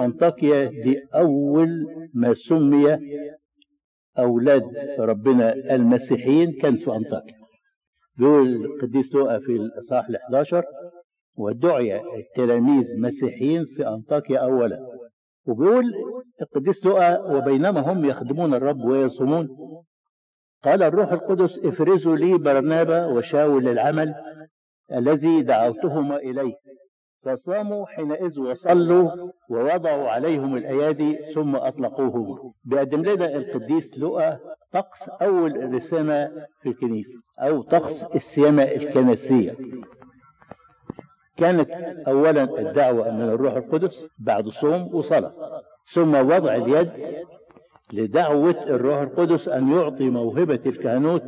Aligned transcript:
أنطاكيا 0.00 0.64
دي 0.64 1.00
أول 1.14 1.86
ما 2.14 2.34
سمي 2.34 2.98
أولاد 4.18 4.62
ربنا 4.98 5.52
المسيحيين 5.74 6.52
كانت 6.52 6.82
في 6.82 6.90
أنطاكيا. 6.90 7.34
بيقول 8.16 8.64
القديس 8.64 9.14
لوقا 9.14 9.38
في 9.38 9.52
الإصحاح 9.52 10.08
ال 10.08 10.16
11 10.16 10.64
ودعي 11.36 12.00
التلاميذ 12.20 13.00
مسيحيين 13.00 13.64
في 13.64 13.86
أنطاكيا 13.88 14.38
أولا. 14.38 14.78
وبيقول 15.46 15.84
القديس 16.42 16.86
لوقا 16.86 17.18
وبينما 17.18 17.92
هم 17.92 18.04
يخدمون 18.04 18.54
الرب 18.54 18.84
ويصومون 18.84 19.48
قال 20.64 20.82
الروح 20.82 21.12
القدس 21.12 21.58
افرزوا 21.64 22.16
لي 22.16 22.38
برنابا 22.38 23.06
وشاول 23.06 23.68
العمل 23.68 24.14
الذي 24.92 25.42
دعوتهما 25.42 26.16
إليه. 26.16 26.54
فصاموا 27.24 27.86
حينئذ 27.86 28.40
وصلوا 28.40 29.30
ووضعوا 29.50 30.08
عليهم 30.08 30.56
الأيادي 30.56 31.16
ثم 31.34 31.56
أطلقوهم. 31.56 32.52
بيقدم 32.64 33.02
لنا 33.02 33.36
القديس 33.36 33.98
لؤى 33.98 34.38
طقس 34.72 35.08
أول 35.08 35.74
رسالة 35.74 36.46
في 36.62 36.68
الكنيسة 36.68 37.18
أو 37.38 37.62
طقس 37.62 38.04
السيامة 38.04 38.62
الكنسية. 38.62 39.56
كانت 41.36 41.70
أولا 42.08 42.42
الدعوة 42.42 43.10
من 43.10 43.22
الروح 43.22 43.54
القدس 43.54 44.06
بعد 44.18 44.48
صوم 44.48 44.94
وصلاة 44.94 45.32
ثم 45.92 46.14
وضع 46.14 46.54
اليد 46.54 46.90
لدعوة 47.92 48.62
الروح 48.62 49.00
القدس 49.00 49.48
أن 49.48 49.72
يعطي 49.72 50.10
موهبة 50.10 50.60
الكهنوت 50.66 51.22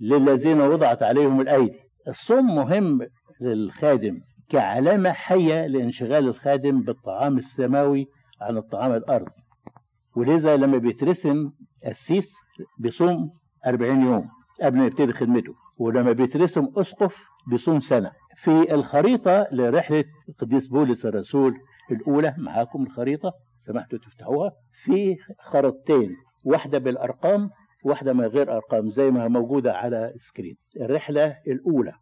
للذين 0.00 0.60
وضعت 0.60 1.02
عليهم 1.02 1.40
الأيدي. 1.40 1.78
الصوم 2.08 2.56
مهم 2.56 3.00
للخادم. 3.40 4.20
كعلامة 4.52 5.12
حية 5.12 5.66
لانشغال 5.66 6.28
الخادم 6.28 6.82
بالطعام 6.82 7.38
السماوي 7.38 8.06
عن 8.40 8.56
الطعام 8.56 8.92
الأرضي 8.92 9.42
ولذا 10.16 10.56
لما 10.56 10.78
بيترسم 10.78 11.50
السيس 11.86 12.34
بيصوم 12.78 13.30
40 13.66 14.02
يوم 14.02 14.28
قبل 14.62 14.78
ما 14.78 14.86
يبتدي 14.86 15.12
خدمته 15.12 15.54
ولما 15.78 16.12
بيترسم 16.12 16.68
أسقف 16.76 17.16
بيصوم 17.50 17.80
سنة. 17.80 18.10
في 18.36 18.74
الخريطة 18.74 19.46
لرحلة 19.52 20.04
القديس 20.28 20.66
بولس 20.66 21.06
الرسول 21.06 21.54
الأولى 21.90 22.34
معاكم 22.38 22.82
الخريطة 22.82 23.32
سمحتوا 23.56 23.98
تفتحوها 23.98 24.50
في 24.72 25.16
خريطتين 25.40 26.16
واحدة 26.44 26.78
بالأرقام 26.78 27.50
واحدة 27.84 28.12
من 28.12 28.24
غير 28.24 28.56
أرقام 28.56 28.90
زي 28.90 29.10
ما 29.10 29.28
موجودة 29.28 29.72
على 29.72 30.12
السكرين. 30.14 30.56
الرحلة 30.80 31.36
الأولى. 31.46 31.92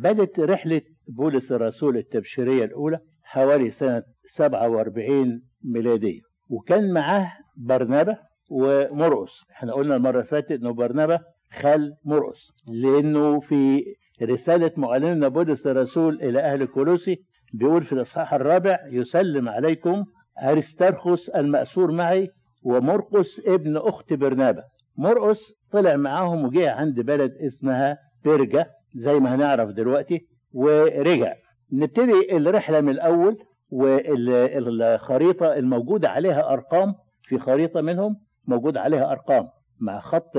بدت 0.00 0.40
رحلة 0.40 0.80
بولس 1.08 1.52
الرسول 1.52 1.96
التبشيرية 1.96 2.64
الأولى 2.64 2.98
حوالي 3.22 3.70
سنة 3.70 4.02
47 4.26 5.42
ميلادية. 5.64 6.20
وكان 6.48 6.92
معاه 6.92 7.32
برنابة 7.56 8.16
ومرقس 8.50 9.42
إحنا 9.50 9.72
قلنا 9.72 9.96
المرة 9.96 10.10
اللي 10.10 10.24
فاتت 10.24 10.52
إنه 10.52 10.72
برنابة 10.72 11.20
خال 11.52 11.94
مرقس 12.04 12.48
لأنه 12.68 13.40
في 13.40 13.84
رسالة 14.22 14.70
معلمنا 14.76 15.28
بولس 15.28 15.66
الرسول 15.66 16.14
إلى 16.22 16.40
أهل 16.40 16.64
كولوسي 16.64 17.16
بيقول 17.54 17.84
في 17.84 17.92
الإصحاح 17.92 18.34
الرابع 18.34 18.78
يسلم 18.90 19.48
عليكم 19.48 20.04
ارسترخس 20.42 21.28
المأسور 21.28 21.92
معي 21.92 22.28
ومرقس 22.62 23.40
ابن 23.46 23.76
أخت 23.76 24.12
برنابة. 24.12 24.62
مرقس 24.98 25.54
طلع 25.72 25.96
معاهم 25.96 26.44
وجه 26.44 26.70
عند 26.72 27.00
بلد 27.00 27.32
اسمها 27.46 27.98
بيرجا 28.24 28.66
زي 28.94 29.14
ما 29.14 29.34
هنعرف 29.34 29.70
دلوقتي 29.70 30.26
ورجع. 30.52 31.34
نبتدي 31.72 32.36
الرحلة 32.36 32.80
من 32.80 32.88
الأول 32.88 33.38
والخريطة 33.70 35.54
الموجودة 35.56 36.08
عليها 36.08 36.52
أرقام 36.52 36.94
في 37.22 37.38
خريطة 37.38 37.80
منهم 37.80 38.16
موجود 38.46 38.76
عليها 38.76 39.12
أرقام 39.12 39.48
مع 39.80 40.00
خط 40.00 40.38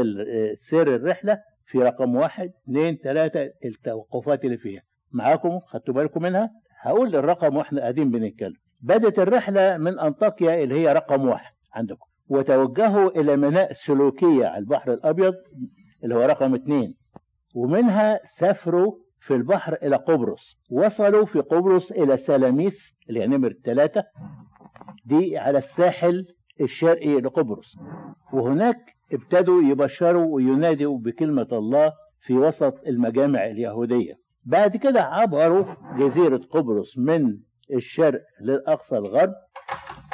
سير 0.58 0.96
الرحلة 0.96 1.40
في 1.66 1.78
رقم 1.80 2.16
واحد 2.16 2.52
اثنين 2.64 2.98
ثلاثة 3.04 3.50
التوقفات 3.66 4.46
اللي 4.46 4.58
فيها. 4.58 4.82
معاكم؟ 5.12 5.60
خدتوا 5.60 5.94
بالكم 5.94 6.22
منها؟ 6.24 6.50
هقول 6.82 7.16
الرقم 7.16 7.58
وإحنا 7.58 7.82
قاعدين 7.82 8.12
بنتكلم. 8.12 8.56
بدت 8.82 9.20
الرحلة 9.20 9.78
من 9.78 10.00
أنطاكيا 10.00 10.64
اللي 10.64 10.76
هي 10.80 10.94
رقم 10.94 11.28
واحد 11.28 11.54
عندكم. 11.74 12.06
وتوجهوا 12.30 13.10
إلى 13.22 13.38
ميناء 13.38 13.74
سلوكية 13.74 14.46
على 14.46 14.58
البحر 14.58 14.94
الأبيض 14.94 15.34
اللي 16.04 16.16
هو 16.16 16.22
رقم 16.22 16.56
اثنين 16.56 16.96
ومنها 17.54 18.20
سافروا 18.24 18.94
في 19.20 19.34
البحر 19.34 19.74
إلى 19.84 19.96
قبرص. 19.96 20.60
وصلوا 20.72 21.26
في 21.26 21.40
قبرص 21.40 21.92
إلى 21.92 22.18
سلاميس 22.18 22.96
اللي 23.10 23.22
هي 23.22 23.28
نمرة 23.28 23.54
ثلاثة 23.66 24.04
دي 25.06 25.38
على 25.38 25.58
الساحل 25.58 26.26
الشرقي 26.62 27.22
لقبرص. 27.22 27.76
وهناك 28.34 28.78
ابتدوا 29.14 29.62
يبشروا 29.62 30.36
وينادوا 30.36 30.98
بكلمة 30.98 31.48
الله 31.52 31.94
في 32.20 32.34
وسط 32.34 32.74
المجامع 32.88 33.46
اليهودية. 33.46 34.14
بعد 34.46 34.78
كده 34.78 35.02
عبروا 35.02 35.66
جزيرة 35.98 36.38
قبرص 36.38 36.98
من 36.98 37.38
الشرق 37.74 38.22
للأقصى 38.42 38.98
الغرب. 38.98 39.34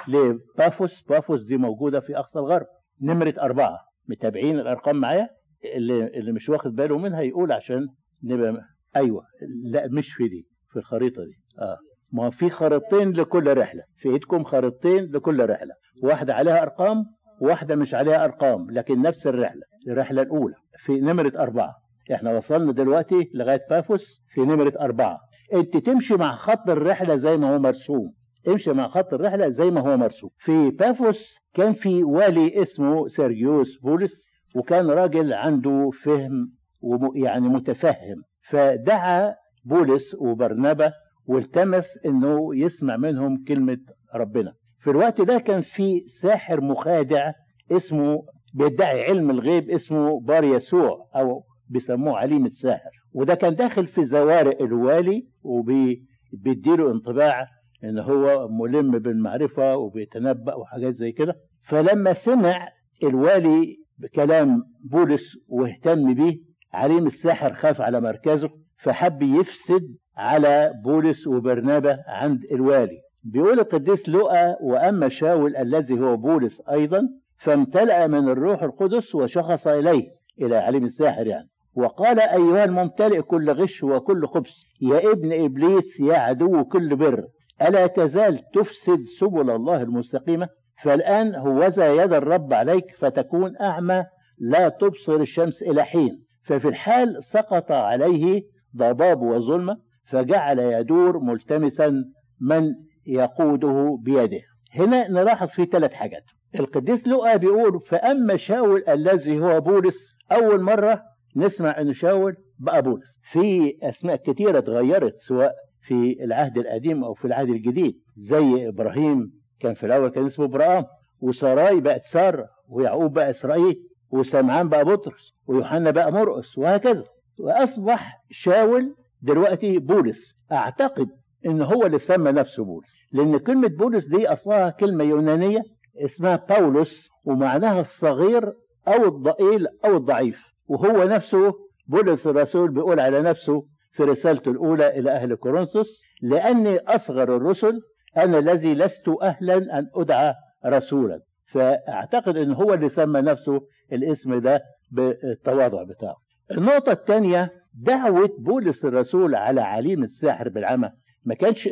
لبافوس. 0.08 1.02
بافوس 1.02 1.44
دي 1.44 1.58
موجودة 1.58 2.00
في 2.00 2.18
أقصى 2.18 2.40
الغرب. 2.40 2.66
نمرة 3.02 3.34
أربعة. 3.42 3.78
متابعين 4.10 4.60
الأرقام 4.60 4.96
معايا؟ 4.96 5.30
اللي, 5.76 6.08
اللي 6.08 6.32
مش 6.32 6.50
واخد 6.50 6.76
باله 6.76 6.98
منها 6.98 7.22
يقول 7.22 7.52
عشان 7.52 7.88
نبقى 8.24 8.62
أيوه 8.96 9.24
لا 9.64 9.88
مش 9.92 10.14
في 10.14 10.28
دي 10.28 10.48
في 10.72 10.80
الخريطة 10.80 11.24
دي. 11.24 11.34
آه. 11.62 11.78
ما 12.12 12.30
في 12.30 12.50
خريطتين 12.50 13.12
لكل 13.12 13.58
رحلة. 13.58 13.84
في 13.96 14.10
إيدكم 14.10 14.44
خريطتين 14.44 15.04
لكل 15.12 15.50
رحلة. 15.50 15.74
واحدة 16.04 16.34
عليها 16.34 16.62
أرقام 16.62 17.06
واحدة 17.42 17.76
مش 17.76 17.94
عليها 17.96 18.24
أرقام 18.26 18.72
لكن 18.72 19.02
نفس 19.02 19.28
الرحلة. 19.28 19.62
الرحلة 19.88 20.22
الأولى 20.22 20.56
في 20.78 21.00
نمرة 21.00 21.32
أربعة. 21.38 21.74
إحنا 22.14 22.38
وصلنا 22.38 22.72
دلوقتي 22.72 23.32
لغاية 23.34 23.62
بافوس 23.70 24.22
في 24.34 24.42
نمرة 24.42 24.74
أربعة. 24.80 25.18
أنت 25.54 25.78
تمشي 25.78 26.16
مع 26.16 26.36
خط 26.36 26.70
الرحلة 26.70 27.16
زي 27.16 27.38
ما 27.38 27.50
هو 27.56 27.60
مرسوم. 27.60 28.14
امشي 28.48 28.72
مع 28.74 28.88
خط 28.88 29.14
الرحلة 29.14 29.50
زي 29.50 29.72
ما 29.72 29.82
هو 29.82 29.98
مرسوم. 29.98 30.30
في 30.38 30.70
بافوس 30.70 31.38
كان 31.54 31.74
في 31.74 32.04
والي 32.04 32.62
اسمه 32.62 33.08
سيرجيوس 33.08 33.78
بولس 33.80 34.30
وكان 34.56 34.88
راجل 34.88 35.34
عنده 35.34 35.90
فهم 36.04 36.52
ويعني 36.82 37.50
متفهم 37.50 38.24
فدعا 38.42 39.34
بولس 39.66 40.16
وبرنابا 40.20 40.92
والتمس 41.26 41.86
إنه 42.06 42.56
يسمع 42.56 42.98
منهم 42.98 43.44
كلمة 43.48 43.78
ربنا. 44.16 44.54
في 44.80 44.90
الوقت 44.90 45.22
ده 45.22 45.38
كان 45.38 45.62
في 45.62 46.00
ساحر 46.22 46.62
مخادع 46.62 47.32
اسمه 47.72 48.24
بيدعي 48.54 49.04
علم 49.06 49.30
الغيب 49.30 49.70
اسمه 49.70 50.20
بار 50.22 50.44
يسوع 50.44 51.10
أو 51.16 51.44
بيسموه 51.70 52.18
عليم 52.18 52.46
الساحر. 52.46 52.90
وده 53.14 53.36
كان 53.36 53.56
داخل 53.56 53.88
في 53.88 54.04
زوارق 54.04 54.62
الوالي 54.62 55.28
وبيديله 55.44 56.92
انطباع 56.92 57.48
إن 57.84 58.00
هو 58.00 58.48
ملم 58.48 58.92
بالمعرفة 59.00 59.76
وبيتنبأ 59.78 60.56
وحاجات 60.56 60.94
زي 60.94 61.12
كده. 61.12 61.34
فلما 61.68 62.14
سمع 62.14 62.68
الوالي 63.04 63.76
بكلام 64.00 64.64
بولس 64.84 65.38
واهتم 65.48 66.14
بيه 66.14 66.38
عليم 66.74 67.08
الساحر 67.08 67.54
خاف 67.54 67.82
على 67.82 68.02
مركزه 68.02 68.50
فحب 68.78 69.22
يفسد 69.22 69.96
على 70.18 70.74
بولس 70.84 71.28
وبرنابا 71.28 71.98
عند 72.08 72.40
الوالي. 72.52 72.98
بيقول 73.24 73.60
القديس 73.60 74.10
لؤى 74.10 74.56
وأما 74.62 75.08
شاول 75.08 75.56
الذي 75.56 76.00
هو 76.00 76.18
بولس 76.18 76.62
أيضا 76.72 77.02
فامتلأ 77.38 78.08
من 78.08 78.30
الروح 78.30 78.64
القدس 78.64 79.16
وشخص 79.16 79.68
إليه 79.68 80.08
إلى 80.42 80.58
عليم 80.58 80.86
الساحر 80.86 81.28
يعني. 81.28 81.50
وقال 81.76 82.20
أيها 82.20 82.64
الممتلئ 82.64 83.22
كل 83.22 83.52
غش 83.52 83.84
وكل 83.84 84.28
خبث. 84.28 84.54
يا 84.82 85.12
ابن 85.12 85.44
إبليس 85.44 86.00
يا 86.00 86.18
عدو 86.18 86.64
كل 86.64 86.96
بر. 86.96 87.26
ألا 87.62 87.88
تزال 87.88 88.52
تفسد 88.54 89.04
سبل 89.20 89.50
الله 89.50 89.82
المستقيمة؟ 89.82 90.50
فالآن 90.82 91.36
هوذا 91.36 91.94
يد 92.04 92.14
الرب 92.14 92.54
عليك 92.54 92.96
فتكون 92.98 93.58
أعمى 93.62 94.06
لا 94.38 94.70
تبصر 94.70 95.16
الشمس 95.16 95.64
إلى 95.64 95.84
حين. 95.84 96.24
ففي 96.44 96.68
الحال 96.68 97.24
سقط 97.24 97.72
عليه 97.72 98.44
ضباب 98.78 99.22
وظلمة 99.22 99.78
فجعل 100.06 100.60
يدور 100.60 101.20
ملتمسا 101.20 101.94
من 102.42 102.64
يقوده 103.06 103.98
بيده. 104.02 104.42
هنا 104.76 105.08
نلاحظ 105.08 105.48
في 105.48 105.66
ثلاث 105.66 105.94
حاجات. 105.94 106.24
القديس 106.60 107.08
لؤى 107.08 107.38
بيقول 107.38 107.80
فأما 107.82 108.36
شاول 108.36 108.84
الذي 108.90 109.40
هو 109.40 109.62
بولس 109.62 110.16
أول 110.32 110.62
مرة 110.62 111.02
نسمع 111.36 111.82
أن 111.82 111.94
شاول 111.94 112.36
بقى 112.60 112.82
بولس. 112.82 113.20
في 113.24 113.78
أسماء 113.84 114.16
كثيرة 114.16 114.58
اتغيرت 114.58 115.16
سواء 115.18 115.54
في 115.82 116.24
العهد 116.24 116.58
القديم 116.58 117.04
أو 117.04 117.14
في 117.14 117.26
العهد 117.26 117.50
الجديد 117.50 117.94
زي 118.18 118.68
إبراهيم 118.68 119.39
كان 119.60 119.74
في 119.74 119.86
الأول 119.86 120.10
كان 120.10 120.26
اسمه 120.26 120.46
إبراهام 120.46 120.86
وسراي 121.22 121.80
بقت 121.82 122.04
سارة 122.04 122.50
ويعقوب 122.70 123.14
بقى 123.14 123.30
إسرائيل 123.30 123.84
وسمعان 124.12 124.70
بقى 124.70 124.86
بطرس 124.86 125.34
ويوحنا 125.48 125.92
بقى 125.92 126.12
مرقس 126.12 126.58
وهكذا. 126.58 127.04
وأصبح 127.40 128.24
شاول 128.32 128.96
دلوقتي 129.22 129.80
بولس. 129.80 130.36
أعتقد 130.52 131.10
إن 131.46 131.62
هو 131.62 131.86
اللي 131.86 132.00
سمى 132.00 132.32
نفسه 132.32 132.64
بولس. 132.64 132.96
لأن 133.12 133.38
كلمة 133.38 133.68
بولس 133.68 134.06
دي 134.06 134.28
أصلها 134.28 134.70
كلمة 134.70 135.04
يونانية 135.04 135.62
اسمها 135.98 136.36
باولوس 136.50 137.10
ومعناها 137.26 137.82
الصغير 137.82 138.54
أو 138.88 139.06
الضئيل 139.06 139.68
أو 139.86 139.98
الضعيف. 139.98 140.54
وهو 140.68 141.04
نفسه 141.04 141.54
بولس 141.88 142.28
الرسول 142.28 142.72
بيقول 142.72 143.00
على 143.00 143.22
نفسه 143.22 143.66
في 143.92 144.04
رسالته 144.04 144.52
الأولى 144.52 145.00
إلى 145.00 145.12
أهل 145.12 145.36
كورنثوس 145.36 146.04
لأني 146.22 146.78
أصغر 146.80 147.36
الرسل 147.36 147.82
أنا 148.18 148.38
الذي 148.40 148.74
لست 148.74 149.10
أهلا 149.22 149.56
أن 149.80 149.88
أدعى 149.96 150.34
رسولا. 150.66 151.20
فأعتقد 151.46 152.38
إن 152.38 152.54
هو 152.54 152.74
اللي 152.74 152.90
سمى 152.90 153.22
نفسه 153.22 153.62
الاسم 153.94 154.40
ده 154.40 154.62
بالتواضع 154.92 155.84
بتاعه. 155.84 156.16
النقطة 156.52 156.92
الثانية 156.92 157.52
دعوة 157.74 158.30
بولس 158.40 158.86
الرسول 158.86 159.36
على 159.36 159.62
عليم 159.62 160.04
الساحر 160.04 160.50
بالعمى 160.50 160.90
ما 161.26 161.36
كانش 161.36 161.70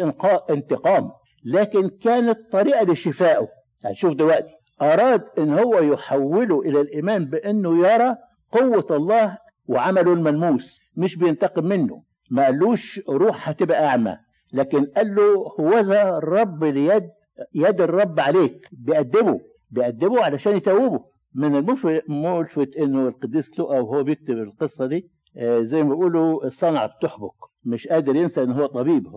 انتقام 0.50 1.12
لكن 1.46 1.90
كانت 1.90 2.38
طريقة 2.52 2.84
لشفائه. 2.86 3.48
هنشوف 3.86 4.04
يعني 4.10 4.16
دلوقتي 4.16 4.50
أراد 4.82 5.24
إن 5.38 5.60
هو 5.60 5.80
يحوله 5.80 6.62
إلى 6.62 6.82
الإيمان 6.82 7.26
بأنه 7.26 7.88
يرى 7.88 8.16
قوة 8.52 8.88
الله 8.92 9.38
وعمله 9.68 10.14
الملموس 10.14 10.80
مش 10.96 11.18
بينتقم 11.18 11.66
منه 11.66 12.04
ما 12.32 12.44
قالوش 12.46 13.02
روح 13.10 13.50
هتبقى 13.50 13.86
أعمى. 13.88 14.18
لكن 14.54 14.86
قال 14.86 15.16
له 15.16 15.52
هوذا 15.60 16.18
الرب 16.18 16.64
ليد 16.64 17.04
يد 17.56 17.82
الرب 17.82 18.20
عليك. 18.20 18.68
بيأدبه 18.72 19.40
بيأدبه 19.72 20.24
علشان 20.26 20.58
يتوبه 20.58 21.04
من 21.36 21.56
الملفت 21.56 22.76
إنه 22.78 23.08
القديس 23.08 23.60
لقى 23.60 23.80
وهو 23.84 24.04
بيكتب 24.04 24.38
القصة 24.38 24.86
دي 24.86 25.10
آه، 25.38 25.62
زي 25.62 25.84
ما 25.84 25.90
بيقولوا 25.90 26.46
الصنعه 26.46 26.88
بتحبك. 26.88 27.32
مش 27.66 27.88
قادر 27.88 28.16
ينسى 28.16 28.44
إن 28.44 28.52
هو 28.52 28.66
طبيب. 28.66 29.08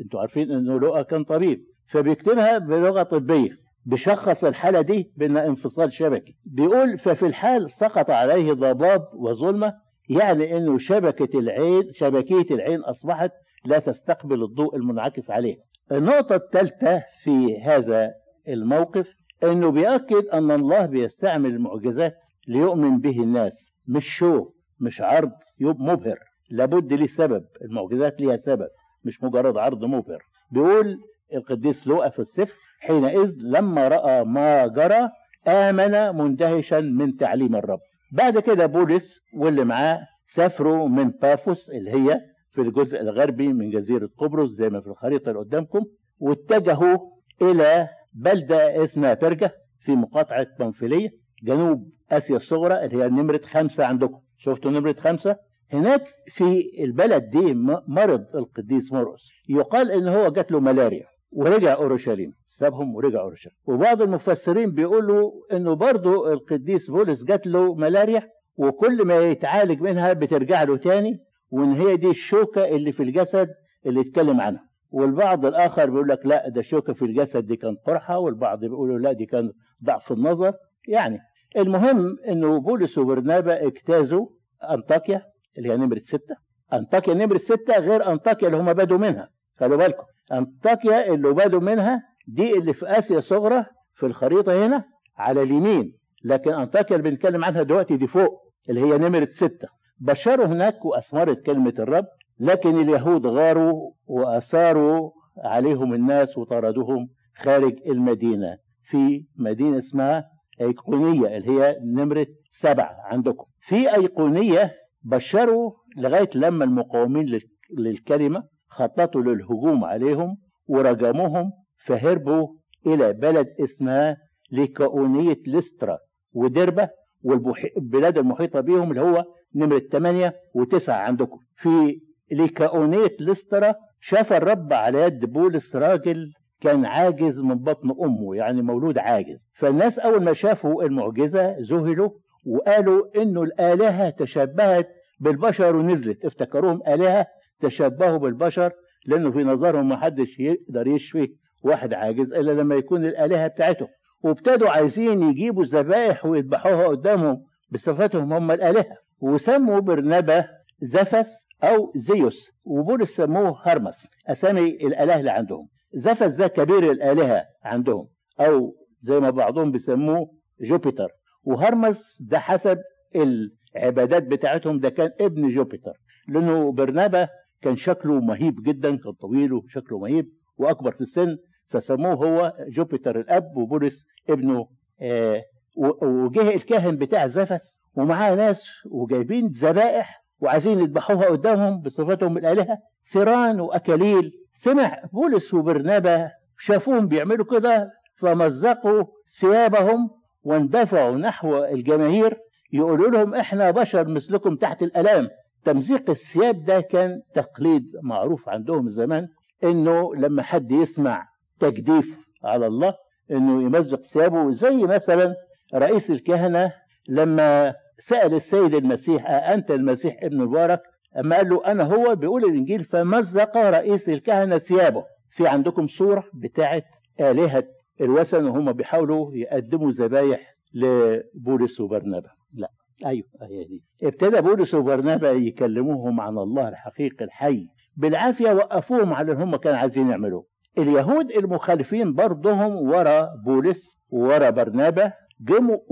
أنتوا 0.00 0.20
عارفين 0.20 0.50
انه 0.50 0.80
لقى 0.80 1.04
كان 1.04 1.24
طبيب. 1.24 1.64
فبيكتبها 1.86 2.58
بلغة 2.58 3.02
طبية. 3.02 3.50
بشخص 3.86 4.44
الحالة 4.44 4.80
دي 4.80 5.10
بانها 5.16 5.46
انفصال 5.46 5.92
شبكي. 5.92 6.36
بيقول 6.44 6.98
ففي 6.98 7.26
الحال 7.26 7.70
سقط 7.70 8.10
عليه 8.10 8.52
ضباب 8.52 9.08
وظلمة 9.14 9.74
يعني 10.08 10.56
إنه 10.56 10.78
شبكة 10.78 11.38
العين 11.38 11.92
شبكية 11.92 12.54
العين 12.54 12.80
أصبحت 12.80 13.30
لا 13.64 13.78
تستقبل 13.78 14.42
الضوء 14.42 14.76
المنعكس 14.76 15.30
عليها 15.30 15.58
النقطة 15.92 16.34
الثالثة 16.36 17.02
في 17.22 17.60
هذا 17.60 18.10
الموقف 18.48 19.06
إنه 19.42 19.70
بيأكد 19.70 20.26
أن 20.26 20.50
الله 20.50 20.86
بيستعمل 20.86 21.50
المعجزات 21.50 22.14
ليؤمن 22.48 22.98
به 23.00 23.22
الناس. 23.22 23.74
مش 23.88 24.06
شو 24.16 24.50
مش 24.80 25.00
عرض 25.00 25.30
مبهر. 25.60 26.18
لابد 26.50 26.92
ليه 26.92 27.06
سبب. 27.06 27.44
المعجزات 27.62 28.20
ليها 28.20 28.36
سبب 28.36 28.68
مش 29.04 29.22
مجرد 29.24 29.56
عرض 29.56 29.84
مبهر. 29.84 30.22
بيقول 30.50 30.98
القديس 31.34 31.86
لوقا 31.86 32.08
في 32.08 32.18
السفر 32.18 32.54
حينئذ 32.80 33.34
لما 33.40 33.88
رأى 33.88 34.24
ما 34.24 34.66
جرى 34.66 35.08
آمن 35.48 36.16
مندهشا 36.16 36.80
من 36.80 37.16
تعليم 37.16 37.56
الرب. 37.56 37.80
بعد 38.12 38.38
كده 38.38 38.66
بولس 38.66 39.20
واللي 39.36 39.64
معاه 39.64 40.00
سافروا 40.26 40.88
من 40.88 41.10
بافوس 41.10 41.70
اللي 41.70 41.90
هي 41.90 42.20
في 42.52 42.60
الجزء 42.60 43.00
الغربي 43.00 43.52
من 43.52 43.70
جزيرة 43.70 44.08
قبرص 44.18 44.50
زي 44.50 44.68
ما 44.68 44.80
في 44.80 44.86
الخريطة 44.86 45.28
اللي 45.28 45.40
قدامكم 45.40 45.84
واتجهوا 46.18 46.98
إلى 47.42 47.88
بلدة 48.12 48.84
اسمها 48.84 49.14
برجة 49.14 49.52
في 49.80 49.92
مقاطعة 49.92 50.46
بنفيلية 50.58 51.08
جنوب 51.42 51.90
آسيا 52.10 52.36
الصغرى 52.36 52.84
اللي 52.84 53.04
هي 53.04 53.08
نمرة 53.08 53.40
خمسة 53.44 53.84
عندكم. 53.84 54.18
شفتوا 54.38 54.70
نمرة 54.70 54.92
خمسة؟ 54.98 55.36
هناك 55.72 56.04
في 56.28 56.70
البلد 56.84 57.30
دي 57.30 57.54
مرض 57.88 58.24
القديس 58.34 58.92
مرقس 58.92 59.28
يقال 59.48 59.90
إن 59.90 60.08
هو 60.08 60.28
جات 60.28 60.52
له 60.52 60.60
ملاريا 60.60 61.06
ورجع 61.32 61.74
أورشليم 61.74 62.32
سابهم 62.48 62.94
ورجع 62.94 63.20
أورشليم. 63.20 63.54
وبعض 63.66 64.02
المفسرين 64.02 64.70
بيقولوا 64.70 65.30
إنه 65.52 65.74
برضه 65.74 66.32
القديس 66.32 66.90
بولس 66.90 67.24
جات 67.24 67.46
له 67.46 67.74
ملاريا 67.74 68.28
وكل 68.56 69.06
ما 69.06 69.20
يتعالج 69.20 69.80
منها 69.80 70.12
بترجع 70.12 70.62
له 70.62 70.76
تاني. 70.76 71.18
وإن 71.52 71.72
هي 71.72 71.96
دي 71.96 72.10
الشوكة 72.10 72.64
اللي 72.64 72.92
في 72.92 73.02
الجسد 73.02 73.48
اللي 73.86 74.00
اتكلم 74.00 74.40
عنها. 74.40 74.64
والبعض 74.90 75.46
الآخر 75.46 75.90
بيقول 75.90 76.08
لك 76.08 76.26
لا 76.26 76.48
ده 76.48 76.62
شوكه 76.62 76.92
في 76.92 77.04
الجسد 77.04 77.46
دي 77.46 77.56
كان 77.56 77.76
قرحه 77.86 78.18
والبعض 78.18 78.58
بيقولوا 78.60 78.98
لا 78.98 79.12
دي 79.12 79.26
كان 79.26 79.52
ضعف 79.84 80.12
النظر. 80.12 80.52
يعني 80.88 81.18
المهم 81.56 82.16
إنه 82.28 82.60
بولس 82.60 82.98
وبرنابا 82.98 83.66
اجتازوا 83.66 84.26
أنطاكيا 84.70 85.22
اللي 85.58 85.70
هي 85.72 85.76
نمرة 85.76 86.00
ستة. 86.02 86.36
أنطاكيا 86.72 87.14
نمرة 87.14 87.38
ستة 87.38 87.78
غير 87.78 88.12
أنطاكيا 88.12 88.48
اللي 88.48 88.58
هم 88.58 88.72
بدوا 88.72 88.98
منها. 88.98 89.28
خلوا 89.60 89.76
بالكم 89.76 90.04
أنطاكيا 90.32 91.14
اللي 91.14 91.32
بدوا 91.32 91.60
منها 91.60 92.02
دي 92.28 92.52
اللي 92.58 92.72
في 92.74 92.86
آسيا 92.98 93.20
صغرى 93.20 93.64
في 93.94 94.06
الخريطة 94.06 94.66
هنا 94.66 94.84
على 95.16 95.42
اليمين. 95.42 95.92
لكن 96.24 96.52
أنطاكيا 96.54 96.96
اللي 96.96 97.10
بنتكلم 97.10 97.44
عنها 97.44 97.62
دلوقتي 97.62 97.96
دي 97.96 98.06
فوق 98.06 98.52
اللي 98.70 98.80
هي 98.80 98.98
نمرة 98.98 99.28
ستة. 99.30 99.68
بشروا 100.06 100.46
هناك 100.46 100.84
وأثمرت 100.84 101.46
كلمة 101.46 101.74
الرب 101.78 102.04
لكن 102.40 102.80
اليهود 102.80 103.26
غاروا 103.26 103.90
وأثاروا 104.06 105.10
عليهم 105.38 105.94
الناس 105.94 106.38
وطردوهم 106.38 107.08
خارج 107.36 107.74
المدينة 107.86 108.56
في 108.82 109.24
مدينة 109.36 109.78
اسمها 109.78 110.24
أيقونية 110.60 111.36
اللي 111.36 111.50
هي 111.50 111.76
نمرة 111.84 112.26
سبعة 112.50 112.96
عندكم. 113.04 113.44
في 113.60 113.94
أيقونية 113.94 114.72
بشروا 115.02 115.72
لغاية 115.96 116.30
لما 116.34 116.64
المقاومين 116.64 117.38
للكلمة 117.78 118.42
خططوا 118.68 119.20
للهجوم 119.22 119.84
عليهم 119.84 120.36
ورجموهم 120.66 121.52
فهربوا 121.86 122.48
إلى 122.86 123.12
بلد 123.12 123.46
اسمها 123.60 124.16
ليكاونية 124.52 125.38
لسترا 125.46 125.98
ودربة 126.32 126.88
والبلاد 127.22 128.18
المحيطة 128.18 128.60
بهم 128.60 128.90
اللي 128.90 129.00
هو 129.00 129.24
نمرة 129.54 129.78
8 129.78 130.34
و9 130.58 130.88
عندكم. 130.88 131.38
في 131.56 132.00
لكأونية 132.30 133.16
لسترا 133.20 133.74
شاف 134.00 134.32
الرب 134.32 134.72
على 134.72 135.02
يد 135.02 135.24
بولس 135.24 135.76
راجل 135.76 136.32
كان 136.60 136.84
عاجز 136.84 137.40
من 137.40 137.54
بطن 137.54 137.90
أمه 138.04 138.36
يعني 138.36 138.62
مولود 138.62 138.98
عاجز. 138.98 139.48
فالناس 139.54 139.98
أول 139.98 140.24
ما 140.24 140.32
شافوا 140.32 140.82
المعجزة 140.82 141.56
ذهلوا 141.60 142.10
وقالوا 142.46 143.22
إنه 143.22 143.42
الآلهة 143.42 144.10
تشبهت 144.10 144.88
بالبشر 145.20 145.76
ونزلت. 145.76 146.24
افتكروهم 146.24 146.80
آلهة 146.88 147.26
تشبهوا 147.60 148.18
بالبشر 148.18 148.72
لأنه 149.06 149.30
في 149.30 149.44
نظرهم 149.44 149.88
ما 149.88 149.96
حدش 149.96 150.40
يقدر 150.40 150.86
يشفي 150.86 151.28
واحد 151.62 151.94
عاجز 151.94 152.32
إلا 152.32 152.52
لما 152.52 152.74
يكون 152.74 153.04
الآلهة 153.04 153.46
بتاعته 153.48 153.88
وابتدوا 154.22 154.68
عايزين 154.68 155.22
يجيبوا 155.22 155.64
ذبائح 155.64 156.26
ويذبحوها 156.26 156.86
قدامهم 156.86 157.42
بصفتهم 157.70 158.32
هم 158.32 158.50
الآلهة. 158.50 158.96
وسموا 159.22 159.80
برنبة 159.80 160.44
زفس 160.80 161.46
أو 161.62 161.92
زيوس 161.96 162.50
وبولس 162.64 163.16
سموه 163.16 163.58
هرمس 163.64 164.08
أسامي 164.26 164.68
الآلهة 164.70 165.18
اللي 165.20 165.30
عندهم. 165.30 165.68
زفس 165.94 166.34
ده 166.34 166.46
كبير 166.46 166.90
الآلهة 166.90 167.44
عندهم 167.64 168.08
أو 168.40 168.74
زي 169.00 169.20
ما 169.20 169.30
بعضهم 169.30 169.70
بيسموه 169.72 170.30
جوبيتر. 170.60 171.08
وهرمس 171.44 172.22
ده 172.22 172.38
حسب 172.38 172.78
العبادات 173.16 174.22
بتاعتهم 174.22 174.78
ده 174.80 174.88
كان 174.88 175.10
ابن 175.20 175.48
جوبيتر. 175.48 175.92
لأنه 176.28 176.72
برنابا 176.72 177.28
كان 177.62 177.76
شكله 177.76 178.20
مهيب 178.20 178.62
جدا 178.62 178.96
كان 178.96 179.12
طويل 179.12 179.52
وشكله 179.52 179.98
مهيب 179.98 180.28
وأكبر 180.56 180.92
في 180.92 181.00
السن 181.00 181.36
فسموه 181.68 182.14
هو 182.14 182.52
جوبيتر 182.68 183.20
الأب 183.20 183.56
وبولس 183.56 184.06
ابنه 184.30 184.68
آه 185.00 185.42
وجه 185.76 186.54
الكاهن 186.54 186.96
بتاع 186.96 187.26
زفس 187.26 187.82
ومعاه 187.96 188.34
ناس 188.34 188.64
وجايبين 188.90 189.46
ذبائح 189.46 190.22
وعايزين 190.40 190.80
يذبحوها 190.80 191.26
قدامهم 191.26 191.80
بصفتهم 191.80 192.38
الآلهة 192.38 192.78
ثيران 193.12 193.60
وأكاليل. 193.60 194.32
سمع 194.54 194.98
بولس 195.12 195.54
وبرنابا 195.54 196.30
شافوهم 196.58 197.06
بيعملوا 197.08 197.44
كده 197.46 197.90
فمزقوا 198.16 199.04
ثيابهم 199.40 200.10
واندفعوا 200.44 201.16
نحو 201.16 201.64
الجماهير 201.64 202.38
يقولوا 202.72 203.10
لهم 203.10 203.34
إحنا 203.34 203.70
بشر 203.70 204.08
مثلكم 204.08 204.56
تحت 204.56 204.82
الألام. 204.82 205.28
تمزيق 205.64 206.10
الثياب 206.10 206.64
ده 206.64 206.80
كان 206.80 207.20
تقليد 207.34 207.84
معروف 208.02 208.48
عندهم 208.48 208.88
زمان 208.90 209.28
إنه 209.64 210.14
لما 210.14 210.42
حد 210.42 210.70
يسمع 210.72 211.28
تجديف 211.60 212.18
على 212.44 212.66
الله 212.66 212.94
إنه 213.30 213.62
يمزق 213.62 214.00
ثيابه 214.02 214.50
زي 214.50 214.76
مثلا 214.76 215.34
رئيس 215.74 216.10
الكهنة 216.10 216.72
لما 217.08 217.74
سأل 217.98 218.34
السيد 218.34 218.74
المسيح 218.74 219.30
أنت 219.30 219.70
المسيح 219.70 220.16
ابن 220.22 220.40
المبارك 220.40 220.80
أما 221.18 221.36
قال 221.36 221.48
له 221.48 221.66
أنا 221.66 221.84
هو؟ 221.84 222.14
بيقول 222.14 222.44
الإنجيل 222.44 222.84
فمزق 222.84 223.56
رئيس 223.56 224.08
الكهنة 224.08 224.58
ثيابه. 224.58 225.04
في 225.30 225.48
عندكم 225.48 225.86
صورة 225.86 226.24
بتاعت 226.34 226.84
آلهة 227.20 227.64
الوثن 228.00 228.44
وهم 228.44 228.72
بيحاولوا 228.72 229.30
يقدموا 229.34 229.90
ذبايح 229.92 230.56
لبولس 230.74 231.80
وبرنابا؟ 231.80 232.28
لا. 232.54 232.68
أيوه 233.06 233.26
هي 233.42 233.64
دي. 233.64 233.82
ابتدى 234.02 234.40
بولس 234.40 234.74
وبرنابا 234.74 235.30
يكلموهم 235.30 236.20
عن 236.20 236.38
الله 236.38 236.68
الحقيقي 236.68 237.24
الحي. 237.24 237.66
بالعافية 237.96 238.52
وقفوهم 238.52 239.12
على 239.14 239.32
اللي 239.32 239.44
هم 239.44 239.56
كانوا 239.56 239.78
عايزين 239.78 240.10
يعملوه. 240.10 240.46
اليهود 240.78 241.30
المخالفين 241.30 242.14
برضهم 242.14 242.76
ورا 242.76 243.28
بولس 243.44 243.98
ورا 244.10 244.50
برنابا 244.50 245.12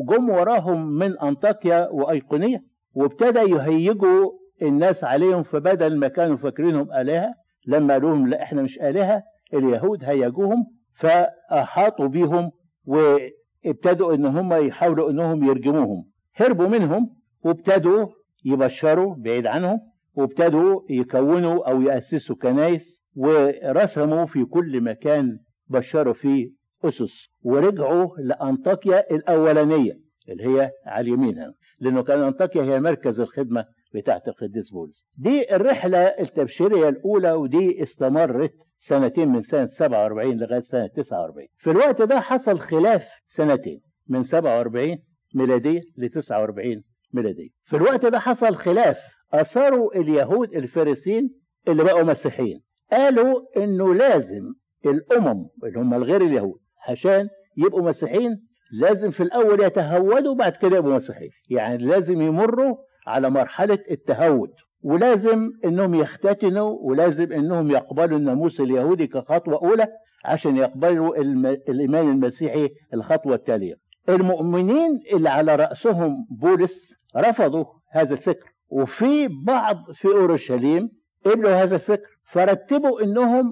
جم 0.09 0.30
وراهم 0.30 0.87
من 0.87 1.19
أنطاكيا 1.19 1.88
وأيقونية 1.88 2.62
وابتدى 2.95 3.38
يهيجوا 3.38 4.30
الناس 4.62 5.04
عليهم 5.04 5.42
فبدل 5.42 5.97
ما 5.97 6.09
كانوا 6.09 6.37
فاكرينهم 6.37 6.92
آلهة 6.92 7.35
لما 7.66 7.95
قالوا 7.95 8.11
لهم 8.11 8.26
لا 8.28 8.42
إحنا 8.42 8.62
مش 8.62 8.78
آلهة 8.80 9.23
اليهود 9.54 10.04
هيجوهم 10.04 10.66
فأحاطوا 10.95 12.07
بيهم 12.07 12.50
وابتدوا 12.85 14.14
إن 14.14 14.26
هم 14.26 14.52
يحاولوا 14.52 15.11
إنهم 15.11 15.45
يرجموهم. 15.45 16.04
هربوا 16.37 16.66
منهم 16.69 17.16
وابتدوا 17.45 18.07
يبشروا 18.45 19.14
بعيد 19.19 19.47
عنهم 19.47 19.80
وابتدوا 20.14 20.80
يكونوا 20.90 21.71
أو 21.71 21.80
يأسسوا 21.80 22.37
كنايس 22.37 23.02
ورسموا 23.16 24.26
في 24.26 24.45
كل 24.45 24.80
مكان 24.80 25.38
بشروا 25.69 26.12
فيه 26.14 26.60
أسس 26.85 27.29
ورجعوا 27.43 28.17
لأنطاكيا 28.19 29.11
الأولانية 29.11 29.93
اللي 30.29 30.45
هي 30.47 30.71
على 30.87 31.01
اليمين 31.09 31.39
هنا 31.39 31.55
لأنه 31.81 32.03
كان 32.03 32.23
أنطاكيا 32.23 32.63
هي 32.63 32.81
مركز 32.81 33.21
الخدمة 33.21 33.65
بتاعت 33.95 34.29
القديس 34.29 34.71
بولس. 34.71 35.05
دي 35.19 35.55
الرحلة 35.57 35.99
التبشيرية 35.99 36.89
الأولى 36.89 37.33
ودي 37.33 37.83
استمرت 37.83 38.53
سنتين 38.79 39.29
من 39.29 39.43
سنة 39.43 39.67
47 39.67 40.37
لغاية 40.37 40.61
سنة 40.61 40.87
49 40.87 41.47
في 41.57 41.71
الوقت 41.71 42.03
ده 42.03 42.21
حصل 42.21 42.59
خلاف 42.59 43.09
سنتين 43.27 43.81
من 44.09 44.23
47 44.23 44.99
ميلادية 45.35 45.81
ل 45.97 46.09
49 46.09 46.83
ميلادية. 47.13 47.49
في 47.65 47.77
الوقت 47.77 48.07
ده 48.07 48.19
حصل 48.19 48.55
خلاف 48.55 49.01
أثاروا 49.33 49.95
اليهود 49.95 50.55
الفارسيين 50.55 51.31
اللي 51.69 51.85
بقوا 51.85 52.03
مسيحيين. 52.03 52.61
قالوا 52.93 53.41
إنه 53.57 53.95
لازم 53.95 54.53
الأمم 54.87 55.47
اللي 55.65 55.79
هم 55.81 55.95
الغير 55.95 56.21
اليهود 56.23 56.61
عشان 56.89 57.29
يبقوا 57.57 57.83
مسيحيين 57.83 58.47
لازم 58.81 59.11
في 59.11 59.23
الأول 59.23 59.63
يتهودوا 59.63 60.35
بعد 60.35 60.53
كده 60.53 60.77
يبقوا 60.77 60.97
مسيحيين. 60.97 61.31
يعني 61.51 61.85
لازم 61.85 62.23
يمروا 62.23 62.77
على 63.07 63.31
مرحلة 63.31 63.79
التهود. 63.91 64.51
ولازم 64.83 65.51
إنهم 65.65 65.95
يختتنوا 65.95 66.79
ولازم 66.83 67.33
إنهم 67.33 67.71
يقبلوا 67.71 68.19
الناموس 68.19 68.61
اليهودي 68.61 69.07
كخطوة 69.07 69.55
أولى 69.63 69.87
عشان 70.25 70.57
يقبلوا 70.57 71.17
الم... 71.17 71.47
الإيمان 71.47 72.09
المسيحي 72.11 72.69
الخطوة 72.95 73.35
التالية. 73.35 73.75
المؤمنين 74.09 74.91
اللي 75.13 75.29
على 75.29 75.57
رأسهم 75.57 76.27
بولس 76.41 76.95
رفضوا 77.17 77.65
هذا 77.93 78.15
الفكر. 78.15 78.51
وفي 78.71 79.29
بعض 79.45 79.77
في 79.95 80.09
أورشليم 80.09 80.89
قبلوا 81.27 81.51
هذا 81.51 81.75
الفكر. 81.75 82.07
فرتبوا 82.25 83.03
إنهم 83.03 83.45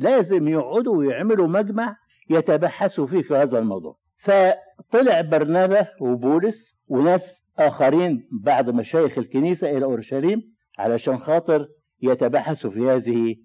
لازم 0.00 0.48
يقعدوا 0.48 0.96
ويعملوا 0.96 1.48
مجمع 1.48 1.96
يتبحثوا 2.30 3.06
فيه 3.06 3.22
في 3.22 3.34
هذا 3.34 3.58
الموضوع. 3.58 3.96
فطلع 4.16 5.20
برنابا 5.20 5.86
وبولس 6.00 6.76
وناس 6.88 7.44
آخرين 7.58 8.28
بعض 8.44 8.70
مشايخ 8.70 9.18
الكنيسة 9.18 9.70
إلى 9.70 9.84
أورشليم 9.84 10.42
علشان 10.78 11.18
خاطر 11.18 11.66
يتبحثوا 12.02 12.70
في 12.70 12.80
هذه 12.80 13.36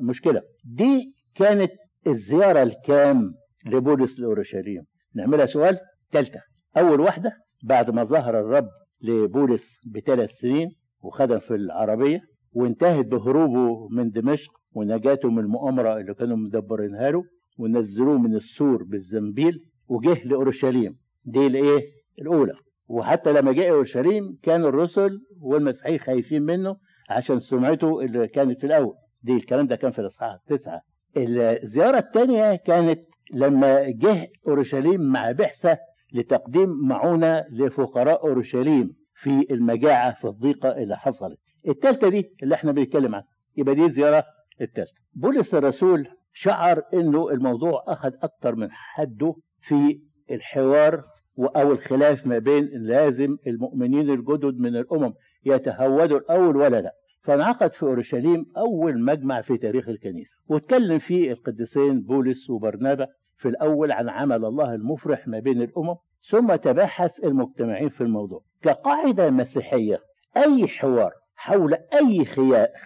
المشكلة. 0.00 0.42
دي 0.64 1.14
كانت 1.34 1.70
الزيارة 2.06 2.62
الكام 2.62 3.34
لبولس 3.66 4.20
لأورشليم. 4.20 4.82
نعملها 5.14 5.46
سؤال 5.46 5.78
ثالثه 6.12 6.40
أول 6.76 7.00
واحدة 7.00 7.32
بعد 7.64 7.90
ما 7.90 8.04
ظهر 8.04 8.40
الرب 8.40 8.68
لبولس 9.00 9.76
بثلاث 9.94 10.30
سنين 10.30 10.68
وخدم 11.02 11.38
في 11.38 11.54
العربية 11.54 12.20
وانتهت 12.52 13.06
بهروبه 13.06 13.88
من 13.88 14.10
دمشق 14.10 14.52
ونجاته 14.74 15.30
من 15.30 15.38
المؤامرة 15.38 15.96
اللي 15.96 16.14
كانوا 16.14 16.36
مدبرينها 16.36 17.10
له 17.10 17.24
ونزلوه 17.58 18.18
من 18.18 18.34
السور 18.36 18.82
بالزنبيل 18.82 19.64
وجه 19.88 20.24
لأورشليم. 20.24 20.96
دي 21.24 21.46
الإيه؟ 21.46 21.80
الأولى. 22.18 22.52
وحتى 22.88 23.32
لما 23.32 23.52
جاء 23.52 23.70
أورشليم 23.70 24.38
كان 24.42 24.64
الرسل 24.64 25.20
والمسيحيين 25.40 25.98
خايفين 25.98 26.42
منه 26.42 26.76
عشان 27.10 27.38
سمعته 27.38 28.00
اللي 28.00 28.28
كانت 28.28 28.60
في 28.60 28.66
الأول. 28.66 28.94
دي 29.22 29.32
الكلام 29.32 29.66
ده 29.66 29.76
كان 29.76 29.90
في 29.90 29.98
الإصحاح 29.98 30.36
تسعه 30.46 30.80
الزيارة 31.16 31.98
الثانية 31.98 32.56
كانت 32.56 33.00
لما 33.34 33.90
جه 33.90 34.28
أورشليم 34.48 35.00
مع 35.00 35.32
بعثة 35.32 35.78
لتقديم 36.14 36.68
معونة 36.88 37.44
لفقراء 37.50 38.26
أورشليم 38.28 38.94
في 39.14 39.46
المجاعة 39.50 40.14
في 40.14 40.24
الضيقة 40.24 40.68
اللي 40.68 40.96
حصلت. 40.96 41.38
الثالثه 41.68 42.08
دي 42.08 42.30
اللي 42.42 42.54
إحنا 42.54 42.72
بنتكلم 42.72 43.14
عنها. 43.14 43.26
يبقى 43.56 43.74
دي 43.74 43.84
الزياره 43.84 44.24
الثالثه 44.62 44.94
بولس 45.14 45.54
الرسول 45.54 46.08
شعر 46.32 46.82
إنه 46.94 47.30
الموضوع 47.30 47.84
أخذ 47.86 48.12
أكتر 48.22 48.54
من 48.54 48.68
حده 48.70 49.34
في 49.60 50.00
الحوار 50.30 51.04
أو 51.38 51.72
الخلاف 51.72 52.26
ما 52.26 52.38
بين 52.38 52.68
لازم 52.72 53.36
المؤمنين 53.46 54.10
الجدد 54.10 54.54
من 54.58 54.76
الأمم 54.76 55.12
يتهودوا 55.44 56.18
الأول 56.18 56.56
ولا 56.56 56.80
لا. 56.80 56.92
فانعقد 57.22 57.72
في 57.72 57.82
أورشليم 57.82 58.46
أول 58.56 59.00
مجمع 59.04 59.40
في 59.40 59.58
تاريخ 59.58 59.88
الكنيسة 59.88 60.36
واتكلم 60.48 60.98
فيه 60.98 61.32
القديسين 61.32 62.02
بولس 62.02 62.50
وبرنابا 62.50 63.06
في 63.36 63.48
الأول 63.48 63.92
عن 63.92 64.08
عمل 64.08 64.44
الله 64.44 64.74
المفرح 64.74 65.28
ما 65.28 65.38
بين 65.38 65.62
الأمم 65.62 65.94
ثم 66.28 66.54
تباحث 66.54 67.24
المجتمعين 67.24 67.88
في 67.88 68.00
الموضوع. 68.00 68.42
كقاعدة 68.62 69.30
مسيحية 69.30 70.00
أي 70.36 70.68
حوار 70.68 71.12
حول 71.34 71.74
أي 71.74 72.24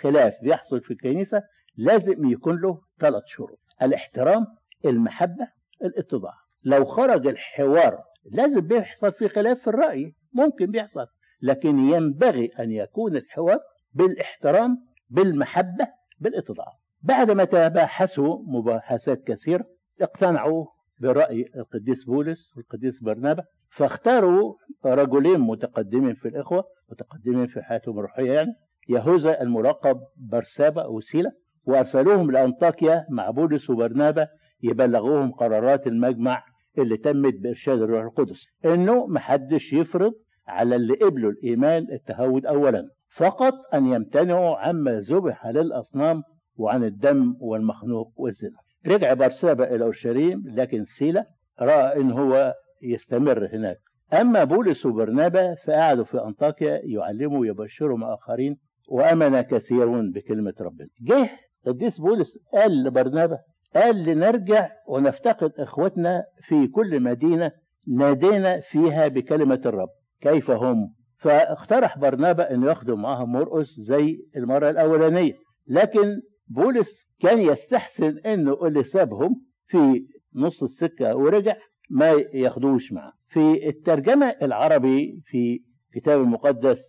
خلاف 0.00 0.35
بيحصل 0.42 0.80
في 0.80 0.90
الكنيسة 0.90 1.42
لازم 1.76 2.30
يكون 2.30 2.61
له 2.61 2.80
ثلاث 2.99 3.23
شروط. 3.26 3.59
الاحترام 3.83 4.47
المحبة 4.85 5.49
الاتضاع. 5.83 6.35
لو 6.64 6.85
خرج 6.85 7.26
الحوار 7.26 7.99
لازم 8.25 8.61
بيحصل 8.61 9.12
في 9.12 9.28
خلاف 9.28 9.61
في 9.61 9.66
الرأي 9.66 10.14
ممكن 10.33 10.66
بيحصل. 10.66 11.06
لكن 11.42 11.78
ينبغي 11.78 12.50
أن 12.61 12.71
يكون 12.71 13.16
الحوار 13.16 13.59
بالاحترام 13.95 14.78
بالمحبة 15.11 15.88
بالاتضاع. 16.21 16.73
بعد 17.02 17.30
ما 17.30 17.45
تباحثوا 17.45 18.38
مباحثات 18.47 19.23
كثيرة 19.26 19.64
اقتنعوا 20.00 20.66
برأي 20.99 21.50
القديس 21.56 22.04
بولس 22.04 22.56
والقديس 22.56 23.02
برنابا 23.02 23.45
فاختاروا 23.71 24.54
رجلين 24.85 25.40
متقدمين 25.40 26.14
في 26.14 26.28
الإخوة 26.28 26.64
متقدمين 26.90 27.47
في 27.47 27.62
حياتهم 27.62 27.99
الروحية 27.99 28.33
يعني 28.33 28.54
يهوذا 28.88 29.42
الملقب 29.42 30.00
برسابا 30.16 30.87
وسيلة 30.87 31.33
وأرسلوهم 31.66 32.30
لأنطاكيا 32.30 33.06
مع 33.11 33.30
بولس 33.30 33.70
وبرنابا 33.70 34.28
يبلغوهم 34.62 35.32
قرارات 35.32 35.87
المجمع 35.87 36.42
اللي 36.78 36.96
تمت 36.96 37.35
بإرشاد 37.35 37.82
الروح 37.82 38.02
القدس. 38.02 38.46
إنه 38.64 39.06
محدش 39.06 39.73
يفرض 39.73 40.12
على 40.49 40.76
اللي 40.76 40.94
قبلوا 40.94 41.30
الإيمان 41.30 41.87
التهود 41.92 42.46
أولا. 42.46 42.88
فقط 43.11 43.54
أن 43.75 43.87
يمتنعوا 43.87 44.56
عما 44.56 45.00
ذبح 45.00 45.46
للأصنام 45.46 46.23
وعن 46.56 46.85
الدم 46.85 47.37
والمخنوق 47.40 48.12
والزنا. 48.16 48.58
رجع 48.87 49.14
برسابة 49.14 49.64
إلى 49.64 49.85
أورشليم 49.85 50.42
لكن 50.46 50.85
سيلا 50.85 51.26
رأى 51.61 52.00
إن 52.00 52.11
هو 52.11 52.54
يستمر 52.82 53.49
هناك. 53.52 53.78
أما 54.20 54.44
بولس 54.44 54.87
وبرنابا 54.87 55.54
فقعدوا 55.54 56.04
في 56.04 56.23
أنطاكيا 56.23 56.80
يعلموا 56.85 57.38
ويبشروا 57.38 57.99
مع 57.99 58.14
آخرين 58.14 58.56
وأمن 58.88 59.40
كثيرون 59.40 60.12
بكلمة 60.12 60.54
ربنا. 60.61 60.88
جه 61.02 61.30
قديس 61.66 61.99
بولس 62.00 62.38
قال 62.54 62.85
لبرنابا 62.85 63.38
قال 63.76 64.04
لنرجع 64.04 64.68
ونفتقد 64.88 65.52
إخوتنا 65.58 66.25
في 66.42 66.66
كل 66.66 67.00
مدينة 67.02 67.52
نادينا 67.88 68.61
فيها 68.61 69.08
بكلمة 69.08 69.61
الرب. 69.66 69.88
كيف 70.20 70.50
هم؟ 70.50 70.94
فاقترح 71.18 71.99
برنابا 71.99 72.50
أن 72.54 72.62
ياخدوا 72.62 72.96
معاهم 72.96 73.32
مرقس 73.32 73.80
زي 73.80 74.18
المرة 74.37 74.70
الأولانية. 74.70 75.32
لكن 75.68 76.20
بولس 76.49 77.06
كان 77.20 77.38
يستحسن 77.38 78.18
إنه 78.18 78.66
اللي 78.66 78.85
سابهم 78.85 79.42
في 79.66 80.06
نص 80.35 80.62
السكة 80.62 81.16
ورجع 81.16 81.56
ما 81.90 82.11
ياخدوش 82.35 82.92
معاه 82.92 83.12
في 83.28 83.68
الترجمة 83.68 84.26
العربي 84.42 85.23
في 85.26 85.61
كتاب 85.94 86.20
المقدس 86.20 86.80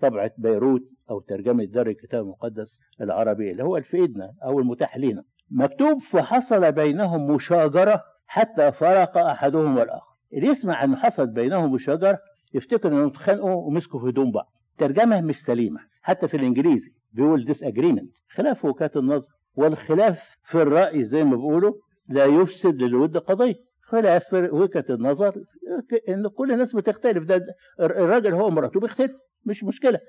طبعة 0.00 0.30
بيروت 0.38 0.82
أو 1.10 1.20
ترجمة 1.20 1.64
دار 1.64 1.86
الكتاب 1.86 2.22
المقدس 2.24 2.78
العربي 3.00 3.50
اللي 3.50 3.64
هو 3.64 3.80
في 3.80 3.96
ايدنا 3.96 4.32
أو 4.44 4.60
المتاح 4.60 4.98
لنا 4.98 5.22
مكتوب 5.50 5.98
فحصل 5.98 6.72
بينهم 6.72 7.34
مشاجرة 7.34 8.02
حتى 8.26 8.72
فرق 8.72 9.18
أحدهم 9.18 9.76
والاخر 9.78 10.10
اللي 10.32 10.46
يسمع 10.46 10.84
انه 10.84 10.96
حصل 10.96 11.26
بينهم 11.26 11.72
مشاجرة 11.72 12.18
يفتكر 12.54 12.88
إنهم 12.88 13.06
اتخانقوا 13.06 13.66
ومسكوا 13.66 14.00
في 14.00 14.08
هدوم 14.08 14.32
بعض. 14.32 14.52
ترجمة 14.78 15.20
مش 15.20 15.44
سليمة. 15.44 15.80
حتى 16.02 16.28
في 16.28 16.36
الإنجليزي 16.36 16.92
بيقول 17.12 17.44
disagreement 17.44 18.16
خلاف 18.28 18.64
وجهات 18.64 18.96
النظر. 18.96 19.28
والخلاف 19.56 20.36
في 20.44 20.62
الرأي 20.62 21.04
زي 21.04 21.24
ما 21.24 21.36
بيقولوا 21.36 21.74
لا 22.08 22.24
يفسد 22.24 22.82
للود 22.82 23.16
قضية. 23.16 23.54
خلاف 23.82 24.34
وجهة 24.34 24.84
النظر. 24.90 25.34
إن 26.08 26.28
كل 26.28 26.52
الناس 26.52 26.76
بتختلف. 26.76 27.24
ده 27.24 27.46
الراجل 27.80 28.34
هو 28.34 28.50
مراته 28.50 28.80
بيختلف 28.80 29.12
مش 29.46 29.64
مشكلة. 29.64 30.00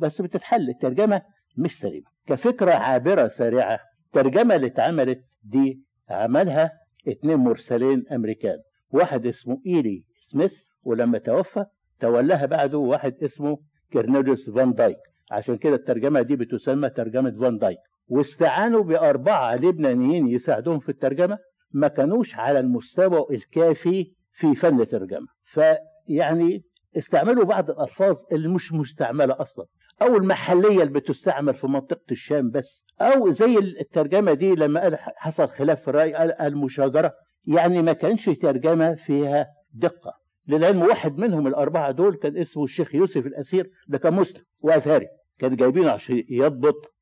بس 0.00 0.22
بتتحل. 0.22 0.68
الترجمة 0.68 1.22
مش 1.58 1.78
سليمة. 1.78 2.06
كفكرة 2.26 2.72
عابرة 2.72 3.28
سريعة 3.28 3.80
الترجمه 4.06 4.56
اللي 4.56 4.66
اتعملت 4.66 5.20
دي 5.44 5.80
عملها 6.10 6.72
اتنين 7.08 7.36
مرسلين 7.36 8.04
أمريكان. 8.12 8.58
واحد 8.90 9.26
اسمه 9.26 9.60
إيلي 9.66 10.04
سميث 10.20 10.62
ولما 10.84 11.18
توفى 11.18 11.64
تولاها 12.00 12.46
بعده 12.46 12.78
واحد 12.78 13.14
اسمه 13.22 13.58
كيرنيليوس 13.92 14.50
فان 14.50 14.72
دايك. 14.72 14.96
عشان 15.30 15.56
كده 15.56 15.74
الترجمة 15.74 16.22
دي 16.22 16.36
بتسمى 16.36 16.90
ترجمة 16.90 17.30
فان 17.40 17.58
دايك. 17.58 17.78
واستعانوا 18.08 18.82
بأربعة 18.82 19.56
لبنانيين 19.56 20.28
يساعدوهم 20.28 20.78
في 20.78 20.88
الترجمة 20.88 21.38
ما 21.72 21.88
كانوش 21.88 22.34
على 22.36 22.60
المستوى 22.60 23.26
الكافي 23.30 24.12
في 24.32 24.54
فن 24.54 24.80
الترجمة. 24.80 25.26
فيعني 25.44 26.62
استعملوا 26.98 27.44
بعض 27.44 27.70
الألفاظ 27.70 28.16
اللي 28.32 28.48
مش 28.48 28.72
مستعملة 28.72 29.36
أصلا. 29.40 29.66
أو 30.02 30.16
المحليه 30.16 30.82
اللي 30.82 31.00
بتستعمل 31.00 31.54
في 31.54 31.66
منطقة 31.66 32.00
الشام 32.10 32.50
بس 32.50 32.84
أو 33.00 33.30
زي 33.30 33.58
الترجمة 33.58 34.32
دي 34.34 34.54
لما 34.54 34.80
قال 34.80 34.96
حصل 34.98 35.48
خلاف 35.48 35.80
في 35.82 35.88
الرأي 35.88 36.14
قال 36.14 36.32
المشاجرة. 36.32 37.12
يعني 37.46 37.82
ما 37.82 37.92
كانش 37.92 38.24
ترجمة 38.24 38.94
فيها 38.94 39.46
دقة. 39.74 40.12
للعلم 40.48 40.82
واحد 40.82 41.18
منهم 41.18 41.46
الأربعة 41.46 41.90
دول 41.90 42.16
كان 42.16 42.36
اسمه 42.36 42.64
الشيخ 42.64 42.94
يوسف 42.94 43.26
الأسير 43.26 43.70
ده 43.88 43.98
كان 43.98 44.14
مسلم 44.14 44.42
وأزهري. 44.60 45.06
كان 45.38 45.56
جايبينه 45.56 45.90
عشان 45.90 46.22
يضبط 46.28 46.94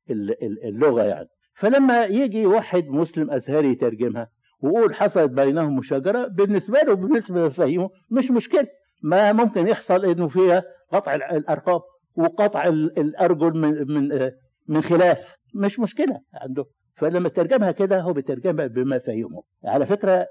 اللغة 0.63 1.03
يعني. 1.03 1.27
فلما 1.53 2.05
يجي 2.05 2.45
واحد 2.45 2.87
مسلم 2.87 3.31
أزهري 3.31 3.71
يترجمها 3.71 4.27
ويقول 4.61 4.95
حصلت 4.95 5.31
بينهم 5.31 5.75
مشاجرة 5.77 6.27
بالنسبة 6.27 6.79
له 6.79 6.93
بالنسبة 6.93 7.47
لفهيمه 7.47 7.89
مش 8.11 8.31
مشكلة. 8.31 8.67
ما 9.01 9.31
ممكن 9.31 9.67
يحصل 9.67 10.05
إنه 10.05 10.27
فيها 10.27 10.63
قطع 10.91 11.15
الأرقام 11.15 11.79
وقطع 12.15 12.63
الأرجل 12.67 13.57
من 13.57 13.93
من 13.93 14.31
من 14.67 14.81
خلاف. 14.81 15.35
مش 15.55 15.79
مشكلة 15.79 16.21
عنده. 16.33 16.65
فلما 16.95 17.29
ترجمها 17.29 17.71
كده 17.71 18.01
هو 18.01 18.13
بيترجمها 18.13 18.67
بما 18.67 18.97
فهمه. 18.97 19.43
على 19.65 19.85
فكرة 19.85 20.27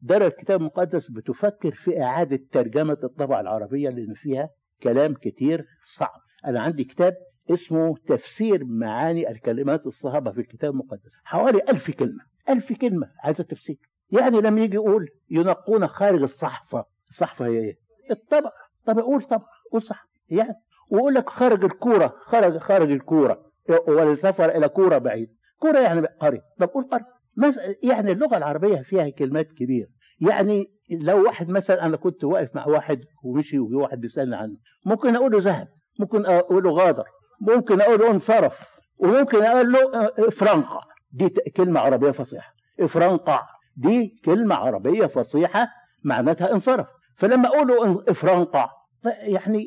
دار 0.00 0.26
الكتاب 0.26 0.60
المقدس 0.60 1.10
بتفكر 1.10 1.70
في 1.70 2.02
إعادة 2.02 2.40
ترجمة 2.52 2.98
الطبعه 3.04 3.40
العربية 3.40 3.90
لأن 3.90 4.14
فيها 4.14 4.48
كلام 4.82 5.14
كتير 5.14 5.64
صعب. 5.96 6.20
أنا 6.46 6.60
عندي 6.60 6.84
كتاب 6.84 7.16
اسمه 7.50 7.94
تفسير 8.06 8.64
معاني 8.64 9.30
الكلمات 9.30 9.86
الصعبة 9.86 10.30
في 10.30 10.40
الكتاب 10.40 10.70
المقدس. 10.72 11.12
حوالي 11.24 11.60
ألف 11.68 11.90
كلمة. 11.90 12.24
ألف 12.48 12.72
كلمة. 12.72 13.10
عايزة 13.24 13.44
تفسير. 13.44 13.76
يعني 14.10 14.40
لما 14.40 14.60
يجي 14.60 14.74
يقول 14.74 15.08
ينقون 15.30 15.86
خارج 15.86 16.22
الصحفة 16.22 16.84
الصحفة 17.10 17.46
هي 17.46 17.58
إيه 17.58 17.76
الطبع 18.10 18.50
طب 18.86 18.98
قول 18.98 19.22
طبع 19.22 19.44
قول 19.72 19.82
صح. 19.82 20.06
يعني 20.28 20.54
ويقول 20.90 21.14
لك 21.14 21.28
خارج 21.28 21.64
الكورة 21.64 22.14
خارج 22.20 22.58
خارج 22.58 22.90
الكورة. 22.90 23.46
ولسفر 23.88 24.56
إلى 24.56 24.68
كورة 24.68 24.98
بعيد. 24.98 25.28
كورة 25.58 25.78
يعني 25.78 26.06
قرية. 26.20 26.40
طب 26.58 26.68
قول 26.68 26.84
قرية. 26.84 27.06
يعني 27.82 28.12
اللغة 28.12 28.36
العربية 28.36 28.82
فيها 28.82 29.08
كلمات 29.10 29.46
كبيرة. 29.52 29.88
يعني 30.20 30.66
لو 30.90 31.24
واحد 31.24 31.48
مثلا 31.48 31.86
أنا 31.86 31.96
كنت 31.96 32.24
واقف 32.24 32.56
مع 32.56 32.66
واحد 32.66 33.00
ومشي 33.24 33.58
وجي 33.58 33.74
واحد 33.74 34.00
بيسألني 34.00 34.36
عنه. 34.36 34.56
ممكن 34.86 35.16
أقول 35.16 35.32
له 35.32 35.38
ذهب. 35.38 35.68
ممكن 36.00 36.26
أقول 36.26 36.64
له 36.64 36.70
غادر. 36.70 37.04
ممكن 37.40 37.80
أقول 37.80 38.00
له 38.00 38.10
انصرف. 38.10 38.76
وممكن 38.98 39.42
أقول 39.42 39.72
له 39.72 39.80
إفرنقع. 40.18 40.80
دي 41.12 41.28
كلمة 41.56 41.80
عربية 41.80 42.10
فصيحة. 42.10 42.54
إفرنقع. 42.80 43.42
دي 43.76 44.20
كلمة 44.24 44.54
عربية 44.54 45.06
فصيحة 45.06 45.68
معناتها 46.04 46.52
انصرف. 46.52 46.86
فلما 47.16 47.48
أقول 47.48 47.68
له 47.68 48.04
افرنقع 48.08 48.70
يعني 49.22 49.64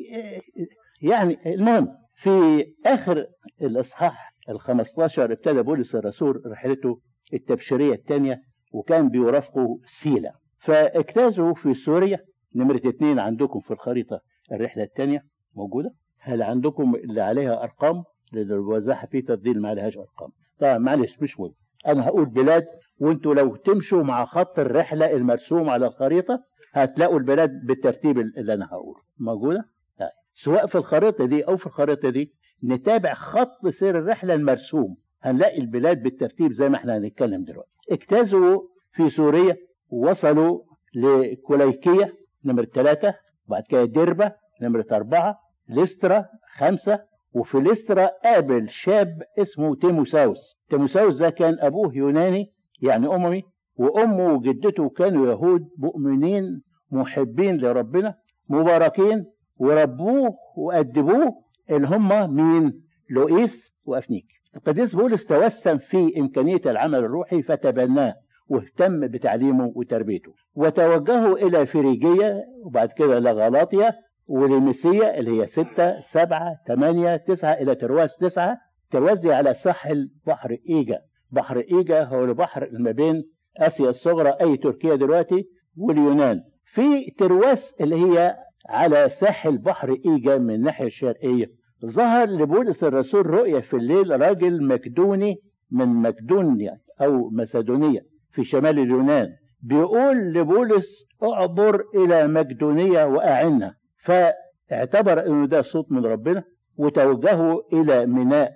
يعني 1.02 1.54
المهم 1.54 1.88
في 2.14 2.64
آخر 2.86 3.26
الإصحاح 3.62 4.34
ال 4.48 4.60
15 4.60 5.32
ابتدى 5.32 5.62
بولس 5.62 5.94
الرسول 5.94 6.42
رحلته 6.46 7.00
التبشيرية 7.34 7.94
الثانية 7.94 8.40
وكان 8.72 9.08
بيرافقه 9.08 9.78
سيلا 9.86 10.32
فاجتازوا 10.58 11.54
في 11.54 11.74
سوريا 11.74 12.18
نمرة 12.54 12.80
اثنين 12.88 13.18
عندكم 13.18 13.60
في 13.60 13.70
الخريطة 13.70 14.20
الرحلة 14.52 14.82
الثانية 14.82 15.22
موجودة 15.56 15.90
هل 16.18 16.42
عندكم 16.42 16.94
اللي 16.94 17.20
عليها 17.20 17.62
أرقام؟ 17.62 18.02
لأن 18.32 18.50
الوزاحه 18.50 19.08
بيتر 19.12 19.34
دي 19.34 19.54
ما 19.54 19.68
عليهاش 19.68 19.96
أرقام. 19.98 20.28
طبعا 20.60 20.78
معلش 20.78 21.18
مش 21.22 21.40
مهم. 21.40 21.52
أنا 21.86 22.06
هقول 22.08 22.26
بلاد 22.26 22.66
وأنتوا 23.00 23.34
لو 23.34 23.56
تمشوا 23.56 24.02
مع 24.02 24.24
خط 24.24 24.58
الرحلة 24.58 25.10
المرسوم 25.12 25.70
على 25.70 25.86
الخريطة 25.86 26.44
هتلاقوا 26.72 27.18
البلاد 27.18 27.50
بالترتيب 27.66 28.18
اللي 28.18 28.54
أنا 28.54 28.66
هقوله. 28.66 29.00
موجودة؟ 29.18 29.64
طيب. 29.98 30.08
سواء 30.34 30.66
في 30.66 30.74
الخريطة 30.74 31.26
دي 31.26 31.42
أو 31.42 31.56
في 31.56 31.66
الخريطة 31.66 32.10
دي 32.10 32.32
نتابع 32.64 33.14
خط 33.14 33.68
سير 33.68 33.98
الرحلة 33.98 34.34
المرسوم. 34.34 34.96
هنلاقي 35.22 35.58
البلاد 35.60 36.02
بالترتيب 36.02 36.52
زي 36.52 36.68
ما 36.68 36.76
إحنا 36.76 36.96
هنتكلم 36.98 37.44
دلوقتي. 37.44 37.70
اجتازوا 37.90 38.60
في 38.92 39.10
سوريا 39.10 39.56
ووصلوا 39.90 40.60
لكوليكية 40.94 42.14
نمرة 42.44 42.64
ثلاثة 42.64 43.14
وبعد 43.48 43.62
كده 43.68 43.84
ديربة 43.84 44.32
نمرة 44.62 44.86
أربعة 44.92 45.38
ليسترا 45.68 46.24
خمسة 46.56 47.00
وفي 47.32 47.60
ليسترا 47.60 48.06
قابل 48.24 48.68
شاب 48.68 49.22
اسمه 49.38 49.74
تيموساوس 49.76 50.56
تيموساوس 50.68 51.16
ده 51.16 51.30
كان 51.30 51.56
أبوه 51.60 51.94
يوناني 51.96 52.52
يعني 52.82 53.06
أممي 53.06 53.42
وأمه 53.80 54.32
وجدته 54.34 54.88
كانوا 54.88 55.26
يهود 55.26 55.68
مؤمنين 55.78 56.62
محبين 56.90 57.56
لربنا 57.56 58.14
مباركين 58.48 59.24
وربوه 59.56 60.34
وأدبوه 60.56 61.32
اللي 61.70 61.86
هم 61.88 62.34
مين؟ 62.34 62.82
لوئيس 63.10 63.72
وأفنيك 63.84 64.24
القديس 64.56 64.96
بولس 64.96 65.26
توسم 65.26 65.78
في 65.78 66.12
إمكانية 66.20 66.60
العمل 66.66 66.98
الروحي 66.98 67.42
فتبناه 67.42 68.14
واهتم 68.48 69.06
بتعليمه 69.08 69.72
وتربيته 69.74 70.32
وتوجهوا 70.54 71.36
إلى 71.36 71.66
فريجية 71.66 72.44
وبعد 72.64 72.88
كده 72.92 73.18
لغلاطيا 73.18 73.92
وليميسية 74.26 75.04
اللي 75.04 75.40
هي 75.42 75.46
ستة 75.46 76.00
سبعة 76.00 76.56
ثمانية 76.68 77.16
تسعة 77.16 77.52
إلى 77.52 77.74
ترواس 77.74 78.16
تسعة 78.16 78.58
ترواس 78.90 79.18
دي 79.18 79.32
على 79.32 79.54
ساحل 79.54 80.10
بحر 80.26 80.56
إيجا 80.68 80.98
بحر 81.30 81.58
إيجا 81.72 82.04
هو 82.04 82.24
البحر 82.24 82.68
ما 82.72 82.90
بين 82.90 83.22
آسيا 83.58 83.88
الصغرى 83.90 84.28
أي 84.28 84.56
تركيا 84.56 84.94
دلوقتي 84.96 85.48
واليونان. 85.76 86.42
في 86.64 87.10
ترواس 87.18 87.74
اللي 87.80 87.96
هي 87.96 88.36
على 88.68 89.08
ساحل 89.08 89.58
بحر 89.58 89.96
إيجا 90.06 90.38
من 90.38 90.54
الناحية 90.54 90.86
الشرقية. 90.86 91.46
ظهر 91.86 92.28
لبولس 92.28 92.84
الرسول 92.84 93.26
رؤية 93.26 93.60
في 93.60 93.74
الليل 93.74 94.20
راجل 94.20 94.66
مكدوني 94.66 95.36
من 95.70 95.88
مكدونيا 95.88 96.78
أو 97.00 97.30
مسدونية 97.30 98.00
في 98.30 98.44
شمال 98.44 98.78
اليونان. 98.78 99.28
بيقول 99.62 100.16
لبولس 100.32 101.06
أعبر 101.22 101.82
إلى 101.94 102.26
مكدونية 102.28 103.04
وأعنا 103.04 103.74
فاعتبر 103.98 105.26
إنه 105.26 105.46
ده 105.46 105.62
صوت 105.62 105.92
من 105.92 106.06
ربنا 106.06 106.44
وتوجهوا 106.76 107.60
إلى 107.72 108.06
ميناء 108.06 108.52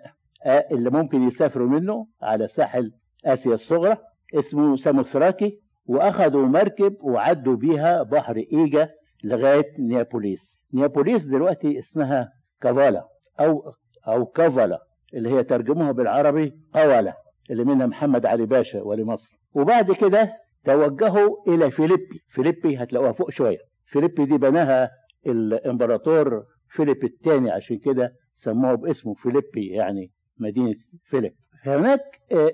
اللي 0.46 0.90
ممكن 0.90 1.22
يسافروا 1.22 1.68
منه 1.68 2.06
على 2.22 2.48
ساحل 2.48 2.92
آسيا 3.24 3.54
الصغرى. 3.54 3.96
اسمه 4.34 4.76
ساموثراكي 4.76 5.60
وأخذوا 5.86 6.46
مركب 6.46 6.96
وعدوا 7.00 7.56
بيها 7.56 8.02
بحر 8.02 8.36
إيجا 8.52 8.88
لغاية 9.24 9.72
نيابوليس. 9.78 10.60
نيابوليس 10.74 11.26
دلوقتي 11.26 11.78
اسمها 11.78 12.32
كافالا 12.60 13.08
أو 13.40 13.72
أو 14.08 14.26
كافالا 14.26 14.78
اللي 15.14 15.30
هي 15.30 15.44
ترجموها 15.44 15.92
بالعربي 15.92 16.52
قولة 16.74 17.14
اللي 17.50 17.64
منها 17.64 17.86
محمد 17.86 18.26
علي 18.26 18.46
باشا 18.46 18.82
ولي 18.82 19.04
مصر 19.04 19.32
وبعد 19.54 19.92
كده 19.92 20.32
توجهوا 20.64 21.36
إلى 21.48 21.70
فيليبي. 21.70 22.20
فيليبي 22.28 22.76
هتلاقوها 22.76 23.12
فوق 23.12 23.30
شوية. 23.30 23.58
فيليبي 23.84 24.24
دي 24.24 24.38
بناها 24.38 24.90
الإمبراطور 25.26 26.44
فيليب 26.68 27.04
الثاني 27.04 27.50
عشان 27.50 27.78
كده 27.78 28.12
سموه 28.34 28.74
باسمه 28.74 29.14
فيليبي 29.14 29.66
يعني 29.68 30.10
مدينة 30.38 30.74
فيليب. 31.04 31.34
هناك 31.64 32.00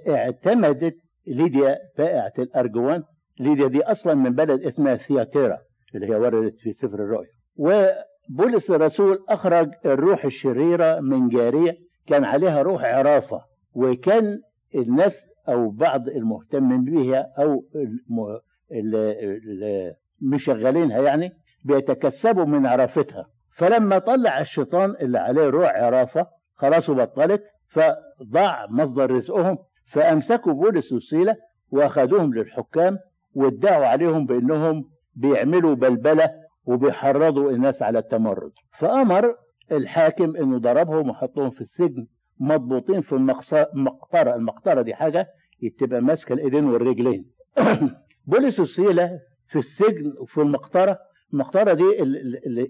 اعتمدت 0.09 0.97
ليديا 1.27 1.77
بائعة 1.99 2.33
الأرجوان. 2.39 3.03
ليديا 3.41 3.67
دي 3.69 3.83
أصلا 3.83 4.15
من 4.15 4.31
بلد 4.35 4.63
اسمها 4.63 4.95
ثياتيرا 4.97 5.59
اللي 5.95 6.07
هي 6.07 6.15
وردت 6.15 6.59
في 6.59 6.73
سفر 6.73 6.95
الرؤيا. 6.95 7.31
وبولس 7.57 8.71
الرسول 8.71 9.19
أخرج 9.29 9.71
الروح 9.87 10.25
الشريرة 10.25 11.01
من 11.01 11.29
جارية 11.29 11.77
كان 12.07 12.25
عليها 12.25 12.63
روح 12.63 12.85
عرافة 12.85 13.41
وكان 13.75 14.41
الناس 14.75 15.31
أو 15.49 15.71
بعض 15.71 16.09
المهتمين 16.09 16.85
بها 16.85 17.27
أو 17.39 17.65
مشغلينها 20.23 21.03
يعني 21.03 21.31
بيتكسبوا 21.65 22.45
من 22.45 22.67
عرافتها 22.67 23.27
فلما 23.53 23.99
طلع 23.99 24.41
الشيطان 24.41 24.91
اللي 24.91 25.19
عليه 25.19 25.51
روح 25.51 25.71
عرافة 25.75 26.27
خلاص 26.55 26.91
بطلت 26.91 27.43
فضاع 27.69 28.67
مصدر 28.71 29.11
رزقهم 29.11 29.59
فأمسكوا 29.91 30.53
بولس 30.53 30.93
وسيلة 30.93 31.37
وأخذوهم 31.71 32.35
للحكام 32.35 32.99
وادعوا 33.35 33.87
عليهم 33.87 34.27
بأنهم 34.27 34.85
بيعملوا 35.15 35.75
بلبلة 35.75 36.31
وبيحرضوا 36.65 37.51
الناس 37.51 37.83
على 37.83 37.99
التمرد. 37.99 38.53
فأمر 38.73 39.35
الحاكم 39.73 40.37
أنه 40.37 40.59
ضربهم 40.59 41.11
وحطهم 41.11 41.51
في 41.51 41.61
السجن 41.61 42.07
مضبوطين 42.41 43.01
في 43.01 43.13
المقطرة 43.75 44.35
المقطرة 44.35 44.83
دي 44.83 44.95
حاجة 44.95 45.27
تبقى 45.79 46.01
ماسكة 46.01 46.33
الإيدين 46.33 46.65
والرجلين. 46.65 47.31
بولس 48.27 48.61
وسيلة 48.61 49.21
في 49.47 49.59
السجن 49.59 50.13
وفي 50.21 50.39
المقطرة 50.39 50.99
المقطرة 51.33 51.73
دي 51.73 51.85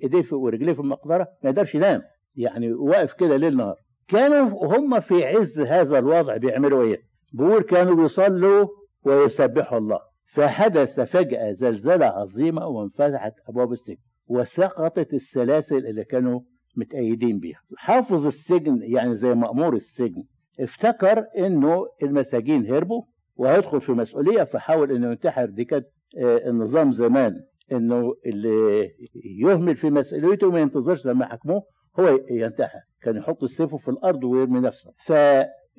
ايديه 0.03 0.25
ورجليه 0.33 0.73
في 0.73 0.81
المقطرة 0.81 1.29
ما 1.43 1.51
يقدرش 1.51 1.75
ينام 1.75 2.03
يعني 2.37 2.73
واقف 2.73 3.13
كده 3.13 3.37
ليل 3.37 3.57
نهار. 3.57 3.77
كانوا 4.09 4.77
هم 4.77 5.01
في 5.01 5.25
عز 5.25 5.61
هذا 5.61 5.99
الوضع 5.99 6.37
بيعملوا 6.37 6.83
إيه؟ 6.83 7.10
بيقول 7.33 7.63
كانوا 7.63 7.95
بيصلوا 7.95 8.69
ويسبحوا 9.05 9.79
الله. 9.79 9.99
فحدث 10.27 11.01
فجأة 11.01 11.53
زلزلة 11.53 12.07
عظيمة 12.07 12.67
وانفتحت 12.67 13.33
أبواب 13.49 13.73
السجن 13.73 13.97
وسقطت 14.27 15.15
السلاسل 15.15 15.77
اللي 15.87 16.05
كانوا 16.05 16.41
متأيدين 16.77 17.39
بيها. 17.39 17.61
حافظ 17.77 18.27
السجن 18.27 18.79
يعني 18.83 19.17
زي 19.17 19.35
مأمور 19.35 19.77
السجن 19.77 20.25
افتكر 20.61 21.25
إنه 21.39 21.87
المساجين 22.03 22.75
هربوا 22.75 23.03
وهيدخل 23.37 23.81
في 23.81 23.93
مسؤولية 23.93 24.43
فحاول 24.43 24.93
إنه 24.93 25.11
ينتحر. 25.11 25.47
دي 25.47 25.65
كانت 25.65 25.87
آه، 26.19 26.49
النظام 26.49 26.93
زمان 26.93 27.35
إنه 27.73 28.15
اللي 28.27 28.91
يهمل 29.41 29.77
في 29.77 29.91
مسؤوليته 29.91 30.51
ما 30.51 30.61
ينتظرش 30.61 31.07
لما 31.07 31.25
يحكموه 31.25 31.63
هو 32.01 32.19
ينتحر. 32.31 32.79
كان 33.03 33.17
يحط 33.17 33.45
سيفه 33.45 33.77
في 33.77 33.89
الأرض 33.89 34.25
ويرمي 34.25 34.61
نفسه. 34.61 34.93
ف 34.97 35.13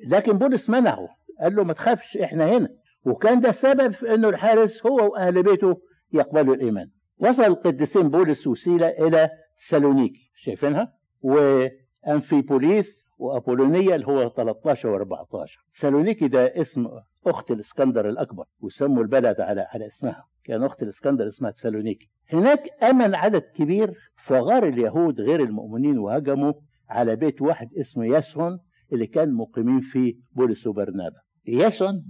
لكن 0.08 0.38
بولس 0.38 0.70
منعه. 0.70 1.08
قال 1.42 1.56
له 1.56 1.64
ما 1.64 1.72
تخافش 1.72 2.16
إحنا 2.16 2.56
هنا. 2.56 2.68
وكان 3.04 3.40
ده 3.40 3.48
السبب 3.48 3.92
في 3.92 4.14
إنه 4.14 4.28
الحارس 4.28 4.86
هو 4.86 5.12
وأهل 5.12 5.42
بيته 5.42 5.80
يقبلوا 6.12 6.54
الإيمان. 6.54 6.88
وصل 7.18 7.42
القديسين 7.42 8.08
بولس 8.08 8.46
وسيله 8.46 8.88
إلى 8.88 9.30
سالونيكي. 9.56 10.30
شايفينها؟ 10.36 10.92
وأنفيبوليس 12.06 13.06
وأبولونيا 13.18 13.94
اللي 13.94 14.06
هو 14.06 14.28
13 14.28 15.04
و14 15.04 15.50
سالونيكي 15.70 16.28
ده 16.28 16.60
اسم 16.60 16.88
أخت 17.26 17.50
الإسكندر 17.50 18.08
الأكبر 18.08 18.44
وسموا 18.60 19.02
البلد 19.02 19.40
على 19.40 19.66
على 19.74 19.86
اسمها. 19.86 20.24
كان 20.44 20.62
أخت 20.62 20.82
الإسكندر 20.82 21.26
اسمها 21.28 21.50
سالونيكي. 21.50 22.08
هناك 22.32 22.68
أمن 22.82 23.14
عدد 23.14 23.42
كبير 23.54 23.94
فغار 24.16 24.68
اليهود 24.68 25.20
غير 25.20 25.40
المؤمنين 25.42 25.98
وهجموا 25.98 26.52
على 26.88 27.16
بيت 27.16 27.42
واحد 27.42 27.68
اسمه 27.80 28.06
ياسون 28.06 28.58
اللي 28.92 29.06
كان 29.06 29.32
مقيمين 29.34 29.80
فيه 29.80 30.14
بولس 30.32 30.66
وبرنابا. 30.66 31.21
ياسون 31.46 32.04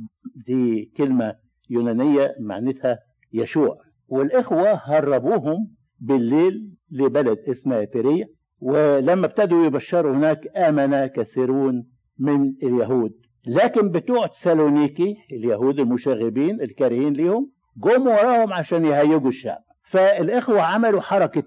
دي 0.46 0.92
كلمة 0.96 1.34
يونانية 1.70 2.34
معناتها 2.40 2.98
يشوع. 3.32 3.78
والإخوة 4.08 4.72
هربوهم 4.84 5.56
بالليل 6.00 6.70
لبلد 6.90 7.38
اسمها 7.48 7.84
بيريا 7.94 8.26
ولما 8.60 9.26
ابتدوا 9.26 9.66
يبشروا 9.66 10.16
هناك 10.16 10.40
آمن 10.56 11.06
كثيرون 11.06 11.84
من 12.18 12.54
اليهود. 12.62 13.12
لكن 13.46 13.90
بتوع 13.90 14.26
سالونيكي 14.32 15.16
اليهود 15.32 15.80
المشاغبين 15.80 16.60
الكارهين 16.60 17.12
ليهم 17.12 17.50
جم 17.76 18.06
وراهم 18.06 18.52
عشان 18.52 18.84
يهيجوا 18.86 19.28
الشعب. 19.28 19.62
فالإخوة 19.84 20.62
عملوا 20.62 21.00
حركة 21.00 21.40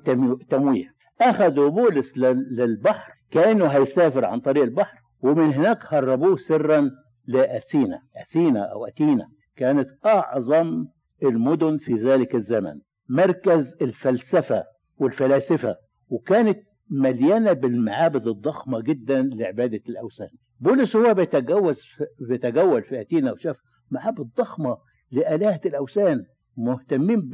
تمويه. 0.49 0.95
أخذوا 1.21 1.69
بولس 1.69 2.17
للبحر 2.17 3.13
كأنه 3.31 3.65
هيسافر 3.65 4.25
عن 4.25 4.39
طريق 4.39 4.63
البحر 4.63 4.97
ومن 5.21 5.53
هناك 5.53 5.79
هربوه 5.87 6.37
سرا 6.37 6.91
لأثينا 7.27 8.01
أثينا 8.21 8.63
أو 8.71 8.85
أتينا 8.85 9.27
كانت 9.55 9.87
أعظم 10.05 10.85
المدن 11.23 11.77
في 11.77 11.93
ذلك 11.93 12.35
الزمن 12.35 12.79
مركز 13.09 13.77
الفلسفة 13.81 14.63
والفلاسفة 14.97 15.75
وكانت 16.09 16.59
مليانة 16.89 17.53
بالمعابد 17.53 18.27
الضخمة 18.27 18.81
جدا 18.81 19.21
لعبادة 19.21 19.81
الأوثان. 19.89 20.29
بولس 20.59 20.95
هو 20.95 21.13
بيتجوز 21.13 21.81
بيتجول 22.29 22.83
في 22.83 23.01
أتينا 23.01 23.31
وشاف 23.31 23.57
معابد 23.91 24.29
ضخمة 24.37 24.77
لآلهة 25.11 25.61
الأوثان 25.65 26.23
مهتمين 26.57 27.31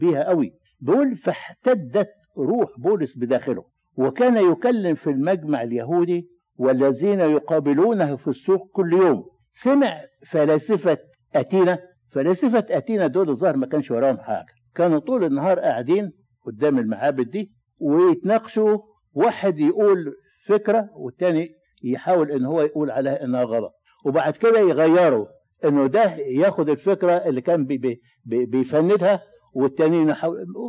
بيها 0.00 0.28
قوي. 0.28 0.52
بيقول 0.80 1.16
فاحتدت 1.16 2.08
روح 2.38 2.78
بولس 2.78 3.18
بداخله 3.18 3.64
وكان 3.96 4.52
يكلم 4.52 4.94
في 4.94 5.10
المجمع 5.10 5.62
اليهودي 5.62 6.28
والذين 6.58 7.20
يقابلونه 7.20 8.16
في 8.16 8.28
السوق 8.28 8.70
كل 8.72 8.92
يوم. 8.92 9.24
سمع 9.50 10.00
فلاسفة 10.26 10.98
أتينا. 11.34 11.78
فلاسفة 12.10 12.66
أتينا 12.70 13.06
دول 13.06 13.28
الظاهر 13.30 13.56
ما 13.56 13.66
كانش 13.66 13.90
وراهم 13.90 14.18
حاجة. 14.18 14.46
كانوا 14.74 14.98
طول 14.98 15.24
النهار 15.24 15.58
قاعدين 15.60 16.12
قدام 16.46 16.78
المعابد 16.78 17.30
دي 17.30 17.52
ويتناقشوا. 17.78 18.78
واحد 19.14 19.58
يقول 19.58 20.14
فكرة 20.46 20.88
والتاني 20.96 21.48
يحاول 21.84 22.30
إن 22.30 22.44
هو 22.44 22.60
يقول 22.60 22.90
عليها 22.90 23.24
إنها 23.24 23.42
غلط. 23.44 23.72
وبعد 24.04 24.36
كده 24.36 24.60
يغيروا 24.60 25.26
إنه 25.64 25.86
ده 25.86 26.14
ياخد 26.16 26.68
الفكرة 26.68 27.12
اللي 27.12 27.40
كان 27.40 27.64
بي 27.64 27.78
بي 27.78 28.00
بيفندها 28.46 29.22
والتانيين 29.54 30.06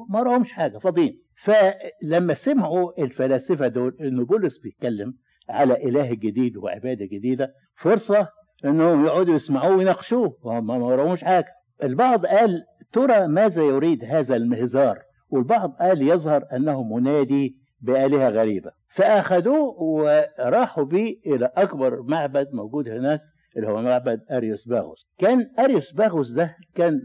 ما 0.09 0.23
راهمش 0.23 0.51
حاجة 0.51 0.77
فاضيين. 0.77 1.21
فلما 1.43 2.33
سمعوا 2.33 3.03
الفلاسفة 3.03 3.67
دول 3.67 3.97
إنه 4.01 4.25
بولس 4.25 4.57
بيتكلم 4.57 5.13
على 5.49 5.73
إله 5.83 6.13
جديد 6.13 6.57
وعبادة 6.57 7.05
جديدة 7.05 7.53
فرصة 7.75 8.27
إنهم 8.65 9.05
يقعدوا 9.05 9.35
يسمعوه 9.35 9.75
ويناقشوه. 9.75 10.37
وهم 10.43 10.67
ما 10.67 10.75
وراهمش 10.75 11.23
حاجة. 11.23 11.47
البعض 11.83 12.25
قال 12.25 12.63
ترى 12.93 13.27
ماذا 13.27 13.63
يريد 13.63 14.03
هذا 14.05 14.35
المهزار؟ 14.35 14.99
والبعض 15.29 15.71
قال 15.79 16.01
يظهر 16.01 16.43
أنه 16.53 16.83
منادي 16.83 17.55
بآلهة 17.81 18.29
غريبة. 18.29 18.71
فأخذوه 18.89 19.81
وراحوا 19.81 20.83
به 20.83 21.15
إلى 21.25 21.51
أكبر 21.57 22.01
معبد 22.01 22.47
موجود 22.53 22.89
هناك 22.89 23.21
اللي 23.57 23.67
هو 23.67 23.81
معبد 23.81 24.19
أريوس 24.31 24.67
باغوس. 24.67 25.07
كان 25.17 25.51
أريوس 25.59 25.91
باغوس 25.93 26.31
ده 26.31 26.55
كان 26.75 27.01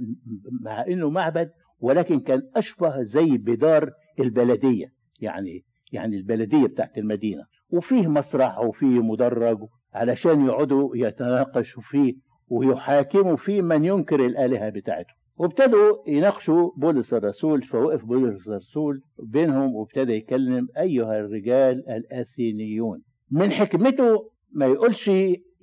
مع 0.65 0.85
أنه 0.87 1.11
معبد 1.11 1.51
ولكن 1.81 2.21
كان 2.21 2.43
أشبه 2.57 3.03
زي 3.03 3.37
بدار 3.39 3.91
البلدية 4.21 4.87
يعني 5.21 5.65
يعني 5.93 6.17
البلدية 6.17 6.67
بتاعت 6.67 6.99
المدينة. 6.99 7.45
وفيه 7.71 8.07
مسرح 8.09 8.59
وفيه 8.59 9.03
مدرج 9.03 9.59
علشان 9.95 10.47
يقعدوا 10.47 10.97
يتناقشوا 10.97 11.83
فيه 11.83 12.15
ويحاكموا 12.49 13.37
فيه 13.37 13.63
من 13.63 13.85
ينكر 13.85 14.21
الآلهة 14.27 14.69
بتاعته 14.71 15.15
وابتدوا 15.37 15.97
يناقشوا 16.09 16.71
بولس 16.77 17.15
الرسول 17.15 17.63
فوقف 17.63 18.05
بولس 18.05 18.49
الرسول 18.49 19.03
بينهم 19.23 19.75
وابتدى 19.75 20.13
يكلم 20.13 20.69
أيها 20.79 21.21
الرجال 21.21 21.89
الآسينيون 21.91 23.03
من 23.31 23.51
حكمته 23.51 24.31
ما 24.53 24.67
يقولش 24.67 25.09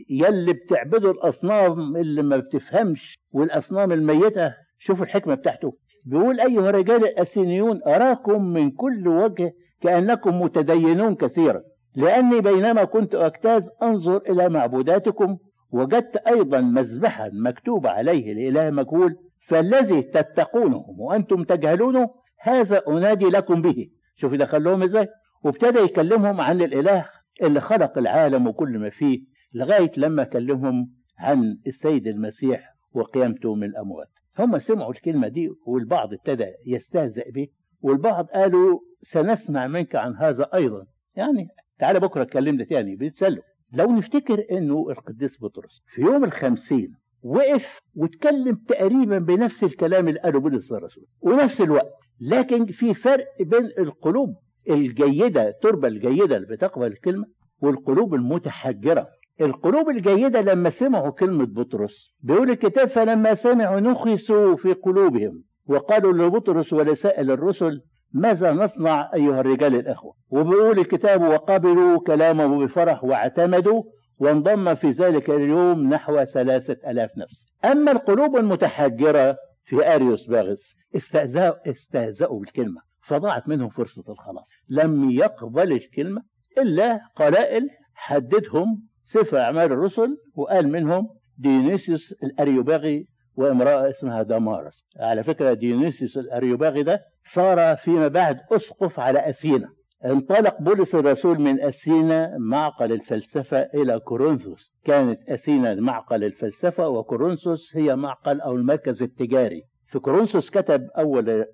يلي 0.10 0.54
بتعبدوا 0.54 1.12
الأصنام 1.12 1.98
اللي 1.98 2.22
ما 2.22 2.38
بتفهمش 2.38 3.20
والأصنام 3.32 3.92
الميتة. 3.92 4.54
شوفوا 4.80 5.06
الحكمة 5.06 5.36
بتاعته. 5.36 5.78
بيقول 6.06 6.40
أيها 6.40 6.70
الرجال 6.70 7.04
الأسينيون 7.08 7.80
أراكم 7.88 8.46
من 8.46 8.72
كل 8.72 9.08
وجه 9.08 9.54
كأنكم 9.82 10.42
متدينون 10.42 11.16
كثيرا. 11.16 11.62
لأني 11.96 12.42
بينما 12.42 12.84
كنت 12.84 13.16
أجتاز 13.16 13.70
أنظر 13.84 14.18
إلى 14.18 14.50
معبوداتكم 14.50 15.38
وجدت 15.72 16.18
أيضا 16.18 16.62
مذبحا 16.62 17.30
مكتوب 17.34 17.88
عليه 17.88 18.32
الإله 18.32 18.70
مجهول 18.70 19.16
فالذي 19.48 20.02
تتقونه 20.02 20.86
وأنتم 20.98 21.44
تجهلونه 21.44 22.10
هذا 22.40 22.82
أنادي 22.88 23.26
لكم 23.26 23.62
به. 23.62 23.90
شوف 24.16 24.34
دخلهم 24.34 24.84
إزاي. 24.84 25.08
وابتدى 25.44 25.80
يكلمهم 25.80 26.42
عن 26.42 26.62
الإله 26.62 27.06
اللي 27.44 27.62
خلق 27.62 27.98
العالم 27.98 28.48
وكل 28.48 28.80
ما 28.80 28.90
فيه 28.90 29.20
لغاية 29.54 29.92
لما 29.98 30.24
كلمهم 30.24 30.90
عن 31.20 31.58
السيد 31.68 32.08
المسيح 32.08 32.76
وقيامته 32.94 33.56
من 33.56 33.64
الأموات. 33.64 34.08
هم 34.40 34.60
سمعوا 34.60 34.92
الكلمة 34.92 35.28
دي 35.28 35.50
والبعض 35.68 36.14
ابتدى 36.14 36.48
يستهزئ 36.66 37.32
به 37.32 37.48
والبعض 37.82 38.26
قالوا 38.26 38.80
سنسمع 39.02 39.68
منك 39.68 39.96
عن 39.96 40.16
هذا 40.16 40.50
أيضا. 40.54 40.86
يعني 41.16 41.48
تعالى 41.82 42.00
بكرة 42.00 42.22
اتكلمنا 42.22 42.64
تاني 42.64 42.96
بيتسلوا. 42.96 43.44
لو 43.74 43.92
نفتكر 43.92 44.46
إنه 44.52 44.86
القديس 44.90 45.44
بطرس 45.44 45.82
في 45.88 46.02
يوم 46.02 46.24
الخمسين 46.24 46.94
وقف 47.24 47.80
واتكلم 47.96 48.56
تقريبا 48.68 49.18
بنفس 49.18 49.64
الكلام 49.64 50.08
اللي 50.08 50.20
قاله 50.20 50.40
بولس 50.40 50.72
الرسول 50.72 51.06
ونفس 51.22 51.62
الوقت 51.62 51.94
لكن 52.20 52.66
في 52.66 52.94
فرق 52.94 53.26
بين 53.40 53.66
القلوب 53.80 54.36
الجيدة 54.70 55.48
التربة 55.50 55.88
الجيدة 55.88 56.36
اللي 56.38 56.48
بتقبل 56.48 56.88
الكلمة 56.88 57.26
والقلوب 57.62 58.14
المتحجرة. 58.14 59.08
القلوب 59.42 59.90
الجيدة 59.90 60.42
لما 60.42 60.70
سمعوا 60.70 61.10
كلمة 61.10 61.46
بطرس 61.46 62.14
بيقول 62.20 62.50
الكتاب 62.50 62.88
فلما 62.88 63.34
سمعوا 63.34 63.80
نخسوا 63.80 64.56
في 64.56 64.74
قلوبهم 64.74 65.44
وقالوا 65.66 66.14
لبطرس 66.14 66.74
ولسائل 66.74 67.32
الرسل 67.32 67.82
ماذا 68.14 68.52
نصنع 68.52 69.12
أيها 69.14 69.40
الرجال 69.40 69.76
الأخوة؟ 69.76 70.14
وبيقول 70.30 70.80
الكتاب 70.80 71.22
وقبلوا 71.22 72.00
كلامه 72.00 72.66
بفرح 72.66 73.04
واعتمدوا 73.04 73.84
وانضم 74.20 74.76
في 74.76 74.90
ذلك 74.90 75.30
اليوم 75.30 75.94
نحو 75.94 76.24
ثلاثة 76.24 76.92
ألاف 76.92 77.10
نفس. 77.18 77.48
أما 77.66 77.92
القلوب 77.92 78.38
المتحجرة 78.38 79.38
في 79.64 79.96
أريوس 79.96 80.28
باغس 80.28 80.76
استهزأوا, 80.96 81.70
استهزأوا 81.70 82.40
بالكلمة. 82.40 82.82
فضاعت 83.02 83.48
منهم 83.48 83.70
فرصة 83.70 84.04
الخلاص. 84.10 84.50
لم 84.70 85.12
يقبل 85.12 85.72
الكلمة 85.72 86.22
إلا 86.58 87.00
قلائل 87.16 87.70
حددهم 87.94 88.84
سفر 89.04 89.40
أعمال 89.40 89.72
الرسل 89.72 90.18
وقال 90.36 90.68
منهم 90.68 91.08
ديونيسيوس 91.38 92.14
الأريوباغي 92.24 93.08
وامرأة 93.36 93.90
اسمها 93.90 94.24
دامارس. 94.24 94.86
على 95.00 95.24
فكرة 95.24 95.54
ديونيسيوس 95.54 96.18
الأريوباغي 96.18 96.84
ده 96.84 97.02
صار 97.26 97.76
فيما 97.76 98.08
بعد 98.08 98.38
أسقف 98.52 99.00
على 99.00 99.30
أثينا. 99.30 99.70
انطلق 100.06 100.62
بولس 100.62 100.96
الرسول 100.96 101.40
من 101.40 101.62
أثينا 101.62 102.38
معقل 102.38 102.92
الفلسفة 102.92 103.58
إلى 103.58 104.00
كورنثوس. 104.00 104.74
كانت 104.84 105.30
أثينا 105.30 105.76
معقل 105.76 106.24
الفلسفة 106.24 106.88
وكورنثوس 106.88 107.78
هي 107.78 107.96
معقل 107.96 108.42
أو 108.42 108.56
المركز 108.56 109.04
التجاري. 109.04 109.64
في 109.86 110.00
كورنثوس 110.00 110.50
كتب 110.50 110.88
أول 110.98 111.46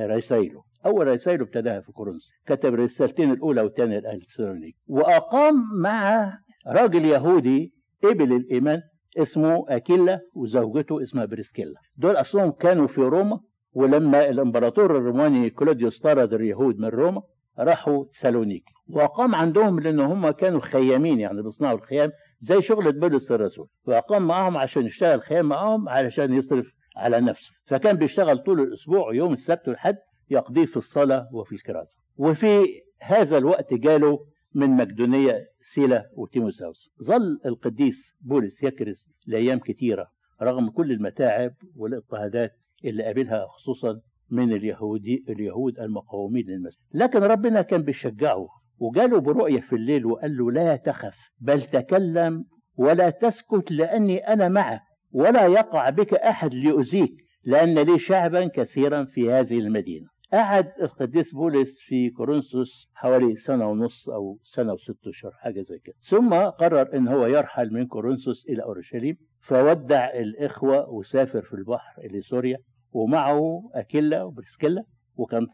رسائله 0.00 0.62
أول 0.86 1.06
رسائله 1.06 1.42
ابتداها 1.42 1.80
في 1.80 1.92
كورنثوس. 1.92 2.30
كتب 2.46 2.74
الرسالتين 2.74 3.32
الأولى 3.32 3.60
والثانية 3.62 3.98
لأهل 3.98 4.24
تسالونيكي 4.24 4.76
وأقام 4.86 5.54
مع 5.82 6.32
راجل 6.66 7.04
يهودي 7.04 7.72
قبل 8.04 8.32
الإيمان 8.32 8.80
اسمه 9.18 9.64
أكيلا 9.68 10.20
وزوجته 10.34 11.02
اسمها 11.02 11.24
بريسكيلا. 11.24 11.80
دول 11.96 12.16
أصلهم 12.16 12.50
كانوا 12.50 12.86
في 12.86 13.00
روما 13.00 13.40
ولما 13.72 14.28
الإمبراطور 14.28 14.96
الروماني 14.96 15.50
كلوديوس 15.50 15.98
طرد 15.98 16.34
اليهود 16.34 16.78
من 16.78 16.88
روما 16.88 17.22
راحوا 17.58 18.04
سالونيكي. 18.12 18.72
وأقام 18.88 19.34
عندهم 19.34 19.80
لأن 19.80 20.00
هم 20.00 20.30
كانوا 20.30 20.60
خيامين 20.60 21.20
يعني 21.20 21.42
بيصنعوا 21.42 21.78
الخيام 21.78 22.10
زي 22.38 22.62
شغلة 22.62 22.90
بولس 22.90 23.32
الرسول. 23.32 23.66
وأقام 23.86 24.26
معاهم 24.26 24.56
عشان 24.56 24.86
يشتغل 24.86 25.22
خيام 25.22 25.46
معاهم 25.46 25.88
علشان 25.88 26.34
يصرف 26.34 26.72
على 26.96 27.20
نفسه. 27.20 27.50
فكان 27.66 27.96
بيشتغل 27.96 28.38
طول 28.38 28.60
الأسبوع 28.60 29.14
يوم 29.14 29.32
السبت 29.32 29.68
والحد 29.68 29.96
يقضيه 30.30 30.64
في 30.64 30.76
الصلاة 30.76 31.28
وفي 31.32 31.54
الكراسة. 31.54 31.98
وفي 32.16 32.66
هذا 33.00 33.38
الوقت 33.38 33.74
جاله 33.74 34.18
من 34.54 34.70
مقدونية 34.76 35.46
سيلا 35.62 36.10
وتيموساوس. 36.16 36.90
ظل 37.02 37.40
القديس 37.46 38.14
بولس 38.20 38.62
يكرز 38.62 39.12
لأيام 39.26 39.58
كثيرة 39.58 40.06
رغم 40.42 40.70
كل 40.70 40.92
المتاعب 40.92 41.52
والاضطهادات 41.76 42.52
اللي 42.84 43.02
قابلها 43.02 43.46
خصوصا 43.46 44.00
من 44.30 44.52
اليهودي 44.52 45.24
اليهود 45.28 45.78
المقاومين 45.78 46.46
للمسيح. 46.46 46.80
لكن 46.94 47.18
ربنا 47.18 47.62
كان 47.62 47.82
بيشجعه 47.82 48.48
وجاله 48.78 49.20
برؤية 49.20 49.60
في 49.60 49.72
الليل 49.76 50.06
وقال 50.06 50.36
له 50.36 50.52
لا 50.52 50.76
تخف 50.76 51.30
بل 51.40 51.62
تكلم 51.62 52.44
ولا 52.76 53.10
تسكت 53.10 53.70
لأني 53.70 54.18
أنا 54.18 54.48
معك 54.48 54.80
ولا 55.12 55.46
يقع 55.46 55.90
بك 55.90 56.14
أحد 56.14 56.54
ليؤذيك 56.54 57.14
لأن 57.44 57.78
لي 57.78 57.98
شعبا 57.98 58.46
كثيرا 58.46 59.04
في 59.04 59.32
هذه 59.32 59.58
المدينة. 59.58 60.06
قعد 60.32 60.72
القديس 60.82 61.34
بولس 61.34 61.80
في 61.80 62.10
كورنثوس 62.10 62.90
حوالي 62.94 63.36
سنة 63.36 63.70
ونص 63.70 64.08
أو 64.08 64.38
سنة 64.42 64.72
وست 64.72 65.06
أشهر 65.06 65.32
حاجة 65.32 65.60
زي 65.60 65.78
كده. 65.78 65.94
ثم 66.00 66.34
قرر 66.34 66.96
إن 66.96 67.08
هو 67.08 67.26
يرحل 67.26 67.72
من 67.72 67.86
كورنثوس 67.86 68.46
إلى 68.48 68.62
أورشليم 68.62 69.16
فودع 69.40 70.10
الإخوة 70.14 70.90
وسافر 70.90 71.42
في 71.42 71.54
البحر 71.54 72.02
إلى 72.04 72.20
سوريا 72.20 72.58
ومعه 72.92 73.62
أكيلا 73.74 74.22
وبرسكيلا 74.22 74.84
وكان 75.16 75.46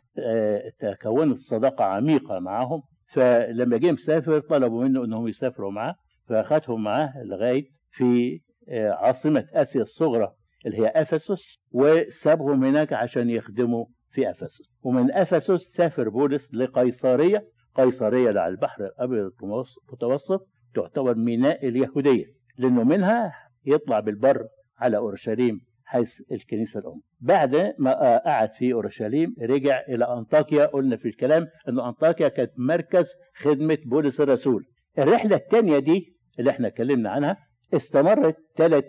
تكونت 0.80 1.36
صداقة 1.36 1.84
عميقة 1.84 2.38
معهم. 2.38 2.82
فلما 3.06 3.76
جه 3.76 3.92
مسافر 3.92 4.40
طلبوا 4.40 4.84
منه 4.84 5.04
إنهم 5.04 5.28
يسافروا 5.28 5.70
معاه 5.72 5.94
فأخذهم 6.28 6.82
معاه 6.84 7.12
لغاية 7.24 7.64
في 7.90 8.40
عاصمة 8.72 9.46
آسيا 9.52 9.80
الصغرى 9.82 10.32
اللي 10.66 10.78
هي 10.78 10.86
أفسس 10.88 11.58
وسابهم 11.72 12.64
هناك 12.64 12.92
عشان 12.92 13.30
يخدموا 13.30 13.86
في 14.16 14.30
افسس 14.30 14.62
ومن 14.82 15.12
افسس 15.12 15.60
سافر 15.62 16.08
بولس 16.08 16.54
لقيصرية. 16.54 17.44
قيصرية 17.74 18.28
على 18.28 18.48
البحر 18.48 18.84
الأبيض 18.84 19.32
المتوسط 19.42 20.48
تعتبر 20.74 21.14
ميناء 21.14 21.68
اليهودية 21.68 22.24
لأنه 22.58 22.84
منها 22.84 23.32
يطلع 23.66 24.00
بالبر 24.00 24.46
على 24.78 24.96
أورشليم 24.96 25.60
حيث 25.84 26.20
الكنيسة 26.32 26.80
الأم. 26.80 27.00
بعد 27.20 27.74
ما 27.78 28.18
قعد 28.18 28.50
في 28.52 28.72
أورشليم 28.72 29.34
رجع 29.42 29.80
إلى 29.88 30.04
أنطاكيا. 30.04 30.66
قلنا 30.66 30.96
في 30.96 31.08
الكلام 31.08 31.46
أن 31.68 31.80
أنطاكيا 31.80 32.28
كانت 32.28 32.52
مركز 32.56 33.06
خدمة 33.36 33.78
بولس 33.86 34.20
الرسول. 34.20 34.64
الرحلة 34.98 35.36
الثانية 35.36 35.78
دي 35.78 36.16
اللي 36.38 36.50
إحنا 36.50 36.68
اتكلمنا 36.68 37.10
عنها 37.10 37.36
استمرت 37.74 38.36
ثلاث 38.56 38.84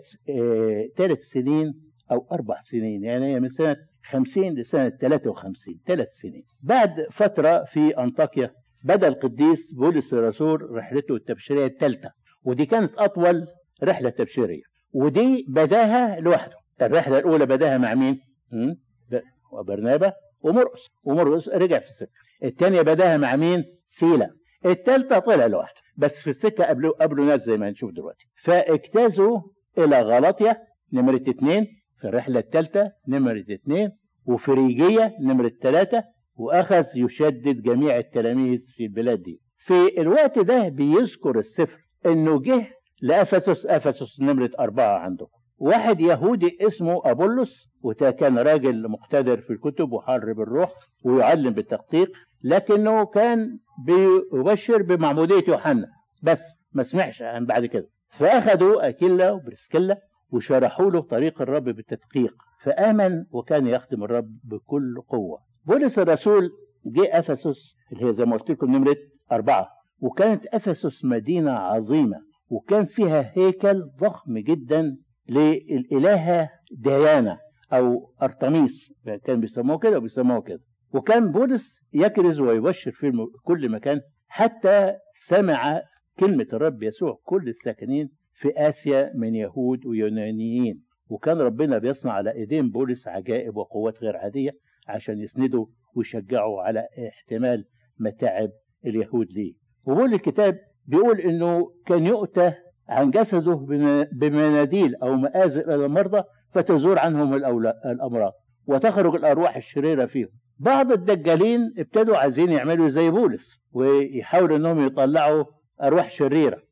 ثلاث 0.96 1.18
سنين 1.18 1.74
أو 2.10 2.26
أربع 2.32 2.58
سنين 2.60 3.04
يعني 3.04 3.34
هي 3.34 3.40
من 3.40 3.48
سنة 3.48 3.76
50 4.10 4.54
لسنة 4.54 4.88
53 4.88 5.74
ثلاث 5.86 6.08
سنين. 6.08 6.44
بعد 6.62 7.06
فترة 7.10 7.64
في 7.64 7.98
أنطاكيا 7.98 8.50
بدأ 8.84 9.08
القديس 9.08 9.72
بولس 9.72 10.14
الرسول 10.14 10.70
رحلته 10.70 11.14
التبشيرية 11.16 11.66
الثالثة 11.66 12.10
ودي 12.44 12.66
كانت 12.66 12.94
أطول 12.98 13.46
رحلة 13.82 14.10
تبشيرية 14.10 14.62
ودي 14.92 15.44
بدأها 15.48 16.20
لوحده. 16.20 16.56
الرحلة 16.82 17.18
الأولى 17.18 17.46
بدأها 17.46 17.78
مع 17.78 17.94
مين؟ 17.94 18.20
وبرنابا 19.52 20.12
ومرقس. 20.40 20.86
ومرقس 21.04 21.48
رجع 21.48 21.78
في 21.78 21.86
السكة. 21.86 22.10
الثانية 22.44 22.82
بدأها 22.82 23.16
مع 23.16 23.36
مين؟ 23.36 23.64
سيلا. 23.86 24.30
الثالثة 24.66 25.18
طلع 25.18 25.46
لوحده. 25.46 25.80
بس 25.96 26.22
في 26.22 26.30
السكة 26.30 26.64
قبله 26.64 26.90
قبله 26.90 27.24
ناس 27.24 27.42
زي 27.42 27.56
ما 27.56 27.68
هنشوف 27.68 27.92
دلوقتي. 27.92 28.26
فاجتازوا 28.42 29.40
إلى 29.78 30.02
غلطية 30.02 30.62
نمرة 30.92 31.22
اثنين 31.28 31.77
في 32.00 32.08
الرحلة 32.08 32.40
الثالثة 32.40 32.92
نمرة 33.08 33.44
اثنين 33.50 33.90
وفريجية 34.26 35.14
نمرة 35.20 35.52
ثلاثة 35.62 36.04
وأخذ 36.36 36.84
يشدد 36.96 37.62
جميع 37.62 37.96
التلاميذ 37.98 38.58
في 38.76 38.84
البلاد 38.84 39.22
دي. 39.22 39.40
في 39.56 40.00
الوقت 40.00 40.38
ده 40.38 40.68
بيذكر 40.68 41.38
السفر 41.38 41.78
إنه 42.06 42.40
جه 42.42 42.66
لأفسس 43.02 43.66
أفسس 43.66 44.20
نمرة 44.20 44.50
أربعة 44.58 44.98
عندكم. 44.98 45.38
واحد 45.58 46.00
يهودي 46.00 46.58
اسمه 46.60 47.00
أبولس 47.04 47.68
وده 47.82 48.10
كان 48.10 48.38
راجل 48.38 48.88
مقتدر 48.88 49.40
في 49.40 49.50
الكتب 49.50 49.92
وحر 49.92 50.32
بالروح 50.32 50.70
ويعلم 51.04 51.50
بالتدقيق 51.50 52.12
لكنه 52.42 53.06
كان 53.06 53.58
بيبشر 53.86 54.82
بمعمودية 54.82 55.44
يوحنا. 55.48 55.86
بس 56.22 56.42
ما 56.72 56.82
سمعش 56.82 57.22
عن 57.22 57.46
بعد 57.46 57.66
كده. 57.66 57.88
فأخذوا 58.18 58.88
أكيلا 58.88 59.30
وبرسكيلا 59.32 59.98
وشرحوا 60.30 60.90
له 60.90 61.00
طريق 61.00 61.42
الرب 61.42 61.64
بالتدقيق. 61.64 62.34
فآمن 62.62 63.24
وكان 63.30 63.66
يخدم 63.66 64.04
الرب 64.04 64.38
بكل 64.44 65.00
قوة. 65.08 65.38
بولس 65.64 65.98
الرسول 65.98 66.50
جه 66.86 67.18
أفسس 67.18 67.74
اللي 67.92 68.06
هي 68.06 68.12
زي 68.12 68.24
ما 68.24 68.36
قلت 68.36 68.50
لكم 68.50 68.76
نمرة 68.76 68.96
أربعة 69.32 69.68
وكانت 70.00 70.46
أفسس 70.46 71.04
مدينة 71.04 71.50
عظيمة 71.52 72.16
وكان 72.48 72.84
فيها 72.84 73.32
هيكل 73.34 73.82
ضخم 74.00 74.38
جدا 74.38 74.96
للإلهة 75.28 76.50
ديانا 76.72 77.38
أو 77.72 78.12
أرتميس 78.22 78.92
كان 79.24 79.40
بيسموه 79.40 79.78
كده 79.78 79.98
وبيسموه 79.98 80.40
كده. 80.42 80.60
وكان 80.92 81.32
بولس 81.32 81.80
يكرز 81.92 82.40
ويبشر 82.40 82.90
في 82.90 83.26
كل 83.44 83.68
مكان 83.70 84.00
حتى 84.28 84.92
سمع 85.14 85.82
كلمة 86.18 86.46
الرب 86.52 86.82
يسوع. 86.82 87.18
كل 87.24 87.48
الساكنين 87.48 88.10
في 88.38 88.52
آسيا 88.56 89.12
من 89.14 89.34
يهود 89.34 89.86
ويونانيين. 89.86 90.82
وكان 91.08 91.38
ربنا 91.38 91.78
بيصنع 91.78 92.12
على 92.12 92.32
إيدين 92.32 92.70
بولس 92.70 93.08
عجائب 93.08 93.56
وقوات 93.56 94.02
غير 94.02 94.16
عادية 94.16 94.50
عشان 94.88 95.18
يسندوا 95.18 95.66
ويشجعوا 95.94 96.62
على 96.62 96.88
احتمال 97.08 97.64
متاعب 97.98 98.50
اليهود 98.86 99.26
ليه. 99.32 99.52
وبقول 99.84 100.14
الكتاب 100.14 100.58
بيقول 100.86 101.20
إنه 101.20 101.70
كان 101.86 102.06
يؤتى 102.06 102.52
عن 102.88 103.10
جسده 103.10 103.66
بمناديل 104.12 104.94
أو 104.96 105.16
مآزق 105.16 105.72
إلى 105.72 105.86
المرضى 105.86 106.22
فتزور 106.50 106.98
عنهم 106.98 107.34
الأمراض. 107.86 108.32
وتخرج 108.66 109.14
الأرواح 109.14 109.56
الشريرة 109.56 110.06
فيهم. 110.06 110.28
بعض 110.58 110.92
الدجالين 110.92 111.74
ابتدوا 111.78 112.16
عايزين 112.16 112.48
يعملوا 112.48 112.88
زي 112.88 113.10
بولس 113.10 113.60
ويحاولوا 113.72 114.56
إنهم 114.56 114.86
يطلعوا 114.86 115.44
أرواح 115.82 116.10
شريرة. 116.10 116.62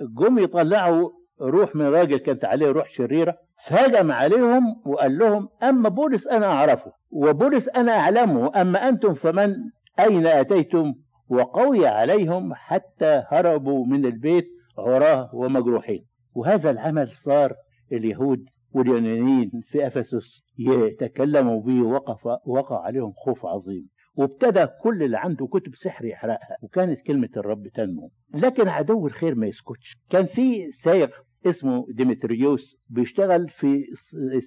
فجم 0.00 0.38
يطلعوا 0.38 1.10
روح 1.40 1.76
من 1.76 1.86
راجل 1.86 2.16
كانت 2.16 2.44
عليه 2.44 2.70
روح 2.70 2.90
شريرة 2.90 3.36
فهجم 3.66 4.12
عليهم 4.12 4.62
وقال 4.86 5.18
لهم 5.18 5.48
أما 5.62 5.88
بولس 5.88 6.28
أنا 6.28 6.46
أعرفه 6.46 6.92
وبولس 7.10 7.68
أنا 7.68 7.92
أعلمه 7.92 8.60
أما 8.60 8.88
أنتم 8.88 9.14
فمن 9.14 9.54
أين 10.00 10.26
أتيتم؟ 10.26 10.94
وقوي 11.28 11.86
عليهم 11.86 12.54
حتى 12.54 13.24
هربوا 13.28 13.86
من 13.86 14.06
البيت 14.06 14.46
عراه 14.78 15.30
ومجروحين. 15.34 16.06
وهذا 16.34 16.70
العمل 16.70 17.10
صار 17.10 17.54
اليهود 17.92 18.44
واليونانيين 18.72 19.50
في 19.66 19.86
أفسس 19.86 20.42
يتكلموا 20.58 21.62
به 21.62 21.82
وقف 21.82 22.26
وقع 22.46 22.82
عليهم 22.82 23.12
خوف 23.12 23.46
عظيم. 23.46 23.88
وابتدى 24.14 24.66
كل 24.82 25.02
اللي 25.02 25.18
عنده 25.18 25.46
كتب 25.46 25.74
سحر 25.74 26.04
يحرقها. 26.04 26.56
وكانت 26.62 27.00
كلمة 27.00 27.28
الرب 27.36 27.68
تنمو. 27.68 28.10
لكن 28.34 28.68
عدو 28.68 29.06
الخير 29.06 29.34
ما 29.34 29.46
يسكتش. 29.46 29.96
كان 30.10 30.24
في 30.24 30.70
صايغ 30.70 31.08
اسمه 31.46 31.86
ديمتريوس 31.90 32.76
بيشتغل 32.88 33.48
في 33.48 33.84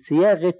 صياغة 0.07 0.53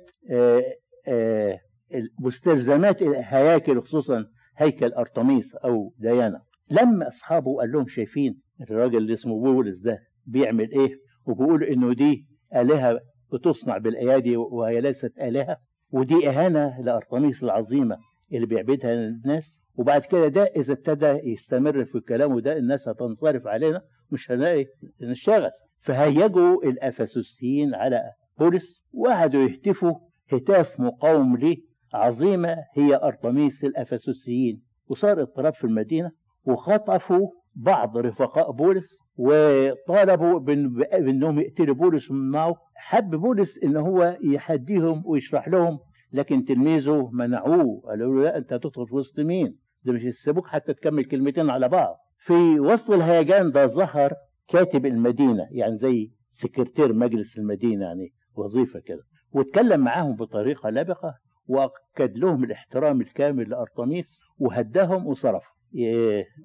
مستلزمات 2.20 3.02
الهياكل 3.02 3.82
خصوصا 3.82 4.26
هيكل 4.58 4.93
أرطميس 4.93 5.56
أو 5.56 5.93
ديانا. 6.00 6.41
لما 6.72 7.08
أصحابه 7.08 7.58
قال 7.60 7.72
لهم 7.72 7.88
شايفين 7.88 8.41
الراجل 8.62 8.98
اللي 8.98 9.13
اسمه 9.13 9.41
بولس 9.41 9.80
ده 9.80 10.00
بيعمل 10.26 10.72
إيه؟ 10.72 11.00
وبيقول 11.26 11.63
إنه 11.63 11.93
دي 11.93 12.26
آلهة 12.56 13.00
بتصنع 13.34 13.78
بالأيادي 13.78 14.38
وهي 14.38 14.82
ليست 14.82 15.12
آلهة. 15.22 15.58
ودي 15.91 16.30
إهانة 16.30 16.82
لأرطميس 16.82 17.43
العظيمة. 17.43 17.98
اللي 18.34 18.46
بيعبدها 18.46 18.94
الناس. 18.94 19.62
وبعد 19.76 20.02
كده 20.02 20.28
ده 20.28 20.44
إذا 20.44 20.74
ابتدى 20.74 21.06
يستمر 21.32 21.86
في 21.86 22.00
كلامه 22.00 22.42
ده 22.42 22.58
الناس 22.58 22.88
هتنصرف 22.90 23.48
علينا 23.48 23.82
مش 24.12 24.32
هنلاقي 24.32 24.66
نشتغل. 25.02 25.52
فهيجوا 25.80 26.63
الأفسوسيين 26.63 27.76
على 27.76 28.02
بولس 28.40 28.84
وقعدوا 28.94 29.44
يهتفوا 29.44 29.94
هتاف 30.32 30.80
مقاوم 30.80 31.38
ليه 31.38 31.58
عظيمة 31.94 32.56
هي 32.74 32.96
أرطميس 32.96 33.63
الأفسوسيين. 33.63 34.62
وصار 34.88 35.22
اضطراب 35.22 35.54
في 35.54 35.63
المدينة 35.63 36.12
وخطفوا 36.46 37.28
بعض 37.56 37.98
رفقاء 37.98 38.52
بولس 38.52 39.00
وطالبوا 39.18 40.40
بإنهم 40.40 41.40
يقتلوا 41.40 41.76
بولس 41.76 42.12
معه. 42.12 42.56
حب 42.76 43.10
بولس 43.10 43.63
إن 43.63 43.78
هو 43.78 44.18
يحديهم 44.24 45.04
ويشرح 45.06 45.48
لهم 45.48 45.80
لكن 46.13 46.46
تلميذه 46.46 47.10
منعوه 47.13 47.82
قالوا 47.86 48.15
له 48.15 48.24
لا 48.24 48.38
أنت 48.38 48.54
هتدخل 48.54 48.88
في 48.88 48.96
وسط 48.96 49.20
مين؟ 49.20 49.58
ده 49.84 49.93
مش 49.93 50.04
يسيبوك 50.04 50.48
حتى 50.48 50.74
تكمل 50.74 51.06
كلمتين 51.06 51.50
على 51.50 51.70
بعض. 51.70 51.96
في 52.17 52.60
وسط 52.60 52.91
الهيجان 52.91 53.52
ده 53.52 53.67
ظهر 53.67 54.13
كاتب 54.48 54.86
المدينة 54.86 55.48
يعني 55.52 55.76
زي 55.76 56.12
سكرتير 56.30 56.93
مجلس 56.93 57.38
المدينة 57.38 57.86
يعني 57.86 58.13
وظيفة 58.36 58.80
كده. 58.80 59.04
واتكلم 59.32 59.80
معاهم 59.80 60.15
بطريقة 60.15 60.70
لبقة 60.70 61.13
وأكد 61.48 62.17
لهم 62.17 62.43
الاحترام 62.43 63.02
الكامل 63.02 63.50
لأرطميس 63.50 64.20
وهداهم 64.39 65.08
وصرفوا 65.08 65.56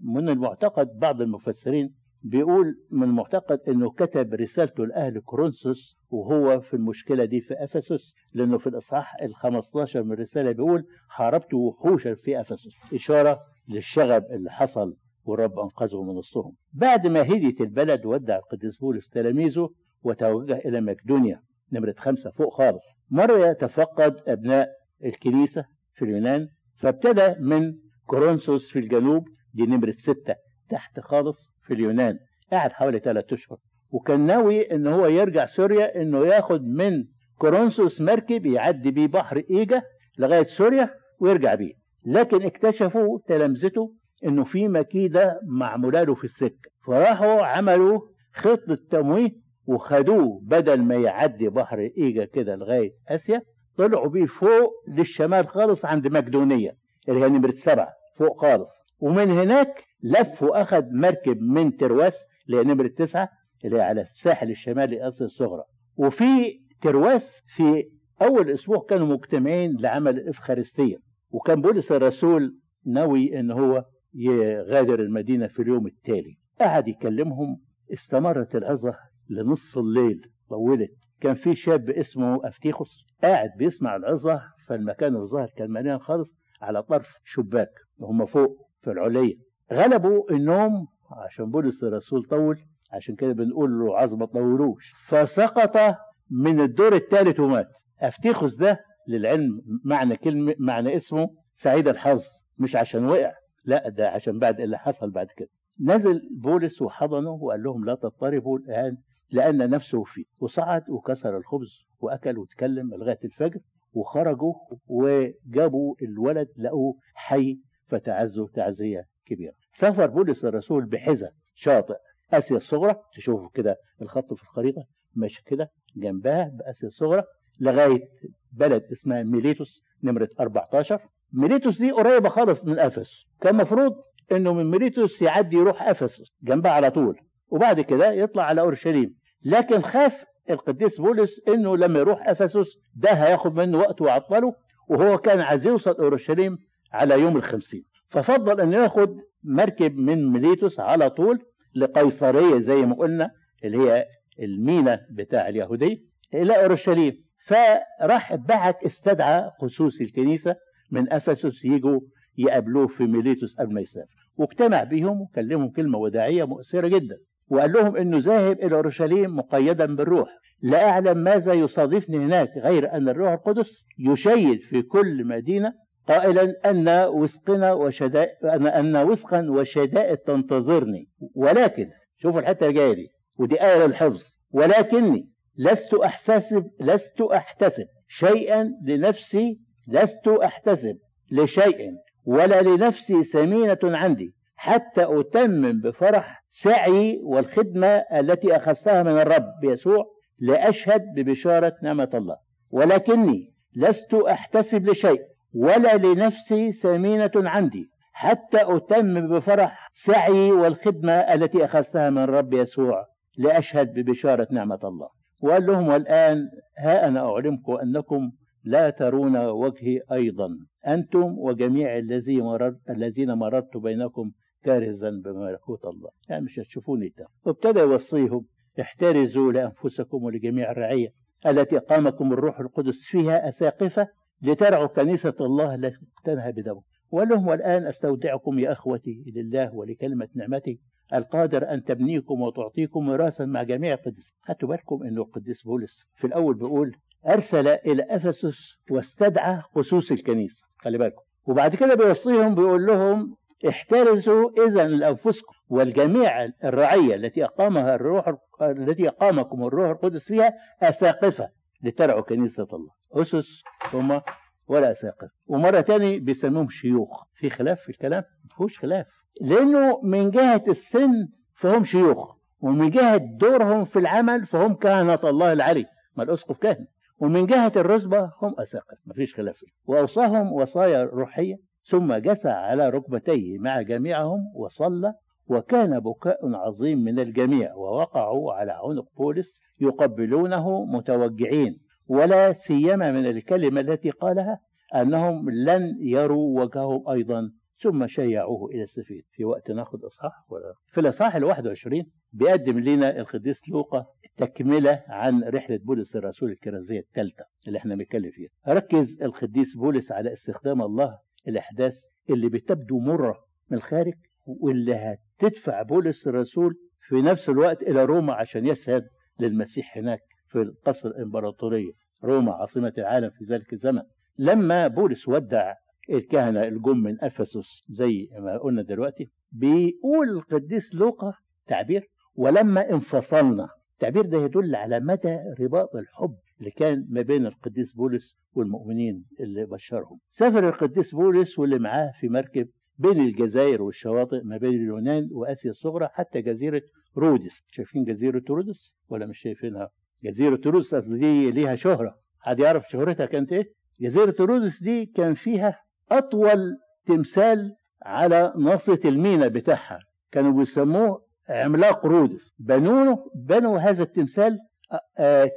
من 0.03 0.29
المعتقد 0.29 0.89
بعض 0.99 1.21
المفسرين 1.21 1.95
بيقول 2.25 2.77
من 2.91 3.03
المعتقد 3.03 3.61
إنه 3.69 3.91
كتب 3.91 4.35
رسالته 4.35 4.87
لاهل 4.87 5.21
كورنثوس 5.21 5.97
وهو 6.11 6.61
في 6.61 6.75
المشكلة 6.75 7.25
دي 7.25 7.41
في 7.41 7.55
أفسس 7.55 8.15
لأنه 8.35 8.59
في 8.59 8.67
الإصحاح 8.67 9.17
ال 9.23 9.35
15 9.35 10.03
من 10.03 10.13
الرساله 10.13 10.53
بيقول 10.53 10.85
حاربت 11.09 11.55
وحوشا 11.55 12.15
في 12.15 12.41
أفسس 12.41 12.95
إشارة 12.95 13.39
للشغب 13.69 14.25
اللي 14.31 14.51
حصل 14.51 14.97
والرب 15.25 15.59
أنقذه 15.59 16.03
من 16.03 16.17
وسطهم. 16.17 16.53
بعد 16.73 17.07
ما 17.07 17.23
هديت 17.23 17.61
البلد 17.61 18.07
ودع 18.07 18.37
القديس 18.37 18.77
بولس 18.77 19.09
تلاميذه 19.09 19.69
وتوجه 20.03 20.57
إلى 20.57 20.81
مقدونيا 20.81 21.41
نمرة 21.73 21.95
خمسة 21.99 22.31
فوق 22.31 22.55
خالص. 22.55 22.85
مرة 23.11 23.47
يتفقد 23.47 24.17
أبناء 24.27 24.69
الكنيسة 25.05 25.65
في 25.95 26.05
اليونان 26.05 26.49
فابتدى 26.75 27.35
من 27.41 27.75
كورنثوس 28.07 28.71
في 28.71 28.79
الجنوب 28.79 29.29
دي 29.55 29.63
نمرة 29.63 29.91
ستة 29.91 30.35
تحت 30.69 31.01
خالص 31.01 31.52
في 31.63 31.75
اليونان 31.75 32.19
قعد 32.53 32.73
حوالي 32.73 32.99
ثلاث 32.99 33.33
أشهر. 33.33 33.59
وكان 33.91 34.21
ناوي 34.21 34.75
إن 34.75 34.87
هو 34.87 35.07
يرجع 35.07 35.47
سوريا 35.47 36.03
إنه 36.03 36.27
ياخد 36.27 36.67
من 36.67 37.05
كورنثوس 37.39 38.01
مركب 38.01 38.47
يعدي 38.47 38.91
بيه 38.91 39.07
بحر 39.07 39.43
إيجا 39.51 39.83
لغاية 40.19 40.43
سوريا 40.43 40.91
ويرجع 41.21 41.55
بيه. 41.55 41.73
لكن 42.07 42.43
اكتشفوا 42.43 43.19
تلامذته 43.27 43.95
إنه 44.25 44.45
في 44.45 44.69
مكيدة 44.69 45.41
معمولة 45.47 46.03
له 46.03 46.15
في 46.15 46.25
السكة. 46.25 46.71
فراحوا 46.87 47.43
عملوا 47.43 48.01
خطة 48.35 48.79
تمويه 48.91 49.31
وخدوه 49.67 50.41
بدل 50.43 50.83
ما 50.83 50.95
يعدي 50.95 51.49
بحر 51.49 51.91
إيجا 51.99 52.25
كده 52.25 52.57
لغاية 52.57 52.91
آسيا 53.09 53.43
طلعوا 53.79 54.09
بيه 54.09 54.27
فوق 54.27 54.73
للشمال 54.89 55.49
خالص 55.49 55.85
عند 55.85 56.07
مقدونية 56.09 56.77
اللي 57.09 57.25
هي 57.25 57.29
نمرة 57.29 57.51
سبعة 57.51 57.89
فوق 58.19 58.41
خالص. 58.41 58.71
ومن 59.01 59.31
هناك 59.31 59.85
لف 60.03 60.43
وأخذ 60.43 60.85
مركب 60.93 61.41
من 61.41 61.77
ترواس 61.77 62.27
اللي 62.47 62.61
هي 62.61 62.65
نمرة 62.65 62.89
تسعة 62.89 63.29
اللي 63.65 63.77
هي 63.77 63.81
على 63.81 64.01
الساحل 64.01 64.51
الشمالي 64.51 65.09
اسيا 65.09 65.27
الصغرى. 65.27 65.65
وفي 65.97 66.61
ترواس 66.81 67.43
في 67.57 67.85
أول 68.23 68.51
أسبوع 68.51 68.87
كانوا 68.89 69.07
مجتمعين 69.07 69.77
لعمل 69.81 70.19
الافخارستيه 70.19 70.97
وكان 71.31 71.63
بولس 71.63 71.93
الرسول 71.93 72.59
ناوي 72.87 73.41
إن 73.41 73.51
هو 73.51 73.85
يغادر 74.15 75.01
المدينة 75.01 75.47
في 75.47 75.63
اليوم 75.63 75.87
التالي. 75.87 76.39
قعد 76.61 76.89
يكلمهم. 76.89 77.61
استمرت 77.93 78.57
العظه 78.57 78.95
لنص 79.31 79.79
الليل. 79.79 80.21
طولت. 80.49 80.91
كان 81.21 81.35
في 81.35 81.55
شاب 81.55 81.91
اسمه 81.91 82.49
أفتيخوس. 82.49 83.07
قاعد 83.23 83.51
بيسمع 83.59 83.97
العظه 83.97 84.43
فالمكان 84.67 85.17
الظاهر 85.17 85.49
كان 85.57 85.71
مليان 85.71 85.99
خالص 85.99 86.39
على 86.63 86.83
طرف 86.83 87.21
شباك. 87.25 87.71
وهم 87.99 88.27
فوق 88.27 88.69
في 88.81 88.91
العليه 88.91 89.52
غلبوا 89.73 90.31
النوم 90.31 90.87
عشان 91.11 91.51
بولس 91.51 91.85
الرسول 91.85 92.25
طول 92.25 92.59
عشان 92.93 93.15
كده 93.15 93.33
بنقول 93.33 93.79
له 93.79 93.99
عظم 93.99 94.19
ما 94.19 94.27
طولوش. 94.27 94.93
فسقط 95.09 95.97
من 96.31 96.61
الدور 96.61 96.95
الثالث 96.95 97.41
ومات. 97.41 97.69
أفتيخوس 98.01 98.57
ده 98.57 98.81
للعلم 99.09 99.63
معنى 99.85 100.17
كلمة 100.17 100.55
معنى 100.59 100.97
اسمه 100.97 101.29
سعيد 101.55 101.89
الحظ 101.89 102.23
مش 102.59 102.77
عشان 102.77 103.05
وقع. 103.05 103.33
لا 103.65 103.89
ده 103.89 104.09
عشان 104.09 104.39
بعد 104.39 104.61
اللي 104.61 104.79
حصل 104.79 105.11
بعد 105.11 105.27
كده. 105.37 105.49
نزل 105.81 106.21
بولس 106.43 106.83
وحضنه 106.83 107.31
وقال 107.31 107.63
لهم 107.63 107.85
لا 107.85 107.95
تضطربوا 107.95 108.59
الآن 108.59 108.97
لأن 109.31 109.71
نفسه 109.71 110.03
فيه. 110.05 110.25
وصعد 110.41 110.83
وكسر 110.91 111.37
الخبز 111.37 111.79
وأكل 112.01 112.39
وتكلم 112.39 112.95
لغاية 112.95 113.19
الفجر 113.25 113.61
وخرجوا 113.93 114.55
وجابوا 114.87 115.95
الولد 116.03 116.49
لقوه 116.57 116.95
حي 117.15 117.59
فتعزوا 117.87 118.49
تعزية 118.55 119.05
كبيرة. 119.27 119.62
سافر 119.75 120.07
بولس 120.07 120.45
الرسول 120.45 120.85
بحذا 120.85 121.31
شاطئ 121.55 121.95
أسيا 122.33 122.57
الصغرى. 122.57 122.95
تشوفوا 123.17 123.49
كده 123.55 123.77
الخط 124.03 124.35
في 124.35 124.43
الخريطة 124.43 124.85
ماشي 125.15 125.43
كده 125.47 125.71
جنبها 125.97 126.51
بأسيا 126.53 126.89
الصغرى 126.89 127.23
لغاية 127.61 128.09
بلد 128.53 128.83
اسمها 128.93 129.23
ميليتوس 129.23 129.83
نمرة 130.03 130.29
14 130.41 131.01
ميليتوس 131.33 131.79
دي 131.79 131.91
قريبة 131.91 132.29
خالص 132.29 132.65
من 132.65 132.79
أفسس 132.79 133.27
كان 133.41 133.55
المفروض 133.55 133.93
إنه 134.33 134.53
من 134.53 134.71
ميليتوس 134.71 135.23
يعدي 135.23 135.57
يروح 135.57 135.83
أفسس 135.89 136.33
جنبها 136.43 136.73
على 136.73 136.91
طول 136.91 137.21
وبعد 137.49 137.81
كده 137.81 138.13
يطلع 138.13 138.43
على 138.45 138.61
أورشليم. 138.61 139.15
لكن 139.45 139.81
خاف 139.81 140.25
القديس 140.51 141.01
بولس 141.01 141.41
إنه 141.49 141.77
لما 141.77 141.99
يروح 141.99 142.29
أفسس 142.29 142.79
ده 142.95 143.11
هياخد 143.13 143.55
منه 143.55 143.79
وقت 143.79 144.01
ويعطله 144.01 144.55
وهو 144.89 145.19
كان 145.19 145.41
عايز 145.41 145.67
يوصل 145.67 145.91
أورشليم 145.95 146.59
على 146.93 147.21
يوم 147.21 147.37
الخمسين. 147.37 147.85
ففضل 148.09 148.61
إنه 148.61 148.77
ياخد 148.77 149.21
مركب 149.45 149.97
من 149.97 150.33
ميليتوس 150.33 150.81
على 150.81 151.11
طول 151.11 151.39
لقيصرية 151.75 152.59
زي 152.59 152.87
ما 152.87 152.95
قلنا 152.95 153.31
اللي 153.65 153.79
هي 153.79 154.07
المينا 154.43 155.07
بتاع 155.11 155.49
اليهوديه 155.49 155.97
إلى 156.35 156.65
أورشليم. 156.65 157.25
فراح 157.47 158.35
بعت 158.35 158.85
استدعى 158.85 159.51
قسوس 159.61 160.01
الكنيسة 160.01 160.57
من 160.91 161.13
افسس 161.13 161.65
يجوا 161.65 162.01
يقابلوه 162.39 162.87
في 162.87 163.05
ميليتوس 163.05 163.57
قبل 163.57 163.75
ما 163.75 163.81
يسافر. 163.81 164.29
واجتمع 164.37 164.85
بيهم 164.85 165.21
وكلمهم 165.21 165.69
كلمة 165.71 165.99
وداعية 165.99 166.45
مؤثرة 166.45 166.89
جدا. 166.89 167.17
وقال 167.49 167.73
لهم 167.73 167.97
إنه 167.97 168.19
ذاهب 168.19 168.59
إلى 168.61 168.77
أورشليم 168.77 169.37
مقيدا 169.37 169.97
بالروح. 169.97 170.29
لا 170.63 170.89
أعلم 170.89 171.19
ماذا 171.19 171.53
يصادفني 171.53 172.17
هناك 172.17 172.51
غير 172.57 172.93
أن 172.93 173.09
الروح 173.09 173.33
القدس 173.33 173.85
يشيد 173.99 174.61
في 174.61 174.83
كل 174.83 175.25
مدينة 175.25 175.73
قائلا 176.09 176.71
أن 176.71 176.89
وسقنا 177.09 177.73
وشدائد 177.73 178.29
ان 178.67 178.97
وسقا 178.97 179.47
وشدائد 179.51 180.17
تنتظرني. 180.17 181.09
ولكن 181.35 181.91
شوفوا 182.19 182.41
الحتة 182.41 182.67
الجاية 182.67 182.93
دي 182.95 183.09
ودي 183.39 183.63
آية 183.63 183.87
للحفظ. 183.87 184.23
ولكني 184.51 185.29
لست 185.59 185.95
أحتسب 185.95 186.71
لست 186.81 187.21
أحتسب 187.21 187.87
شيئا 188.09 188.71
لنفسي 188.85 189.59
لست 189.89 190.29
أحتسب 190.29 190.99
لشيء 191.31 191.91
ولا 192.25 192.63
لنفسي 192.63 193.23
ثمينه 193.23 193.79
عندي 193.85 194.35
حتى 194.57 195.21
أتمم 195.21 195.81
بفرح 195.81 196.45
سعي 196.49 197.21
والخدمة 197.25 197.87
التي 197.87 198.57
أخذتها 198.57 199.03
من 199.03 199.19
الرب 199.19 199.65
يسوع 199.65 200.05
لأشهد 200.39 201.03
ببشارة 201.17 201.75
نعمة 201.83 202.11
الله. 202.15 202.37
ولكني 202.71 203.53
لست 203.77 204.15
أحتسب 204.15 204.89
لشيء. 204.89 205.21
ولا 205.55 205.97
لنفسي 205.97 206.73
ثمينة 206.73 207.31
عندي 207.37 207.91
حتى 208.13 208.59
أتمم 208.77 209.29
بفرح 209.29 209.91
سعي 209.95 210.53
والخدمة 210.53 211.13
التي 211.13 211.65
أخذتها 211.65 212.11
من 212.11 212.19
الرب 212.23 212.53
يسوع 212.53 213.07
لأشهد 213.39 213.93
ببشارة 213.95 214.49
نعمة 214.51 214.79
الله. 214.85 215.09
وقال 215.41 215.67
لهم 215.67 215.89
والآن 215.89 216.49
ها 216.79 217.09
أنا 217.09 217.21
أعلمكم 217.33 217.73
أنكم 217.73 218.31
لا 218.65 218.91
ترون 218.91 219.37
وجهي 219.37 220.01
أيضا. 220.13 220.49
أنتم 220.87 221.39
وجميع 221.39 221.99
الذين 221.99 222.41
مررت 222.41 222.77
الذين 222.91 223.33
مررت 223.33 223.77
بينكم 223.77 224.31
كارزا 224.65 225.11
بملكوت 225.11 225.85
الله. 225.85 226.11
يعني 226.29 226.45
مش 226.45 226.59
هتشوفوني 226.59 227.13
ده. 227.19 227.27
وابتدى 227.47 227.81
يوصيهم 227.81 228.47
احترزوا 228.81 229.53
لأنفسكم 229.53 230.23
ولجميع 230.23 230.71
الرعية 230.71 231.09
التي 231.47 231.79
قامكم 231.79 232.33
الروح 232.33 232.61
القدس 232.61 232.99
فيها 233.03 233.49
أساقفة 233.49 234.09
لترعوا 234.43 234.87
كنيسة 234.87 235.35
الله 235.41 235.75
التي 235.75 235.97
اقتنها 236.17 236.51
بدمه. 236.51 236.83
وقال 237.11 237.29
لهم 237.29 237.47
والآن 237.49 237.87
أستودعكم 237.87 238.59
يا 238.59 238.73
أخوتي 238.73 239.25
لله 239.37 239.75
ولكلمة 239.75 240.29
نعمتي 240.35 240.81
القادر 241.15 241.71
أن 241.71 241.85
تبنيكم 241.85 242.41
وتعطيكم 242.41 243.09
وراثا 243.09 243.45
مع 243.45 243.63
جميع 243.63 243.95
القديسين 243.95 244.35
خدتوا 244.43 244.69
بالكم 244.69 245.03
أنه 245.03 245.23
القديس 245.23 245.63
بولس 245.63 246.05
في 246.15 246.27
الأول 246.27 246.55
بيقول 246.55 246.97
أرسل 247.29 247.69
إلى 247.69 248.07
أفسس 248.11 248.75
واستدعى 248.91 249.61
خصوص 249.75 250.13
الكنيسة. 250.13 250.65
خلي 250.79 250.99
بالكم. 250.99 251.23
وبعد 251.47 251.75
كده 251.75 251.95
بيوصيهم 251.95 252.55
بيقول 252.55 252.87
لهم 252.87 253.37
احترزوا 253.69 254.51
إذا 254.67 254.85
لأنفسكم 254.85 255.55
والجميع 255.69 256.45
الرعية 256.65 257.15
التي 257.15 257.45
أقامها 257.45 257.95
الروح 257.95 258.35
التي 258.63 259.09
أقامكم 259.09 259.65
الروح 259.65 259.91
القدس 259.91 260.25
فيها 260.25 260.55
أساقفة 260.83 261.49
لترعوا 261.83 262.21
كنيسة 262.21 262.69
الله. 262.73 262.91
أسس 263.13 263.63
هم 263.95 264.21
ولا 264.69 264.93
أساقفة 264.93 265.31
ومرة 265.47 265.81
تاني 265.81 266.19
بيسموهم 266.19 266.69
شيوخ. 266.69 267.25
في 267.35 267.51
خلاف 267.51 267.81
في 267.81 267.89
الكلام؟ 267.89 268.25
مفهوش 268.45 268.79
خلاف. 268.79 269.07
لأنه 269.41 270.01
من 270.03 270.31
جهة 270.31 270.65
السن 270.69 271.29
فهم 271.55 271.85
شيوخ 271.85 272.37
ومن 272.61 272.91
جهة 272.91 273.17
دورهم 273.17 273.85
في 273.85 273.99
العمل 273.99 274.45
فهم 274.45 274.75
كهنة 274.75 275.19
الله 275.25 275.53
العلي 275.53 275.87
ما 276.17 276.23
الأسقف 276.23 276.59
كاهن. 276.59 276.87
ومن 277.19 277.47
جهة 277.47 277.73
الرتبة 277.77 278.33
هم 278.43 278.55
أساقف 278.59 278.99
مفيش 279.07 279.35
خلاف. 279.35 279.65
وأوصاهم 279.87 280.53
وصايا 280.53 281.05
روحية. 281.05 281.57
ثم 281.85 282.15
جسى 282.15 282.49
على 282.49 282.89
ركبتيه 282.89 283.59
مع 283.59 283.83
جميعهم 283.83 284.53
وصلى. 284.55 285.15
وكان 285.47 286.01
بكاء 286.01 286.55
عظيم 286.55 286.99
من 287.05 287.19
الجميع. 287.19 287.75
ووقعوا 287.75 288.53
على 288.53 288.73
عنق 288.73 289.07
بولس 289.17 289.61
يقبلونه 289.81 290.85
متوجعين. 290.85 291.81
ولا 292.13 292.53
سيما 292.53 293.13
من 293.13 293.27
الكلمة 293.27 293.81
التي 293.81 294.11
قالها 294.11 294.59
أنهم 294.95 295.51
لن 295.51 295.97
يروا 296.01 296.61
وجهه 296.61 297.13
أيضا 297.13 297.53
ثم 297.83 298.07
شيعوه 298.07 298.71
إلى 298.71 298.83
السفينة. 298.83 299.23
في 299.31 299.45
وقت 299.45 299.71
ناخد 299.71 300.05
إصحاح 300.05 300.33
ولا؟ 300.49 300.75
في 300.89 301.01
الإصحاح 301.01 301.37
ال 301.37 301.45
21 301.45 302.05
بيقدم 302.33 302.79
لنا 302.79 303.17
القديس 303.21 303.69
لوقا 303.69 304.07
تكملة 304.37 305.03
عن 305.09 305.45
رحلة 305.45 305.79
بولس 305.85 306.17
الرسول 306.17 306.51
الكرازية 306.51 307.01
الثالثة 307.01 307.45
اللي 307.69 307.79
إحنا 307.79 307.95
بنتكلم 307.95 308.31
فيها. 308.31 308.49
ركز 308.69 309.23
القديس 309.23 309.77
بولس 309.77 310.13
على 310.13 310.33
استخدام 310.33 310.83
الله 310.83 311.19
الأحداث 311.49 311.95
اللي 312.31 312.49
بتبدو 312.49 312.99
مرة 312.99 313.39
من 313.71 313.77
الخارج 313.79 314.15
واللي 314.47 314.95
هتدفع 315.41 315.83
بولس 315.83 316.27
الرسول 316.27 316.75
في 317.09 317.23
نفس 317.23 317.49
الوقت 317.49 317.83
إلى 317.83 318.05
روما 318.05 318.35
عشان 318.35 318.67
يشهد 318.67 319.03
للمسيح 319.41 319.99
هناك 319.99 320.21
في 320.49 320.59
القصر 320.59 321.09
الإمبراطورية. 321.09 321.93
روما 322.25 322.53
عاصمة 322.53 322.93
العالم 322.99 323.31
في 323.31 323.45
ذلك 323.45 323.73
الزمن. 323.73 324.03
لما 324.39 324.87
بولس 324.89 325.29
ودع 325.29 325.75
الكهنة 326.11 326.63
الجم 326.63 326.97
من 327.03 327.25
أفسس 327.25 327.85
زي 327.89 328.29
ما 328.39 328.59
قلنا 328.59 328.83
دلوقتي 328.83 329.31
بيقول 329.53 330.29
القديس 330.29 330.95
لوقا 330.95 331.35
تعبير 331.67 332.11
ولما 332.35 332.91
انفصلنا. 332.91 333.69
التعبير 333.93 334.27
ده 334.27 334.39
يدل 334.39 334.75
على 334.75 335.01
مدى 335.01 335.39
رباط 335.61 335.97
الحب 335.97 336.35
اللي 336.61 336.71
كان 336.71 337.07
ما 337.11 337.23
بين 337.23 337.47
القديس 337.47 337.93
بولس 337.93 338.37
والمؤمنين 338.55 339.25
اللي 339.41 339.67
بشرهم. 339.67 340.19
سافر 340.29 340.69
القديس 340.69 341.15
بولس 341.15 341.59
واللي 341.59 341.79
معاه 341.79 342.13
في 342.21 342.29
مركب 342.29 342.69
بين 342.99 343.21
الجزائر 343.21 343.83
والشواطئ 343.83 344.41
ما 344.45 344.57
بين 344.57 344.75
اليونان 344.75 345.29
وآسيا 345.33 345.71
الصغرى 345.71 346.09
حتى 346.13 346.43
جزيرة 346.43 346.83
رودس. 347.17 347.63
شايفين 347.71 348.05
جزيرة 348.05 348.43
رودس 348.51 348.97
ولا 349.09 349.27
مش 349.27 349.39
شايفينها؟ 349.39 349.89
جزيرة 350.25 350.61
رودس 350.67 350.95
دي 350.95 351.51
ليها 351.51 351.75
شهرة. 351.75 352.15
حد 352.41 352.59
يعرف 352.59 352.89
شهرتها 352.89 353.27
كانت 353.27 353.53
إيه؟ 353.53 353.73
جزيرة 354.01 354.35
رودس 354.41 354.83
دي 354.83 355.07
كان 355.07 355.35
فيها 355.35 355.79
أطول 356.11 356.77
تمثال 357.05 357.77
على 358.03 358.53
ناصية 358.59 359.01
المينا 359.05 359.49
بتاعها. 359.49 359.99
كانوا 360.33 360.53
بيسموه 360.53 361.23
عملاق 361.49 362.07
رودس. 362.07 362.53
بنوه 362.59 363.31
بنوا 363.35 363.79
هذا 363.79 364.03
التمثال 364.03 364.59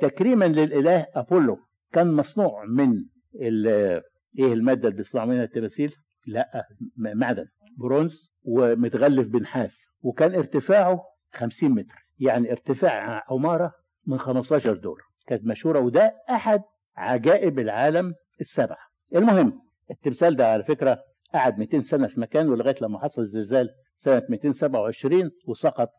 تكريما 0.02 0.46
للإله 0.46 1.06
أبولو. 1.16 1.58
كان 1.94 2.14
مصنوع 2.14 2.66
من 2.66 3.06
إيه 3.42 4.54
المادة 4.54 4.88
اللي 4.88 4.98
بيصنعوا 4.98 5.28
منها 5.28 5.44
التماثيل؟ 5.44 5.96
لا 6.28 6.68
معدن. 6.98 7.46
برونز 7.78 8.32
ومتغلف 8.44 9.28
بنحاس. 9.28 9.88
وكان 10.02 10.36
ارتفاعه 10.36 11.04
50 11.34 11.72
متر. 11.72 11.96
يعني 12.20 12.52
ارتفاع 12.52 13.24
عمارة 13.30 13.72
من 14.08 14.18
15 14.18 14.74
دور 14.74 15.02
كانت 15.28 15.46
مشهورة 15.46 15.80
وده 15.80 16.14
أحد 16.30 16.62
عجائب 16.98 17.60
العالم 17.60 18.14
السبعة. 18.42 18.78
المهم 19.16 19.62
التمثال 19.92 20.36
ده 20.36 20.48
على 20.52 20.64
فكرة 20.64 21.00
قعد 21.34 21.60
200 21.60 21.82
سنة 21.82 22.08
في 22.08 22.20
مكانه 22.20 22.56
لغاية 22.56 22.76
لما 22.82 23.00
حصل 23.00 23.22
الزلزال 23.22 23.70
سنة 23.96 24.24
227 24.30 25.32
وسقط 25.48 25.90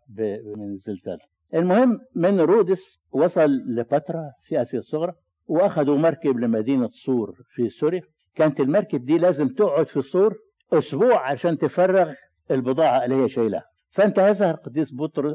من 0.56 0.70
الزلزال. 0.72 1.18
المهم 1.54 1.98
من 2.14 2.40
رودس 2.40 2.98
وصل 3.12 3.50
لبترا 3.50 4.30
في 4.42 4.62
اسيا 4.62 4.78
الصغرى 4.78 5.12
وأخذوا 5.46 5.96
مركب 5.98 6.38
لمدينة 6.38 6.88
صور 6.92 7.34
في 7.54 7.68
سوريا. 7.68 8.02
كانت 8.34 8.60
المركب 8.60 9.04
دي 9.04 9.18
لازم 9.18 9.48
تقعد 9.48 9.88
في 9.88 10.02
صور 10.02 10.34
أسبوع 10.72 11.30
عشان 11.30 11.58
تفرغ 11.58 12.12
البضاعة 12.50 13.04
اللي 13.04 13.16
هي 13.24 13.28
شايلها. 13.28 13.64
فانتهزها 13.90 14.50
القديس 14.50 14.90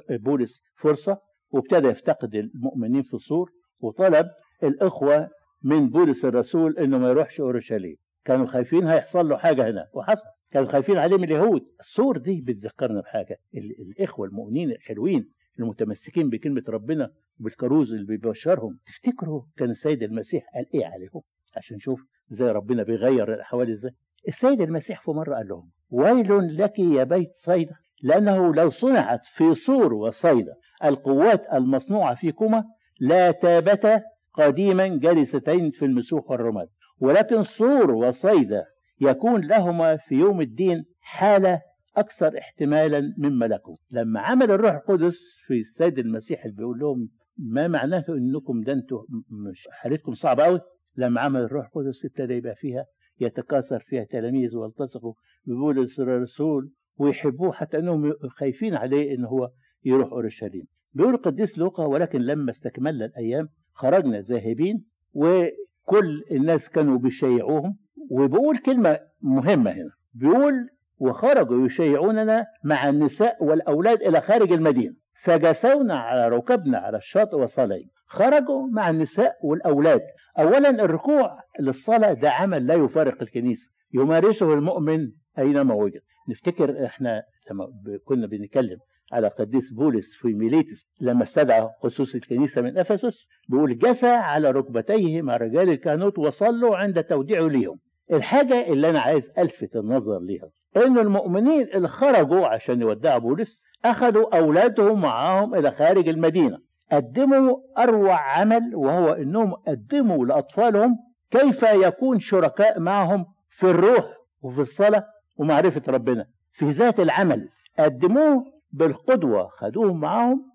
بولس 0.09 0.61
فرصة 0.75 1.17
وابتدى 1.51 1.87
يفتقد 1.87 2.35
المؤمنين 2.35 3.01
في 3.03 3.17
صور 3.17 3.51
وطلب 3.79 4.27
الإخوة 4.63 5.29
من 5.63 5.89
بولس 5.89 6.25
الرسول 6.25 6.77
إنه 6.77 6.97
ما 6.97 7.09
يروحش 7.09 7.41
أورشليم. 7.41 7.95
كانوا 8.25 8.45
خايفين 8.45 8.87
هيحصل 8.87 9.29
له 9.29 9.37
حاجة 9.37 9.69
هنا 9.69 9.87
وحصل. 9.93 10.25
كانوا 10.51 10.67
خايفين 10.67 10.97
عليه 10.97 11.17
من 11.17 11.23
اليهود. 11.23 11.61
الصور 11.79 12.17
دي 12.17 12.41
بتذكرنا 12.41 13.01
بحاجة. 13.01 13.37
الإخوة 13.55 14.27
المؤمنين 14.27 14.71
الحلوين 14.71 15.29
المتمسكين 15.59 16.29
بكلمة 16.29 16.63
ربنا 16.69 17.11
وبالكروز 17.39 17.93
اللي 17.93 18.05
بيبشرهم. 18.05 18.79
تفتكروا 18.85 19.41
كان 19.57 19.69
السيد 19.69 20.03
المسيح 20.03 20.43
قال 20.55 20.65
إيه 20.73 20.85
عليهم؟ 20.85 21.21
عشان 21.57 21.77
نشوف 21.77 22.01
زي 22.29 22.45
ربنا 22.51 22.83
بيغير 22.83 23.33
الأحوال 23.33 23.71
إزاي. 23.71 23.91
السيد 24.27 24.61
المسيح 24.61 25.01
في 25.01 25.11
مرة 25.11 25.35
قال 25.35 25.47
لهم 25.47 25.69
ويل 25.89 26.57
لك 26.57 26.79
يا 26.79 27.03
بيت 27.03 27.31
صيدا 27.35 27.75
لأنه 28.03 28.53
لو 28.55 28.69
صنعت 28.69 29.25
في 29.25 29.53
صور 29.53 29.93
وصيدا 29.93 30.53
القوات 30.83 31.45
المصنوعة 31.53 32.15
فيكما 32.15 32.63
لا 32.99 33.31
تابتا 33.31 34.01
قديما 34.33 34.87
جالستين 34.87 35.71
في 35.71 35.85
المسوح 35.85 36.31
والرماد 36.31 36.67
ولكن 36.99 37.43
صور 37.43 37.91
وصيدا 37.91 38.65
يكون 39.01 39.41
لهما 39.47 39.97
في 39.97 40.15
يوم 40.15 40.41
الدين 40.41 40.83
حالة 41.01 41.61
أكثر 41.97 42.37
احتمالا 42.37 43.13
مما 43.17 43.45
لكم. 43.45 43.75
لما 43.91 44.19
عمل 44.19 44.51
الروح 44.51 44.73
القدس 44.73 45.19
في 45.47 45.53
السيد 45.59 45.99
المسيح 45.99 46.45
اللي 46.45 46.55
بيقول 46.57 46.79
لهم 46.79 47.09
ما 47.37 47.67
معناه 47.67 48.05
إنكم 48.09 48.61
ده 48.61 48.73
أنتوا 48.73 49.03
مش 49.49 49.67
حالتكم 49.71 50.13
صعبة 50.13 50.43
قوي 50.43 50.59
لما 50.97 51.21
عمل 51.21 51.41
الروح 51.41 51.65
القدس 51.65 52.05
ابتدى 52.05 52.33
يبقى 52.33 52.55
فيها 52.55 52.85
يتكاثر 53.19 53.79
فيها 53.79 54.03
تلاميذ 54.03 54.55
والتصقوا 54.55 55.13
ببولس 55.45 55.99
الرسول 55.99 56.71
ويحبوه 56.97 57.51
حتى 57.51 57.77
إنهم 57.79 58.13
خايفين 58.29 58.75
عليه 58.75 59.15
إن 59.15 59.25
هو 59.25 59.49
يروح 59.85 60.11
أورشليم. 60.11 60.65
بيقول 60.93 61.13
القديس 61.13 61.57
لوقا 61.57 61.85
ولكن 61.85 62.21
لما 62.21 62.51
استكملنا 62.51 63.05
الأيام 63.05 63.49
خرجنا 63.73 64.19
ذاهبين 64.21 64.83
وكل 65.13 66.23
الناس 66.31 66.69
كانوا 66.69 66.97
بيشيعوهم 66.97 67.77
وبيقول 68.09 68.57
كلمة 68.57 68.99
مهمة 69.21 69.71
هنا. 69.71 69.91
بيقول 70.13 70.69
وخرجوا 70.99 71.65
يشيعوننا 71.65 72.45
مع 72.63 72.89
النساء 72.89 73.43
والأولاد 73.43 74.01
إلى 74.01 74.21
خارج 74.21 74.51
المدينة. 74.51 74.93
فجسونا 75.23 75.99
على 75.99 76.29
ركبنا 76.29 76.77
على 76.77 76.97
الشاطئ 76.97 77.35
وصلينا 77.35 77.89
خرجوا 78.05 78.67
مع 78.67 78.89
النساء 78.89 79.35
والأولاد. 79.43 80.01
اولا 80.39 80.69
الركوع 80.69 81.39
للصلاة 81.59 82.13
ده 82.13 82.31
عمل 82.31 82.67
لا 82.67 82.73
يفارق 82.73 83.21
الكنيسة. 83.21 83.69
يمارسه 83.93 84.53
المؤمن 84.53 85.11
أينما 85.39 85.73
وجد. 85.73 86.01
نفتكر 86.29 86.85
إحنا 86.85 87.23
لما 87.51 87.67
كنا 88.05 88.27
بنتكلم 88.27 88.77
على 89.11 89.27
قديس 89.27 89.71
بولس 89.71 90.15
في 90.15 90.27
ميليتس 90.27 90.87
لما 91.01 91.23
استدعى 91.23 91.69
خصوص 91.79 92.15
الكنيسة 92.15 92.61
من 92.61 92.77
إفسس 92.77 93.25
بيقول 93.49 93.77
جسى 93.77 94.07
على 94.07 94.51
ركبتيه 94.51 95.21
مع 95.21 95.37
رجال 95.37 95.69
الكهنوت 95.69 96.19
وصلوا 96.19 96.77
عند 96.77 97.03
توديعه 97.03 97.47
ليهم. 97.47 97.79
الحاجة 98.11 98.67
اللي 98.67 98.89
أنا 98.89 98.99
عايز 98.99 99.31
ألفت 99.37 99.75
النظر 99.75 100.19
ليها 100.19 100.49
إن 100.77 100.97
المؤمنين 100.97 101.61
اللي 101.61 101.87
خرجوا 101.87 102.47
عشان 102.47 102.81
يودعوا 102.81 103.19
بولس 103.19 103.63
أخذوا 103.85 104.37
أولادهم 104.37 105.01
معاهم 105.01 105.55
إلى 105.55 105.71
خارج 105.71 106.07
المدينة 106.07 106.57
قدموا 106.91 107.57
أروع 107.77 108.37
عمل 108.37 108.75
وهو 108.75 109.13
إنهم 109.13 109.53
قدموا 109.53 110.25
لأطفالهم 110.25 110.97
كيف 111.31 111.63
يكون 111.63 112.19
شركاء 112.19 112.79
معهم 112.79 113.25
في 113.49 113.63
الروح 113.69 114.05
وفي 114.41 114.61
الصلاة 114.61 115.05
ومعرفة 115.37 115.81
ربنا. 115.87 116.25
في 116.51 116.69
ذات 116.69 116.99
العمل 116.99 117.49
قدموه 117.79 118.43
بالقدوة 118.73 119.47
خدوهم 119.47 119.99
معاهم 119.99 120.51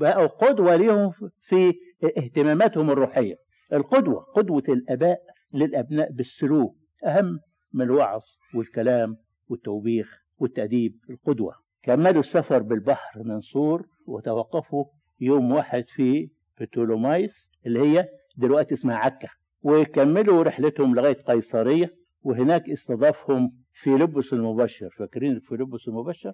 بقوا 0.00 0.26
قدوة 0.26 0.76
ليهم 0.76 1.12
في 1.40 1.72
اهتماماتهم 2.18 2.90
الروحية. 2.90 3.36
القدوة 3.72 4.20
قدوة 4.20 4.62
الآباء 4.68 5.18
للأبناء 5.52 6.12
بالسلوك 6.12 6.76
أهم 7.06 7.38
من 7.72 7.82
الوعظ 7.84 8.22
والكلام 8.54 9.16
والتوبيخ 9.48 10.22
والتأديب. 10.38 10.96
القدوة. 11.10 11.54
كملوا 11.82 12.20
السفر 12.20 12.62
بالبحر 12.62 13.22
من 13.22 13.40
صور 13.40 13.86
وتوقفوا 14.06 14.84
يوم 15.20 15.52
واحد 15.52 15.84
في 15.88 16.28
بتولومايس 16.60 17.50
اللي 17.66 17.80
هي 17.80 18.08
دلوقتي 18.36 18.74
اسمها 18.74 18.96
عكا. 18.96 19.28
وكملوا 19.62 20.42
رحلتهم 20.42 20.94
لغاية 20.94 21.22
قيصرية 21.22 21.94
وهناك 22.22 22.70
استضافهم 22.70 23.52
فيلبس 23.72 24.32
المبشر 24.32 24.90
فاكرين 24.98 25.40
فيلبس 25.40 25.88
المبشر؟ 25.88 26.32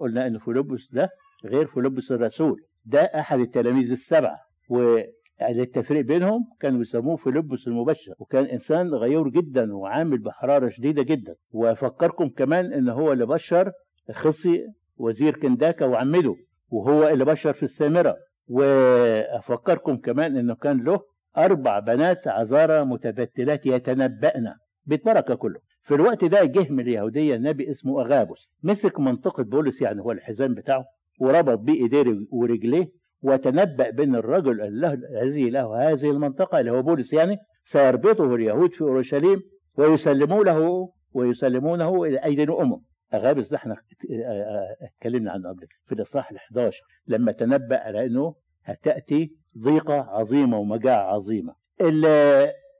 قلنا 0.00 0.26
إن 0.26 0.38
فيلبس 0.38 0.92
ده 0.92 1.08
غير 1.44 1.66
فيلبس 1.66 2.12
الرسول. 2.12 2.60
ده 2.84 3.00
أحد 3.00 3.38
التلاميذ 3.40 3.90
السبعة 3.90 4.38
والتفريق 4.68 6.04
بينهم 6.04 6.44
كانوا 6.60 6.78
بيسموه 6.78 7.16
فيلبس 7.16 7.68
المبشر. 7.68 8.12
وكان 8.18 8.44
إنسان 8.44 8.88
غيور 8.94 9.28
جدا 9.30 9.74
وعامل 9.74 10.18
بحرارة 10.18 10.68
شديدة 10.68 11.02
جدا. 11.02 11.34
وأفكركم 11.50 12.28
كمان 12.28 12.72
إن 12.72 12.88
هو 12.88 13.12
اللي 13.12 13.26
بشر 13.26 13.72
خصي 14.12 14.66
وزير 14.96 15.36
كنداكا 15.36 15.86
وعمده 15.86 16.34
وهو 16.68 17.08
اللي 17.08 17.24
بشر 17.24 17.52
في 17.52 17.62
السامرة. 17.62 18.16
وأفكركم 18.48 19.96
كمان 19.96 20.36
إنه 20.36 20.54
كان 20.54 20.84
له 20.84 21.00
أربع 21.38 21.78
بنات 21.78 22.28
عذارى 22.28 22.84
متبتلات 22.84 23.66
يتنبأن 23.66 24.54
بالبركة 24.86 25.34
كله. 25.34 25.60
في 25.84 25.94
الوقت 25.94 26.24
ده 26.24 26.44
جه 26.44 26.66
من 26.70 26.80
اليهودية 26.80 27.36
نبي 27.36 27.70
اسمه 27.70 28.00
أغابوس 28.02 28.48
مسك 28.62 29.00
منطقة 29.00 29.42
بولس 29.42 29.82
يعني 29.82 30.00
هو 30.02 30.12
الحزام 30.12 30.54
بتاعه 30.54 30.84
وربط 31.20 31.58
بيه 31.58 31.82
إيديه 31.82 32.20
ورجليه 32.30 32.88
وتنبأ 33.22 33.90
بأن 33.90 34.14
الرجل 34.14 34.60
الذي 34.60 35.50
له 35.50 35.90
هذه 35.90 36.10
المنطقة 36.10 36.60
اللي 36.60 36.70
هو 36.70 36.82
بولس 36.82 37.12
يعني 37.12 37.36
سيربطه 37.62 38.34
اليهود 38.34 38.72
في 38.74 38.80
أورشليم 38.82 39.42
ويسلموا 39.76 40.44
له 40.44 40.88
ويسلمونه 41.12 42.04
إلى 42.04 42.24
أيدي 42.24 42.42
الأمم. 42.42 42.80
أغابس 43.14 43.50
ده 43.50 43.56
إحنا 43.56 43.76
اتكلمنا 44.82 45.32
عنه 45.32 45.48
قبل 45.48 45.66
في 45.84 45.92
الإصحاح 45.94 46.30
ال 46.30 46.36
11 46.36 46.82
لما 47.06 47.32
تنبأ 47.32 47.76
على 47.78 48.06
أنه 48.06 48.34
هتأتي 48.64 49.36
ضيقة 49.58 49.94
عظيمة 49.94 50.58
ومجاعة 50.58 51.14
عظيمة. 51.14 51.54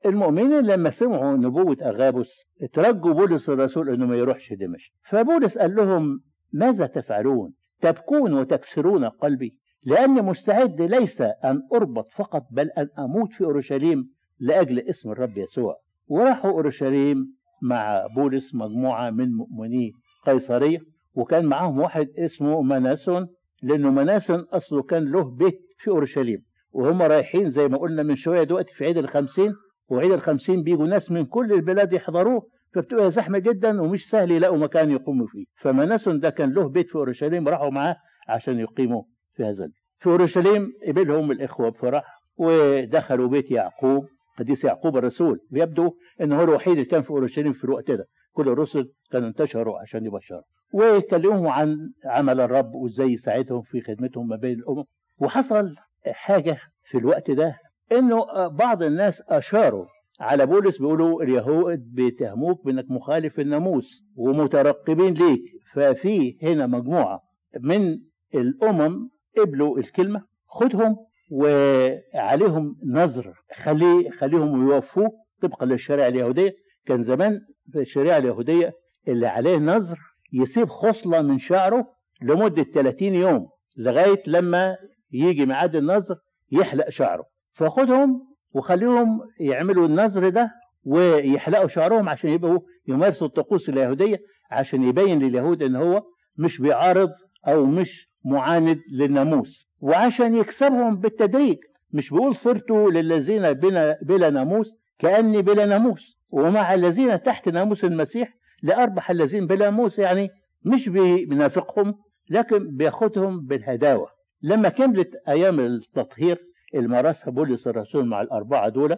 المؤمنين 0.06 0.60
لما 0.60 0.90
سمعوا 0.90 1.36
نبوة 1.36 1.76
أغابس 1.82 2.44
ترجوا 2.72 3.12
بولس 3.12 3.50
الرسول 3.50 3.88
أنه 3.88 4.06
ما 4.06 4.16
يروحش 4.16 4.52
دمشق. 4.52 4.92
فبولس 5.08 5.58
قال 5.58 5.74
لهم 5.74 6.20
ماذا 6.52 6.86
تفعلون؟ 6.86 7.52
تبكون 7.80 8.32
وتكسرون 8.34 9.04
قلبي 9.04 9.58
لأني 9.84 10.22
مستعد 10.22 10.80
ليس 10.82 11.20
أن 11.20 11.62
أربط 11.74 12.10
فقط 12.12 12.42
بل 12.50 12.70
أن 12.70 12.88
أموت 12.98 13.32
في 13.32 13.44
أورشليم 13.44 14.10
لأجل 14.38 14.78
اسم 14.78 15.10
الرب 15.10 15.38
يسوع. 15.38 15.76
وراحوا 16.08 16.50
أورشليم 16.50 17.34
مع 17.62 18.06
بولس 18.16 18.54
مجموعة 18.54 19.10
من 19.10 19.32
مؤمني 19.32 19.92
قيصرية 20.26 20.78
وكان 21.14 21.44
معاهم 21.44 21.78
واحد 21.78 22.08
اسمه 22.18 22.62
مناسون 22.62 23.28
لأنه 23.62 23.90
مناسون 23.90 24.40
أصله 24.40 24.82
كان 24.82 25.04
له 25.12 25.24
بيت 25.24 25.60
في 25.78 25.90
أورشليم. 25.90 26.44
وهم 26.72 27.02
رايحين 27.02 27.50
زي 27.50 27.68
ما 27.68 27.78
قلنا 27.78 28.02
من 28.02 28.16
شوية 28.16 28.42
دلوقتي 28.42 28.74
في 28.74 28.84
عيد 28.84 28.96
الخمسين 28.98 29.54
وعيد 29.88 30.12
الخمسين 30.12 30.62
بيجوا 30.62 30.86
ناس 30.86 31.10
من 31.10 31.24
كل 31.24 31.52
البلاد 31.52 31.92
يحضروه 31.92 32.46
فبتبقى 32.74 33.10
زحمة 33.10 33.38
جدا 33.38 33.82
ومش 33.82 34.08
سهل 34.10 34.30
يلاقوا 34.30 34.58
مكان 34.58 34.90
يقوموا 34.90 35.26
فيه. 35.26 35.44
فمناسون 35.56 36.20
ده 36.20 36.30
كان 36.30 36.52
له 36.52 36.68
بيت 36.68 36.88
في 36.90 36.96
أورشليم 36.96 37.48
راحوا 37.48 37.70
معاه 37.70 37.96
عشان 38.28 38.58
يقيموا 38.58 39.02
في 39.36 39.44
هذا 39.44 39.68
في 39.98 40.06
أورشليم 40.10 40.72
قبلهم 40.88 41.30
الإخوة 41.30 41.68
بفرح 41.70 42.04
ودخلوا 42.36 43.28
بيت 43.28 43.50
يعقوب 43.50 44.06
قديس 44.38 44.64
يعقوب 44.64 44.96
الرسول. 44.96 45.40
يبدو 45.52 45.90
انه 46.20 46.38
هو 46.40 46.44
الوحيد 46.44 46.72
اللي 46.72 46.84
كان 46.84 47.02
في 47.02 47.10
أورشليم 47.10 47.52
في 47.52 47.64
الوقت 47.64 47.90
ده. 47.90 48.06
كل 48.32 48.48
الرسل 48.48 48.88
كانوا 49.10 49.28
انتشروا 49.28 49.78
عشان 49.78 50.06
يبشروا. 50.06 50.42
وكلمهم 50.72 51.46
عن 51.46 51.76
عمل 52.04 52.40
الرب 52.40 52.74
وإزاي 52.74 53.12
يساعدهم 53.12 53.62
في 53.62 53.80
خدمتهم 53.80 54.28
ما 54.28 54.36
بين 54.36 54.52
الأمم. 54.58 54.84
وحصل 55.18 55.74
حاجة 56.06 56.58
في 56.90 56.98
الوقت 56.98 57.30
ده 57.30 57.56
إنه 57.92 58.48
بعض 58.48 58.82
الناس 58.82 59.22
أشاروا 59.28 59.86
على 60.20 60.46
بولس 60.46 60.78
بيقولوا 60.78 61.22
اليهود 61.22 61.94
بيتهموك 61.94 62.64
بإنك 62.64 62.90
مخالف 62.90 63.40
الناموس 63.40 64.04
ومترقبين 64.16 65.14
ليك. 65.14 65.40
ففي 65.72 66.38
هنا 66.42 66.66
مجموعة 66.66 67.20
من 67.60 67.98
الأمم 68.34 69.08
قبلوا 69.38 69.78
الكلمة 69.78 70.22
خدهم 70.46 70.96
وعليهم 71.30 72.76
نظر. 72.86 73.32
خلي 73.54 74.10
خليهم 74.10 74.70
يوفوه 74.70 75.10
طبقا 75.42 75.66
للشريعة 75.66 76.08
اليهودية. 76.08 76.52
كان 76.86 77.02
زمان 77.02 77.40
في 77.72 77.80
الشريعة 77.80 78.18
اليهودية 78.18 78.72
اللي 79.08 79.26
عليه 79.26 79.56
نظر 79.56 79.98
يسيب 80.32 80.68
خصلة 80.68 81.22
من 81.22 81.38
شعره 81.38 81.86
لمدة 82.22 82.62
30 82.62 83.14
يوم 83.14 83.48
لغاية 83.76 84.22
لما 84.26 84.76
يجي 85.12 85.46
ميعاد 85.46 85.76
النظر 85.76 86.16
يحلق 86.52 86.88
شعره. 86.88 87.33
فخدهم 87.54 88.34
وخليهم 88.54 89.20
يعملوا 89.40 89.86
النظر 89.86 90.28
ده 90.28 90.50
ويحلقوا 90.84 91.68
شعرهم 91.68 92.08
عشان 92.08 92.30
يبقوا 92.30 92.60
يمارسوا 92.88 93.26
الطقوس 93.26 93.68
اليهودية 93.68 94.18
عشان 94.50 94.82
يبين 94.82 95.18
لليهود 95.18 95.62
إن 95.62 95.76
هو 95.76 96.02
مش 96.36 96.60
بيعارض 96.60 97.10
أو 97.46 97.66
مش 97.66 98.08
معاند 98.24 98.80
للناموس. 98.92 99.68
وعشان 99.80 100.36
يكسبهم 100.36 100.96
بالتدريج 101.00 101.56
مش 101.92 102.10
بيقول 102.10 102.34
صرت 102.34 102.70
للذين 102.70 103.52
بلا, 103.52 103.98
بلا 104.02 104.30
ناموس 104.30 104.70
كأني 104.98 105.42
بلا 105.42 105.64
ناموس. 105.64 106.18
ومع 106.30 106.74
الذين 106.74 107.22
تحت 107.22 107.48
ناموس 107.48 107.84
المسيح 107.84 108.34
لأربح 108.62 109.10
الذين 109.10 109.46
بلا 109.46 109.64
ناموس 109.64 109.98
يعني 109.98 110.28
مش 110.64 110.88
بينافقهم 110.88 111.94
لكن 112.30 112.76
بياخدهم 112.76 113.40
بالهداوة. 113.46 114.08
لما 114.42 114.68
كملت 114.68 115.10
أيام 115.28 115.60
التطهير 115.60 116.38
المراسها 116.74 117.30
بولس 117.30 117.68
الرسول 117.68 118.06
مع 118.06 118.20
الأربعة 118.22 118.68
دول 118.68 118.96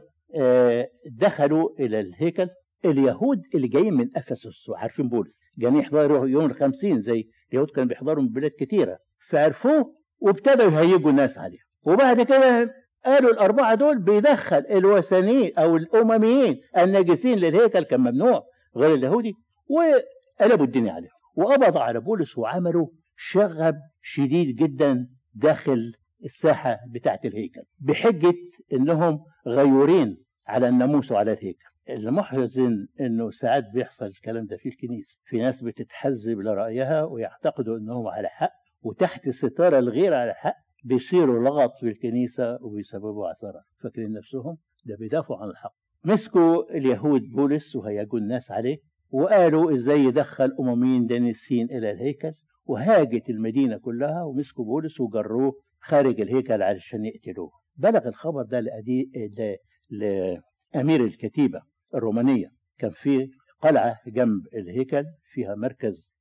دخلوا 1.10 1.68
إلى 1.80 2.00
الهيكل. 2.00 2.48
اليهود 2.84 3.42
اللي 3.54 3.68
جايين 3.68 3.94
من 3.94 4.08
أفسس 4.16 4.68
وعارفين 4.68 5.08
بولس 5.08 5.40
جايين 5.58 5.76
يحضروا 5.76 6.26
يوم 6.28 6.44
الخمسين 6.46 7.00
زي 7.00 7.28
اليهود 7.52 7.70
كانوا 7.70 7.88
بيحضروا 7.88 8.22
من 8.22 8.28
بلاد 8.28 8.50
كتيرة 8.58 8.98
فعرفوه 9.30 9.94
وابتدوا 10.20 10.70
يهيجوا 10.70 11.10
الناس 11.10 11.38
عليه 11.38 11.58
وبعد 11.82 12.22
كده 12.22 12.74
قالوا 13.04 13.30
الأربعة 13.30 13.74
دول 13.74 13.98
بيدخل 13.98 14.64
الوثنيين 14.70 15.58
أو 15.58 15.76
الأمميين 15.76 16.60
الناجسين 16.78 17.38
للهيكل 17.38 17.80
كان 17.82 18.00
ممنوع 18.00 18.42
غير 18.76 18.94
اليهودي 18.94 19.32
وقلبوا 19.68 20.66
الدنيا 20.66 20.92
عليهم. 20.92 21.10
وقبضوا 21.36 21.80
على 21.80 22.00
بولس 22.00 22.38
وعملوا 22.38 22.86
شغب 23.16 23.74
شديد 24.02 24.56
جدا 24.56 25.08
داخل 25.34 25.92
الساحة 26.24 26.78
بتاعت 26.88 27.24
الهيكل 27.24 27.62
بحجة 27.80 28.34
إنهم 28.72 29.20
غيورين 29.46 30.16
على 30.46 30.68
الناموس 30.68 31.12
وعلى 31.12 31.32
الهيكل. 31.32 31.64
المحزن 31.90 32.86
إنه 33.00 33.30
ساعات 33.30 33.64
بيحصل 33.74 34.06
الكلام 34.06 34.46
ده 34.46 34.56
في 34.56 34.68
الكنيسة. 34.68 35.18
في 35.24 35.38
ناس 35.38 35.62
بتتحزب 35.62 36.38
لرأيها 36.38 37.04
ويعتقدوا 37.04 37.78
إنهم 37.78 38.06
على 38.06 38.28
حق 38.28 38.52
وتحت 38.82 39.28
ستارة 39.28 39.78
الغير 39.78 40.14
على 40.14 40.34
حق 40.34 40.54
بيصيروا 40.84 41.44
لغط 41.44 41.72
في 41.80 41.88
الكنيسة 41.88 42.58
وبيسببوا 42.62 43.28
عثرة. 43.28 43.62
فاكرين 43.82 44.12
نفسهم؟ 44.12 44.56
ده 44.84 44.96
بيدافعوا 44.96 45.42
عن 45.42 45.48
الحق. 45.48 45.72
مسكوا 46.04 46.76
اليهود 46.76 47.22
بولس 47.22 47.76
وهيجوا 47.76 48.18
الناس 48.18 48.50
عليه 48.50 48.78
وقالوا 49.10 49.74
إزاي 49.74 50.00
يدخل 50.04 50.52
أمميين 50.60 51.06
دانسين 51.06 51.64
إلى 51.70 51.90
الهيكل 51.90 52.32
وهاجت 52.64 53.30
المدينة 53.30 53.78
كلها 53.78 54.22
ومسكوا 54.22 54.64
بولس 54.64 55.00
وجروه 55.00 55.52
خارج 55.86 56.20
الهيكل 56.20 56.62
علشان 56.62 57.04
يقتلوه. 57.04 57.50
بلغ 57.76 58.08
الخبر 58.08 58.42
ده 58.42 58.60
لأدي... 58.60 59.10
ل... 59.36 59.56
لأمير 59.90 61.04
الكتيبة 61.04 61.60
الرومانية. 61.94 62.48
كان 62.78 62.90
في 62.90 63.30
قلعة 63.62 63.96
جنب 64.06 64.46
الهيكل 64.54 65.04
فيها 65.32 65.54
مركز 65.54 66.12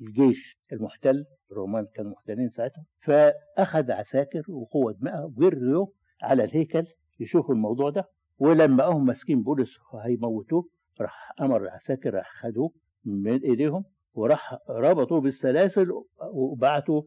الجيش 0.00 0.58
المحتل. 0.72 1.24
الرومان 1.52 1.86
كانوا 1.94 2.10
محتلين 2.12 2.48
ساعتها. 2.48 2.84
فأخذ 3.02 3.90
عساكر 3.90 4.42
وقوة 4.48 4.92
دماء 4.92 5.26
وجروا 5.26 5.86
على 6.22 6.44
الهيكل 6.44 6.84
يشوفوا 7.20 7.54
الموضوع 7.54 7.90
ده. 7.90 8.04
ولما 8.38 8.84
هم 8.84 9.06
ماسكين 9.06 9.42
بولس 9.42 9.70
هيموتوه 10.04 10.68
راح 11.00 11.32
أمر 11.40 11.62
العساكر 11.62 12.14
راح 12.14 12.30
خدوه 12.32 12.70
من 13.04 13.40
إيديهم 13.42 13.84
وراح 14.14 14.58
ربطوه 14.70 15.20
بالسلاسل 15.20 15.86
وبعتوا 16.32 17.02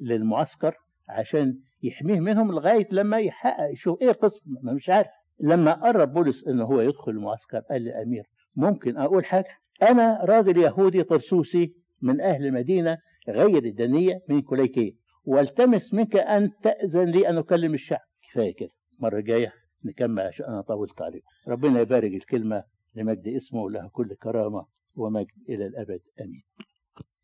للمعسكر. 0.00 0.74
عشان 1.08 1.58
يحميه 1.82 2.20
منهم 2.20 2.52
لغاية 2.52 2.88
لما 2.90 3.18
يحقق 3.18 3.70
يشوف 3.72 4.02
إيه 4.02 4.10
القصة؟ 4.10 4.42
ما 4.62 4.72
مش 4.72 4.90
عارف. 4.90 5.08
لما 5.40 5.72
قرب 5.72 6.12
بولس 6.12 6.46
ان 6.48 6.60
هو 6.60 6.80
يدخل 6.80 7.12
المعسكر 7.12 7.58
قال 7.58 7.82
للأمير 7.82 8.24
ممكن 8.56 8.96
أقول 8.96 9.24
حاجة؟ 9.24 9.48
أنا 9.82 10.20
راجل 10.24 10.56
يهودي 10.58 11.02
طرسوسي 11.02 11.74
من 12.02 12.20
أهل 12.20 12.46
المدينة 12.46 12.98
غير 13.28 13.64
الدنيه 13.64 14.20
من 14.28 14.42
كليكية 14.42 14.92
والتمس 15.24 15.94
منك 15.94 16.16
أن 16.16 16.50
تأذن 16.62 17.04
لي 17.10 17.28
أن 17.28 17.38
أكلم 17.38 17.74
الشعب. 17.74 18.00
كفاية 18.30 18.54
كده. 18.54 18.70
المره 18.98 19.18
الجايه 19.18 19.52
نكمل 19.84 20.22
عشان 20.22 20.46
أنا 20.46 20.60
طولت 20.60 21.02
عليكم 21.02 21.26
ربنا 21.48 21.80
يبارك 21.80 22.12
الكلمة 22.12 22.64
لمجد 22.94 23.28
اسمه 23.28 23.60
ولها 23.62 23.88
كل 23.92 24.14
كرامة 24.14 24.66
ومجد 24.96 25.26
إلى 25.48 25.66
الأبد. 25.66 26.00
آمين. 26.20 26.42